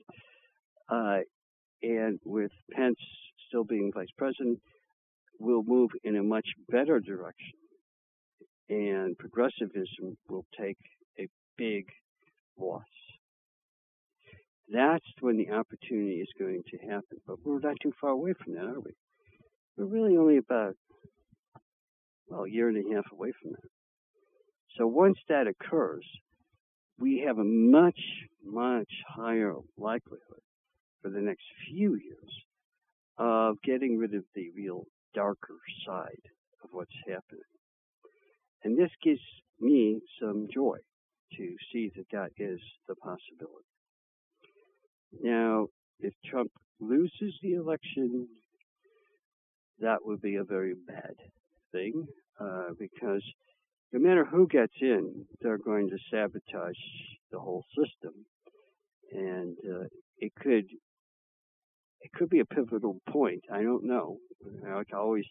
[0.88, 1.18] uh,
[1.82, 2.98] and with Pence
[3.46, 4.58] still being vice president,
[5.38, 7.52] we'll move in a much better direction.
[8.70, 10.78] And progressivism will take
[11.20, 11.28] a
[11.58, 11.84] big
[12.58, 12.82] loss.
[14.72, 17.18] That's when the opportunity is going to happen.
[17.26, 18.92] But we're not too far away from that, are we?
[19.76, 20.74] We're really only about
[22.28, 23.73] well, a year and a half away from that.
[24.76, 26.05] So once that occurs,
[26.98, 28.01] we have a much,
[28.44, 30.42] much higher likelihood
[31.02, 32.32] for the next few years
[33.18, 36.22] of getting rid of the real darker side
[36.62, 37.42] of what's happening.
[38.64, 39.20] And this gives
[39.60, 40.78] me some joy
[41.36, 43.68] to see that that is the possibility.
[45.22, 45.66] Now,
[46.01, 48.26] if Trump loses the election,
[49.78, 51.14] that would be a very bad
[51.72, 52.06] thing
[52.40, 53.22] uh, because
[53.94, 56.74] no matter who gets in, they're going to sabotage
[57.30, 58.12] the whole system,
[59.12, 59.84] and uh,
[60.18, 60.64] it could
[62.00, 63.42] it could be a pivotal point.
[63.52, 64.18] I don't know.
[64.66, 65.24] I always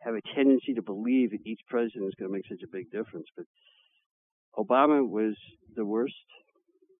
[0.00, 2.90] have a tendency to believe that each president is going to make such a big
[2.90, 3.44] difference, but
[4.56, 5.36] Obama was
[5.76, 6.14] the worst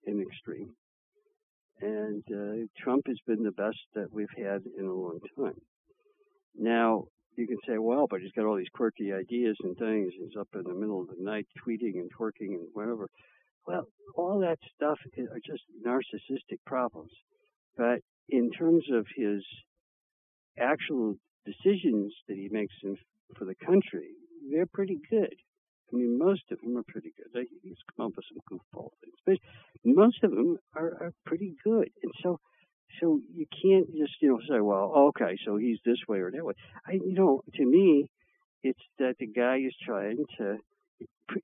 [0.06, 0.74] in extreme,
[1.80, 5.58] and uh, Trump has been the best that we've had in a long time.
[6.54, 7.04] Now,
[7.38, 10.12] you can say, well, but he's got all these quirky ideas and things.
[10.18, 13.08] He's up in the middle of the night tweeting and twerking and whatever.
[13.66, 13.86] Well,
[14.16, 17.12] all that stuff are just narcissistic problems.
[17.76, 19.44] But in terms of his
[20.58, 21.14] actual
[21.46, 22.96] decisions that he makes in,
[23.36, 24.08] for the country,
[24.50, 25.34] they're pretty good.
[25.92, 27.46] I mean, most of them are pretty good.
[27.62, 29.36] He's come up with some goofball things, but
[29.84, 31.88] most of them are, are pretty good.
[32.02, 32.40] And so,
[33.00, 36.44] so you can't just you know say, well, okay, so he's this way or that
[36.44, 36.54] way.
[36.86, 38.10] I, you know, to me,
[38.62, 40.56] it's that the guy is trying to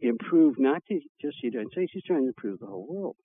[0.00, 3.16] improve not to just the United States, he's trying to improve the whole world.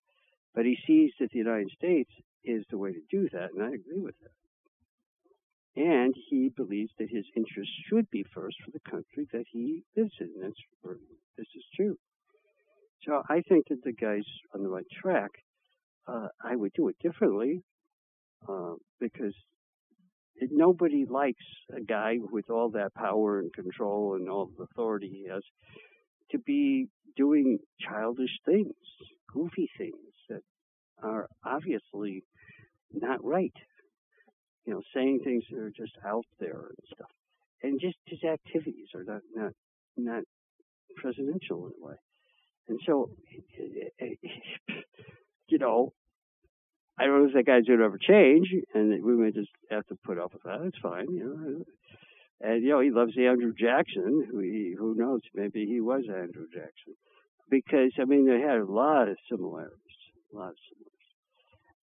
[0.54, 2.12] But he sees that the United States
[2.44, 5.82] is the way to do that, and I agree with that.
[5.82, 10.14] And he believes that his interests should be first for the country that he lives
[10.20, 10.34] in.
[10.42, 10.60] That's
[11.38, 11.98] this is true.
[13.06, 15.30] So I think that the guy's on the right track.
[16.08, 17.64] Uh, I would do it differently
[18.48, 19.34] uh, because
[20.36, 21.46] it, nobody likes
[21.76, 25.44] a guy with all that power and control and all the authority he has
[26.32, 28.74] to be doing childish things,
[29.34, 29.94] goofy things
[30.30, 30.42] that
[31.02, 32.24] are obviously
[32.94, 33.54] not right.
[34.66, 37.10] You know, saying things that are just out there and stuff,
[37.64, 39.52] and just his activities are not not
[39.98, 40.24] not
[40.98, 41.96] presidential in a way.
[42.68, 43.10] And so,
[45.48, 45.94] you know,
[47.00, 49.88] I don't know if that guy's going to ever change, and we may just have
[49.88, 50.62] to put up with that.
[50.66, 51.64] It's fine, you know.
[52.42, 54.28] And you know, he loves Andrew Jackson.
[54.30, 55.22] Who he, who knows?
[55.34, 56.96] Maybe he was Andrew Jackson,
[57.50, 59.78] because I mean, they had a lot of similarities,
[60.34, 60.90] a lot of similarities.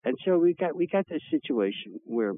[0.04, 2.34] And so we got we got this situation where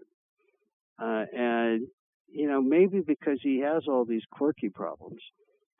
[1.00, 1.88] uh, and
[2.32, 5.22] you know, maybe because he has all these quirky problems,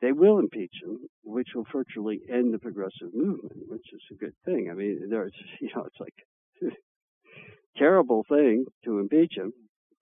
[0.04, 4.34] they will impeach him, which will virtually end the progressive movement, which is a good
[4.44, 4.68] thing.
[4.70, 6.14] I mean, there's, you know, it's like
[7.78, 9.52] terrible thing to impeach him.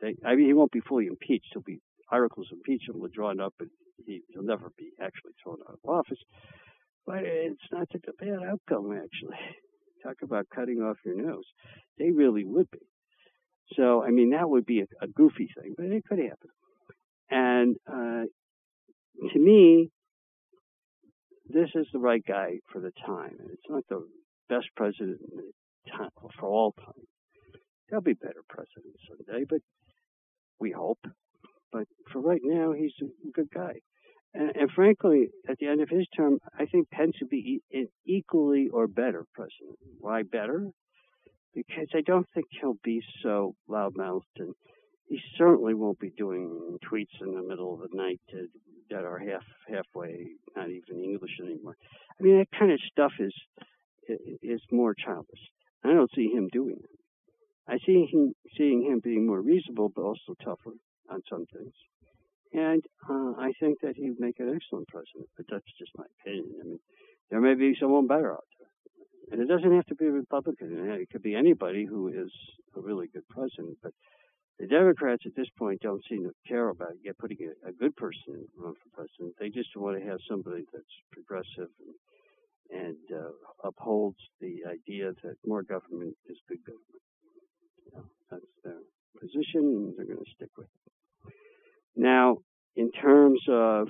[0.01, 1.51] They, I mean, he won't be fully impeached.
[1.53, 1.79] He'll be
[2.11, 3.71] articles of impeachment drawn up, and
[4.05, 6.19] he, will never be actually thrown out of office.
[7.07, 9.39] But it's not such a bad outcome, actually.
[10.03, 11.45] Talk about cutting off your nose.
[11.97, 12.81] They really would be.
[13.77, 16.51] So, I mean, that would be a, a goofy thing, but it could happen.
[17.31, 18.25] And uh,
[19.33, 19.91] to me,
[21.49, 23.37] this is the right guy for the time.
[23.53, 24.07] It's not the
[24.49, 25.21] best president
[25.91, 27.07] time, for all time.
[27.89, 29.61] There'll be better presidents someday, but
[30.59, 31.01] we hope.
[31.73, 33.81] But for right now, he's a good guy.
[34.35, 37.89] And, and, frankly, at the end of his term, I think Pence would be an
[38.07, 39.79] equally or better president.
[39.99, 40.71] Why better?
[41.55, 44.55] Because I don't think he'll be so loudmouthed, and
[45.13, 48.47] he certainly won't be doing tweets in the middle of the night to
[48.89, 51.77] that are half halfway, not even English anymore.
[52.19, 53.35] I mean, that kind of stuff is
[54.43, 55.45] is more childish.
[55.85, 56.99] I don't see him doing it.
[57.69, 60.73] I see him seeing him being more reasonable, but also tougher
[61.11, 61.75] on some things.
[62.55, 66.53] And uh, I think that he'd make an excellent president, but that's just my opinion.
[66.59, 66.81] I mean,
[67.31, 68.69] there may be someone better out there.
[69.33, 70.69] And it doesn't have to be a Republican.
[71.01, 72.33] It could be anybody who is
[72.77, 73.79] a really good president.
[73.83, 73.93] But
[74.59, 77.97] the Democrats at this point don't seem to care about get putting a, a good
[77.97, 79.35] person in run for president.
[79.39, 81.71] They just want to have somebody that's progressive
[82.71, 83.33] and, and uh,
[83.65, 87.03] upholds the idea that more government is good government.
[87.85, 88.81] You that's their
[89.21, 91.33] position, and they're going to stick with it.
[91.97, 92.39] Now,
[92.77, 93.89] in terms of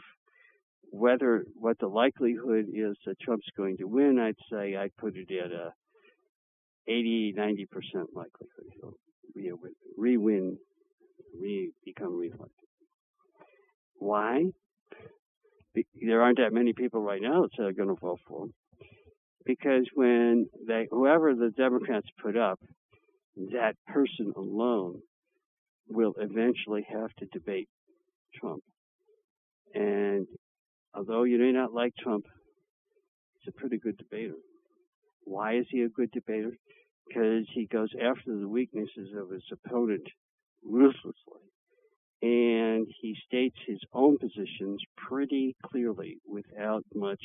[0.91, 5.31] whether what the likelihood is that Trump's going to win, I'd say I'd put it
[5.33, 5.73] at a
[6.89, 7.67] 80, 90%
[8.15, 8.69] likelihood.
[8.81, 8.95] He'll
[9.97, 10.59] re-win,
[11.41, 12.51] re become reelected.
[13.97, 14.45] Why?
[15.75, 18.55] There aren't that many people right now that are going to vote for him.
[19.45, 22.61] Because when they, whoever the Democrats put up,
[23.53, 25.01] that person alone
[25.89, 27.69] will eventually have to debate
[28.35, 28.63] Trump.
[29.75, 30.27] And
[30.95, 32.25] although you may not like Trump,
[33.39, 34.35] he's a pretty good debater.
[35.25, 36.53] Why is he a good debater?
[37.07, 40.07] Because he goes after the weaknesses of his opponent
[40.65, 41.41] ruthlessly.
[42.23, 47.23] And he states his own positions pretty clearly without much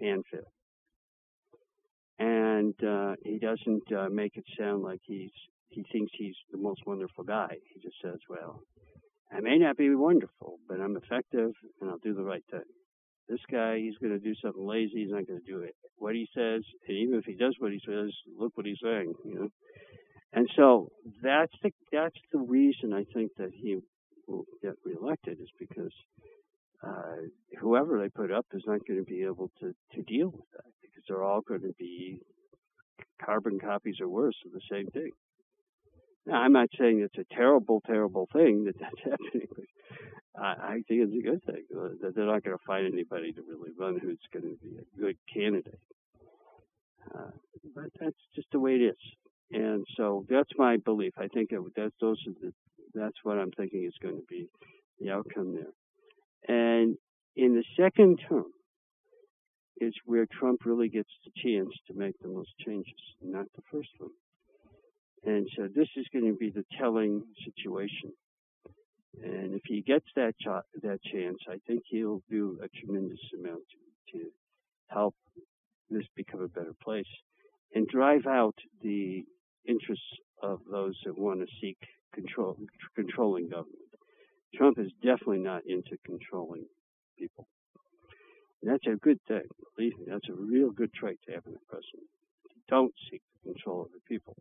[0.00, 0.48] fanfare.
[2.18, 5.30] And uh, he doesn't uh, make it sound like he's
[5.70, 7.56] he thinks he's the most wonderful guy.
[7.72, 8.62] He just says, "Well,
[9.30, 12.62] I may not be wonderful, but I'm effective, and I'll do the right thing."
[13.28, 15.02] This guy, he's going to do something lazy.
[15.04, 15.74] He's not going to do it.
[15.98, 19.14] What he says, and even if he does what he says, look what he's saying.
[19.24, 19.48] You know,
[20.32, 20.90] and so
[21.22, 23.78] that's the that's the reason I think that he
[24.26, 25.92] will get reelected is because
[26.82, 27.26] uh,
[27.60, 30.70] whoever they put up is not going to be able to to deal with that
[30.80, 32.20] because they're all going to be
[33.24, 35.10] carbon copies or worse of the same thing.
[36.26, 39.48] Now, I'm not saying it's a terrible, terrible thing that that's happening,
[40.40, 43.42] I, think it's a good thing uh, that they're not going to find anybody to
[43.42, 45.80] really run who's going to be a good candidate.
[47.14, 47.30] Uh,
[47.74, 48.96] but that's just the way it is.
[49.50, 51.14] And so that's my belief.
[51.18, 52.52] I think it, that's those are the,
[52.94, 54.48] that's what I'm thinking is going to be
[55.00, 55.72] the outcome there.
[56.48, 56.96] And
[57.36, 58.52] in the second term
[59.80, 63.90] is where Trump really gets the chance to make the most changes, not the first
[63.98, 64.10] one.
[65.24, 68.12] And so this is going to be the telling situation.
[69.22, 73.62] And if he gets that ch- that chance, I think he'll do a tremendous amount
[74.12, 74.24] to, to
[74.88, 75.14] help
[75.90, 77.08] this become a better place
[77.74, 79.24] and drive out the
[79.66, 80.04] interests
[80.42, 81.78] of those that want to seek
[82.14, 82.56] control,
[82.94, 83.76] controlling government.
[84.54, 86.64] Trump is definitely not into controlling
[87.18, 87.48] people.
[88.62, 89.46] And that's a good thing.
[89.76, 92.08] Believe me, that's a real good trait to have in a president.
[92.68, 94.36] Don't seek the control of the people.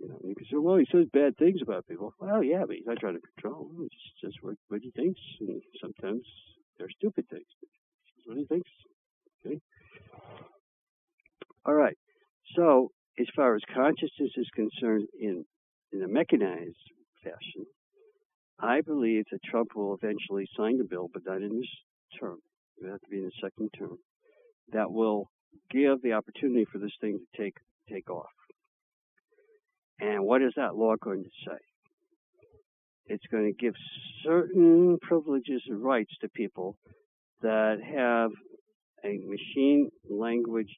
[0.00, 2.12] You know, you can say, well, he says bad things about people.
[2.20, 3.86] Well, yeah, but he's not trying to control them.
[3.86, 5.20] It's just what, what he thinks.
[5.40, 6.22] And sometimes
[6.78, 7.46] they're stupid things.
[7.62, 8.70] It's what he thinks.
[9.44, 9.60] Okay?
[11.64, 11.96] All right.
[12.54, 15.44] So, as far as consciousness is concerned in,
[15.92, 16.76] in a mechanized
[17.24, 17.66] fashion,
[18.60, 22.38] I believe that Trump will eventually sign the bill, but not in this term.
[22.78, 23.98] It will have to be in the second term.
[24.72, 25.30] That will
[25.70, 27.54] give the opportunity for this thing to take
[27.88, 28.35] take off.
[30.00, 31.58] And what is that law going to say?
[33.06, 33.74] It's going to give
[34.24, 36.76] certain privileges and rights to people
[37.42, 38.30] that have
[39.04, 40.70] a machine language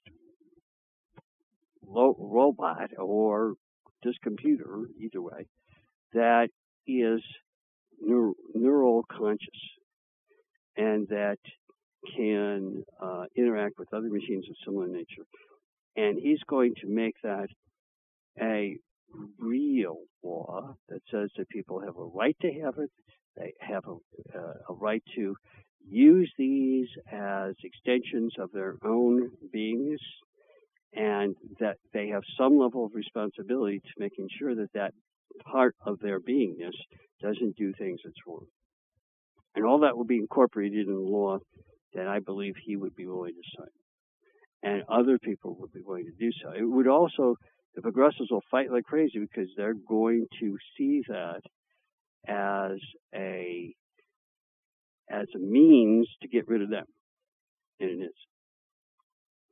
[1.86, 3.54] robot or
[4.02, 5.46] this computer, either way,
[6.12, 6.48] that
[6.86, 7.20] is
[8.06, 9.48] neur- neural conscious
[10.76, 11.38] and that
[12.16, 15.24] can uh, interact with other machines of similar nature.
[15.96, 17.48] And he's going to make that
[18.40, 18.78] a
[19.38, 22.90] real law that says that people have a right to have it,
[23.36, 25.34] they have a, uh, a right to
[25.88, 29.96] use these as extensions of their own beingness,
[30.92, 34.92] and that they have some level of responsibility to making sure that that
[35.44, 36.74] part of their beingness
[37.22, 38.46] doesn't do things that's wrong.
[39.54, 41.38] And all that will be incorporated in the law
[41.94, 43.68] that I believe he would be willing to sign.
[44.62, 46.50] And other people would be willing to do so.
[46.50, 47.36] It would also
[47.78, 51.42] the progressives will fight like crazy because they're going to see that
[52.26, 52.80] as
[53.14, 53.72] a
[55.08, 56.86] as a means to get rid of them,
[57.78, 58.18] and it is.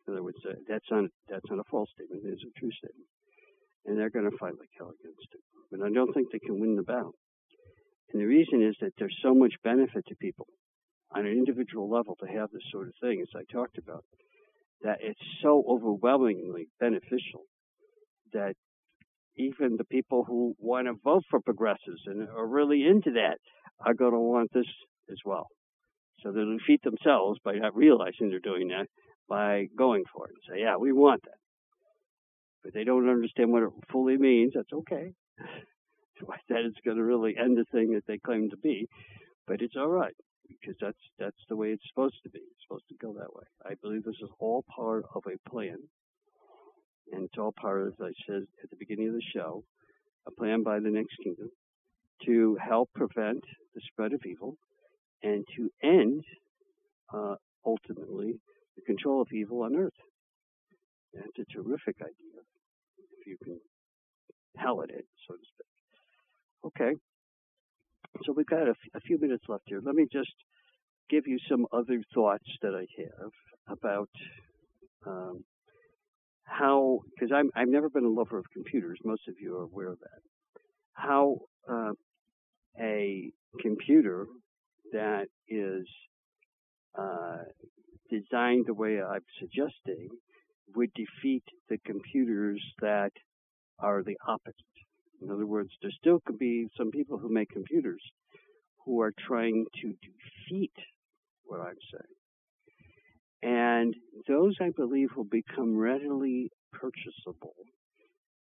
[0.09, 2.73] In other words, uh, that's not that's not a false statement; it is a true
[2.73, 3.07] statement,
[3.87, 5.41] and they're going to fight like hell against it.
[5.71, 7.15] But I don't think they can win the battle,
[8.13, 10.49] and the reason is that there's so much benefit to people
[11.15, 14.03] on an individual level to have this sort of thing, as I talked about,
[14.83, 17.47] that it's so overwhelmingly beneficial
[18.33, 18.55] that
[19.37, 23.39] even the people who want to vote for progressives and are really into that
[23.85, 24.67] are going to want this
[25.11, 25.47] as well.
[26.23, 28.87] So they'll defeat themselves by not realizing they're doing that
[29.29, 31.39] by going for it and say, yeah, we want that.
[32.63, 34.53] But they don't understand what it fully means.
[34.55, 35.13] That's okay.
[36.49, 38.89] that it's going to really end the thing that they claim to be.
[39.47, 40.15] But it's all right
[40.49, 42.39] because that's that's the way it's supposed to be.
[42.39, 43.45] It's supposed to go that way.
[43.65, 45.77] I believe this is all part of a plan
[47.13, 49.65] and it's all part as I said at the beginning of the show,
[50.27, 51.51] a plan by the next kingdom
[52.25, 54.57] to help prevent the spread of evil
[55.23, 56.25] and to end,
[57.15, 58.35] uh, ultimately,
[58.77, 59.93] the control of evil on earth.
[61.15, 62.41] That's a terrific idea,
[63.21, 63.61] if you can
[64.57, 65.67] palate it, so to speak.
[66.67, 66.97] Okay,
[68.25, 69.81] so we've got a, f- a few minutes left here.
[69.83, 70.33] Let me just
[71.09, 73.31] give you some other thoughts that I have
[73.69, 74.11] about
[75.07, 75.45] um,
[76.47, 78.99] how, because I've never been a lover of computers.
[79.05, 80.21] Most of you are aware of that.
[80.95, 81.39] How
[81.71, 81.93] uh,
[82.81, 84.27] a computer
[84.93, 85.87] that is
[86.99, 87.39] uh,
[88.11, 90.09] designed the way I'm suggesting
[90.75, 93.13] would defeat the computers that
[93.79, 94.55] are the opposite.
[95.23, 98.03] In other words, there still could be some people who make computers
[98.85, 100.73] who are trying to defeat
[101.45, 102.16] what I'm saying.
[103.43, 103.95] And
[104.27, 107.55] those, I believe, will become readily purchasable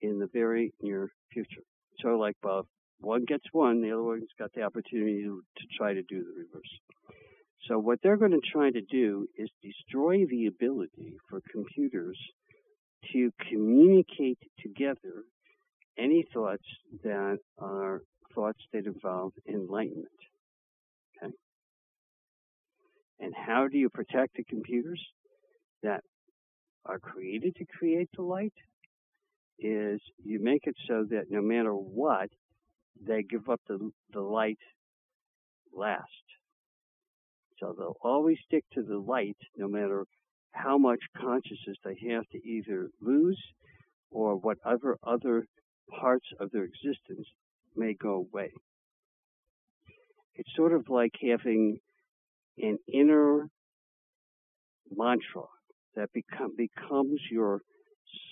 [0.01, 1.63] in the very near future.
[2.01, 2.67] So, like, Bob,
[3.01, 6.33] one gets one, the other one's got the opportunity to, to try to do the
[6.37, 6.79] reverse.
[7.67, 12.19] So, what they're going to try to do is destroy the ability for computers
[13.13, 15.25] to communicate together
[15.99, 16.65] any thoughts
[17.03, 18.03] that are
[18.35, 20.09] thoughts that involve enlightenment.
[23.21, 25.03] And how do you protect the computers
[25.83, 26.03] that
[26.85, 28.55] are created to create the light?
[29.59, 32.29] Is you make it so that no matter what,
[33.05, 34.59] they give up the, the light
[35.75, 36.05] last.
[37.59, 40.05] So they'll always stick to the light no matter
[40.53, 43.41] how much consciousness they have to either lose
[44.11, 45.47] or whatever other
[46.01, 47.27] parts of their existence
[47.77, 48.53] may go away.
[50.35, 51.79] It's sort of like having
[52.63, 53.49] an inner
[54.91, 55.43] mantra
[55.97, 57.61] that become, becomes your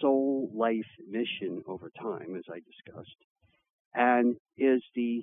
[0.01, 3.17] soul life mission over time, as I discussed,
[3.95, 5.23] and is the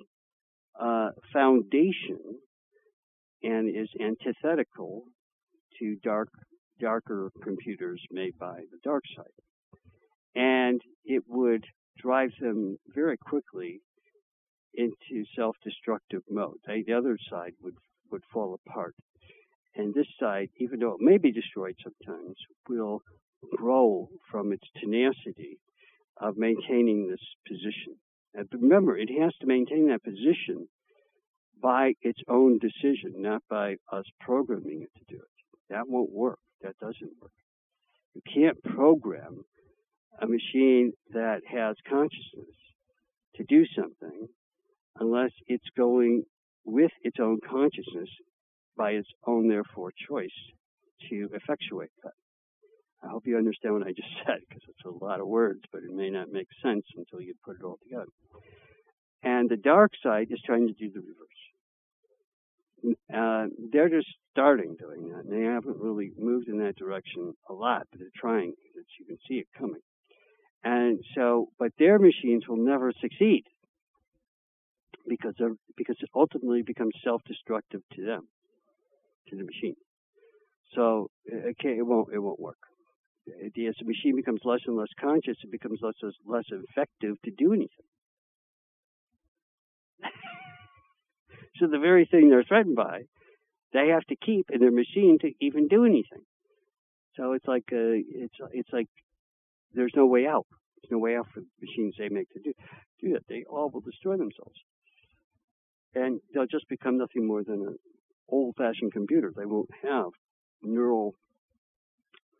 [0.80, 2.18] uh, foundation
[3.42, 5.04] and is antithetical
[5.78, 6.28] to dark
[6.80, 9.24] darker computers made by the dark side.
[10.34, 11.64] And it would
[11.98, 13.80] drive them very quickly
[14.74, 16.56] into self-destructive mode.
[16.66, 17.76] The other side would
[18.14, 18.94] would fall apart.
[19.74, 22.36] And this side, even though it may be destroyed sometimes,
[22.68, 23.00] will
[23.56, 25.58] grow from its tenacity
[26.16, 27.96] of maintaining this position.
[28.32, 30.68] And remember, it has to maintain that position
[31.60, 35.34] by its own decision, not by us programming it to do it.
[35.70, 36.38] That won't work.
[36.62, 37.32] That doesn't work.
[38.14, 39.44] You can't program
[40.20, 42.56] a machine that has consciousness
[43.36, 44.28] to do something
[45.00, 46.22] unless it's going
[46.64, 48.08] with its own consciousness
[48.76, 50.30] by its own, therefore, choice
[51.10, 52.12] to effectuate that.
[53.02, 55.82] I hope you understand what I just said because it's a lot of words, but
[55.82, 58.10] it may not make sense until you put it all together.
[59.22, 61.28] And the dark side is trying to do the reverse.
[63.12, 65.24] Uh, they're just starting doing that.
[65.24, 68.52] And they haven't really moved in that direction a lot, but they're trying.
[68.98, 69.80] You can see it coming.
[70.62, 73.44] And so, but their machines will never succeed
[75.08, 78.28] because of, because it ultimately becomes self-destructive to them,
[79.28, 79.76] to the machine.
[80.74, 82.58] So it won't it won't work.
[83.28, 85.94] As the machine becomes less and less conscious, it becomes less
[86.26, 87.68] less effective to do anything.
[91.56, 93.02] so the very thing they're threatened by,
[93.72, 96.24] they have to keep in their machine to even do anything.
[97.16, 98.88] So it's like uh, it's it's like
[99.72, 100.46] there's no way out.
[100.82, 102.52] There's no way out for the machines they make to do
[103.00, 103.26] do that.
[103.28, 104.58] They all will destroy themselves
[105.94, 107.76] and they'll just become nothing more than an
[108.28, 109.32] old-fashioned computer.
[109.36, 110.10] They won't have
[110.62, 111.14] neural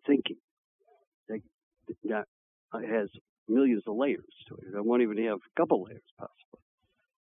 [0.06, 0.36] thinking
[1.28, 1.40] that,
[2.04, 2.24] that
[2.72, 3.08] has
[3.48, 4.64] millions of layers to it.
[4.72, 6.60] They won't even have a couple layers possibly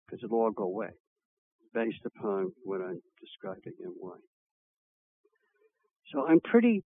[0.05, 0.89] because it'll all go away
[1.73, 4.18] based upon what I'm describing and why.
[6.11, 6.84] So I'm pretty,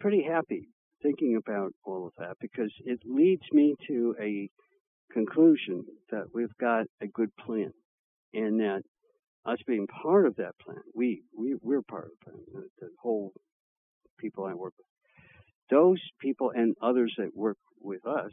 [0.00, 0.68] pretty happy
[1.02, 4.48] thinking about all of that because it leads me to a
[5.12, 7.72] conclusion that we've got a good plan
[8.34, 8.82] and that
[9.44, 12.88] us being part of that plan, we, we, we're part of the plan, the, the
[13.00, 13.32] whole
[14.18, 14.86] people I work with.
[15.70, 18.32] Those people and others that work with us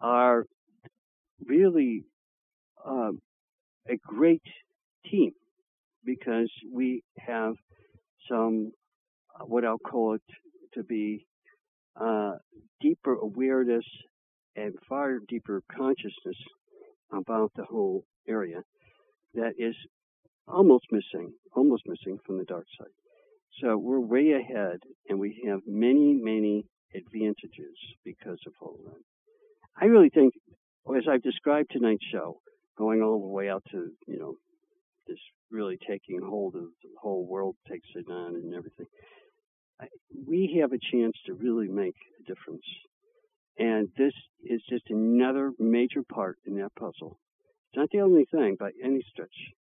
[0.00, 0.44] are
[1.44, 2.04] really
[2.84, 3.18] um,
[3.88, 4.42] a great
[5.10, 5.32] team
[6.04, 7.54] because we have
[8.28, 8.72] some,
[9.38, 10.22] uh, what I'll call it
[10.74, 11.26] to be
[12.00, 12.32] uh,
[12.80, 13.84] deeper awareness
[14.56, 16.36] and far deeper consciousness
[17.12, 18.62] about the whole area
[19.34, 19.74] that is
[20.46, 22.88] almost missing, almost missing from the dark side.
[23.60, 24.78] So we're way ahead,
[25.08, 29.02] and we have many, many advantages because of that.
[29.80, 30.34] I really think,
[30.96, 32.40] as I've described tonight's show,
[32.76, 34.34] going all the way out to you know
[35.06, 35.18] this
[35.50, 38.86] really taking hold of the whole world takes it on and everything.
[39.80, 39.86] I,
[40.26, 42.64] we have a chance to really make a difference,
[43.58, 44.12] and this
[44.44, 47.18] is just another major part in that puzzle.
[47.70, 49.54] It's not the only thing by any stretch.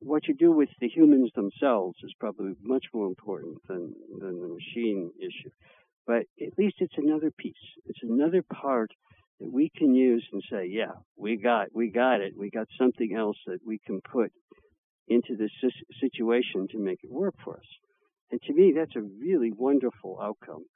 [0.00, 4.48] What you do with the humans themselves is probably much more important than, than the
[4.48, 5.48] machine issue.
[6.06, 7.54] But at least it's another piece.
[7.86, 8.90] It's another part
[9.40, 12.34] that we can use and say, yeah, we got, we got it.
[12.36, 14.30] We got something else that we can put
[15.08, 15.50] into this
[16.02, 17.66] situation to make it work for us.
[18.30, 20.66] And to me, that's a really wonderful outcome.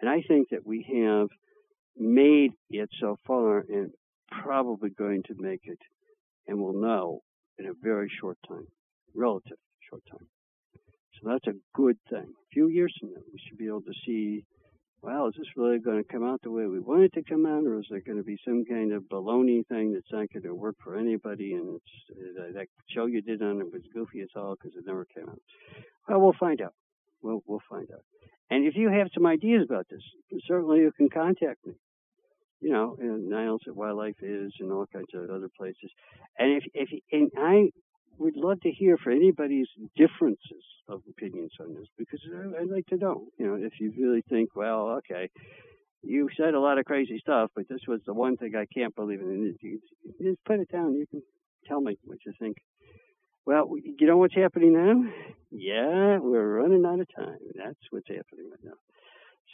[0.00, 1.28] And I think that we have
[1.94, 3.90] made it so far and
[4.30, 5.78] probably going to make it
[6.48, 7.20] and will know
[7.58, 8.66] in a very short time,
[9.14, 9.58] relative
[9.88, 10.26] short time.
[11.20, 12.26] So that's a good thing.
[12.26, 14.44] A few years from now, we should be able to see,
[15.02, 17.44] well, is this really going to come out the way we want it to come
[17.44, 20.44] out, or is there going to be some kind of baloney thing that's not going
[20.44, 21.54] to work for anybody?
[21.54, 24.86] And it's uh, that show you did on it was goofy as all because it
[24.86, 25.40] never came out.
[26.08, 26.74] Well, we'll find out.
[27.20, 28.02] We'll we'll find out.
[28.50, 30.02] And if you have some ideas about this,
[30.46, 31.74] certainly you can contact me
[32.60, 35.90] you know, and Niles at Why Life Is, and all kinds of other places.
[36.38, 37.70] And if if and I
[38.18, 42.20] would love to hear for anybody's differences of opinions on this because
[42.60, 45.30] I'd like to know, you know, if you really think, well, okay,
[46.02, 48.94] you said a lot of crazy stuff, but this was the one thing I can't
[48.94, 49.54] believe in.
[49.60, 49.80] You
[50.20, 50.94] just put it down.
[50.94, 51.22] You can
[51.66, 52.56] tell me what you think.
[53.46, 55.10] Well, you know what's happening now?
[55.50, 57.38] Yeah, we're running out of time.
[57.54, 58.78] That's what's happening right now.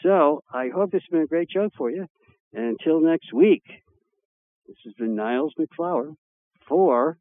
[0.03, 2.07] So I hope this has been a great show for you.
[2.55, 3.65] And until next week,
[4.67, 6.15] this has been Niles MacFlouer
[6.69, 7.19] for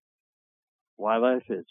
[0.95, 1.65] Why Life Is.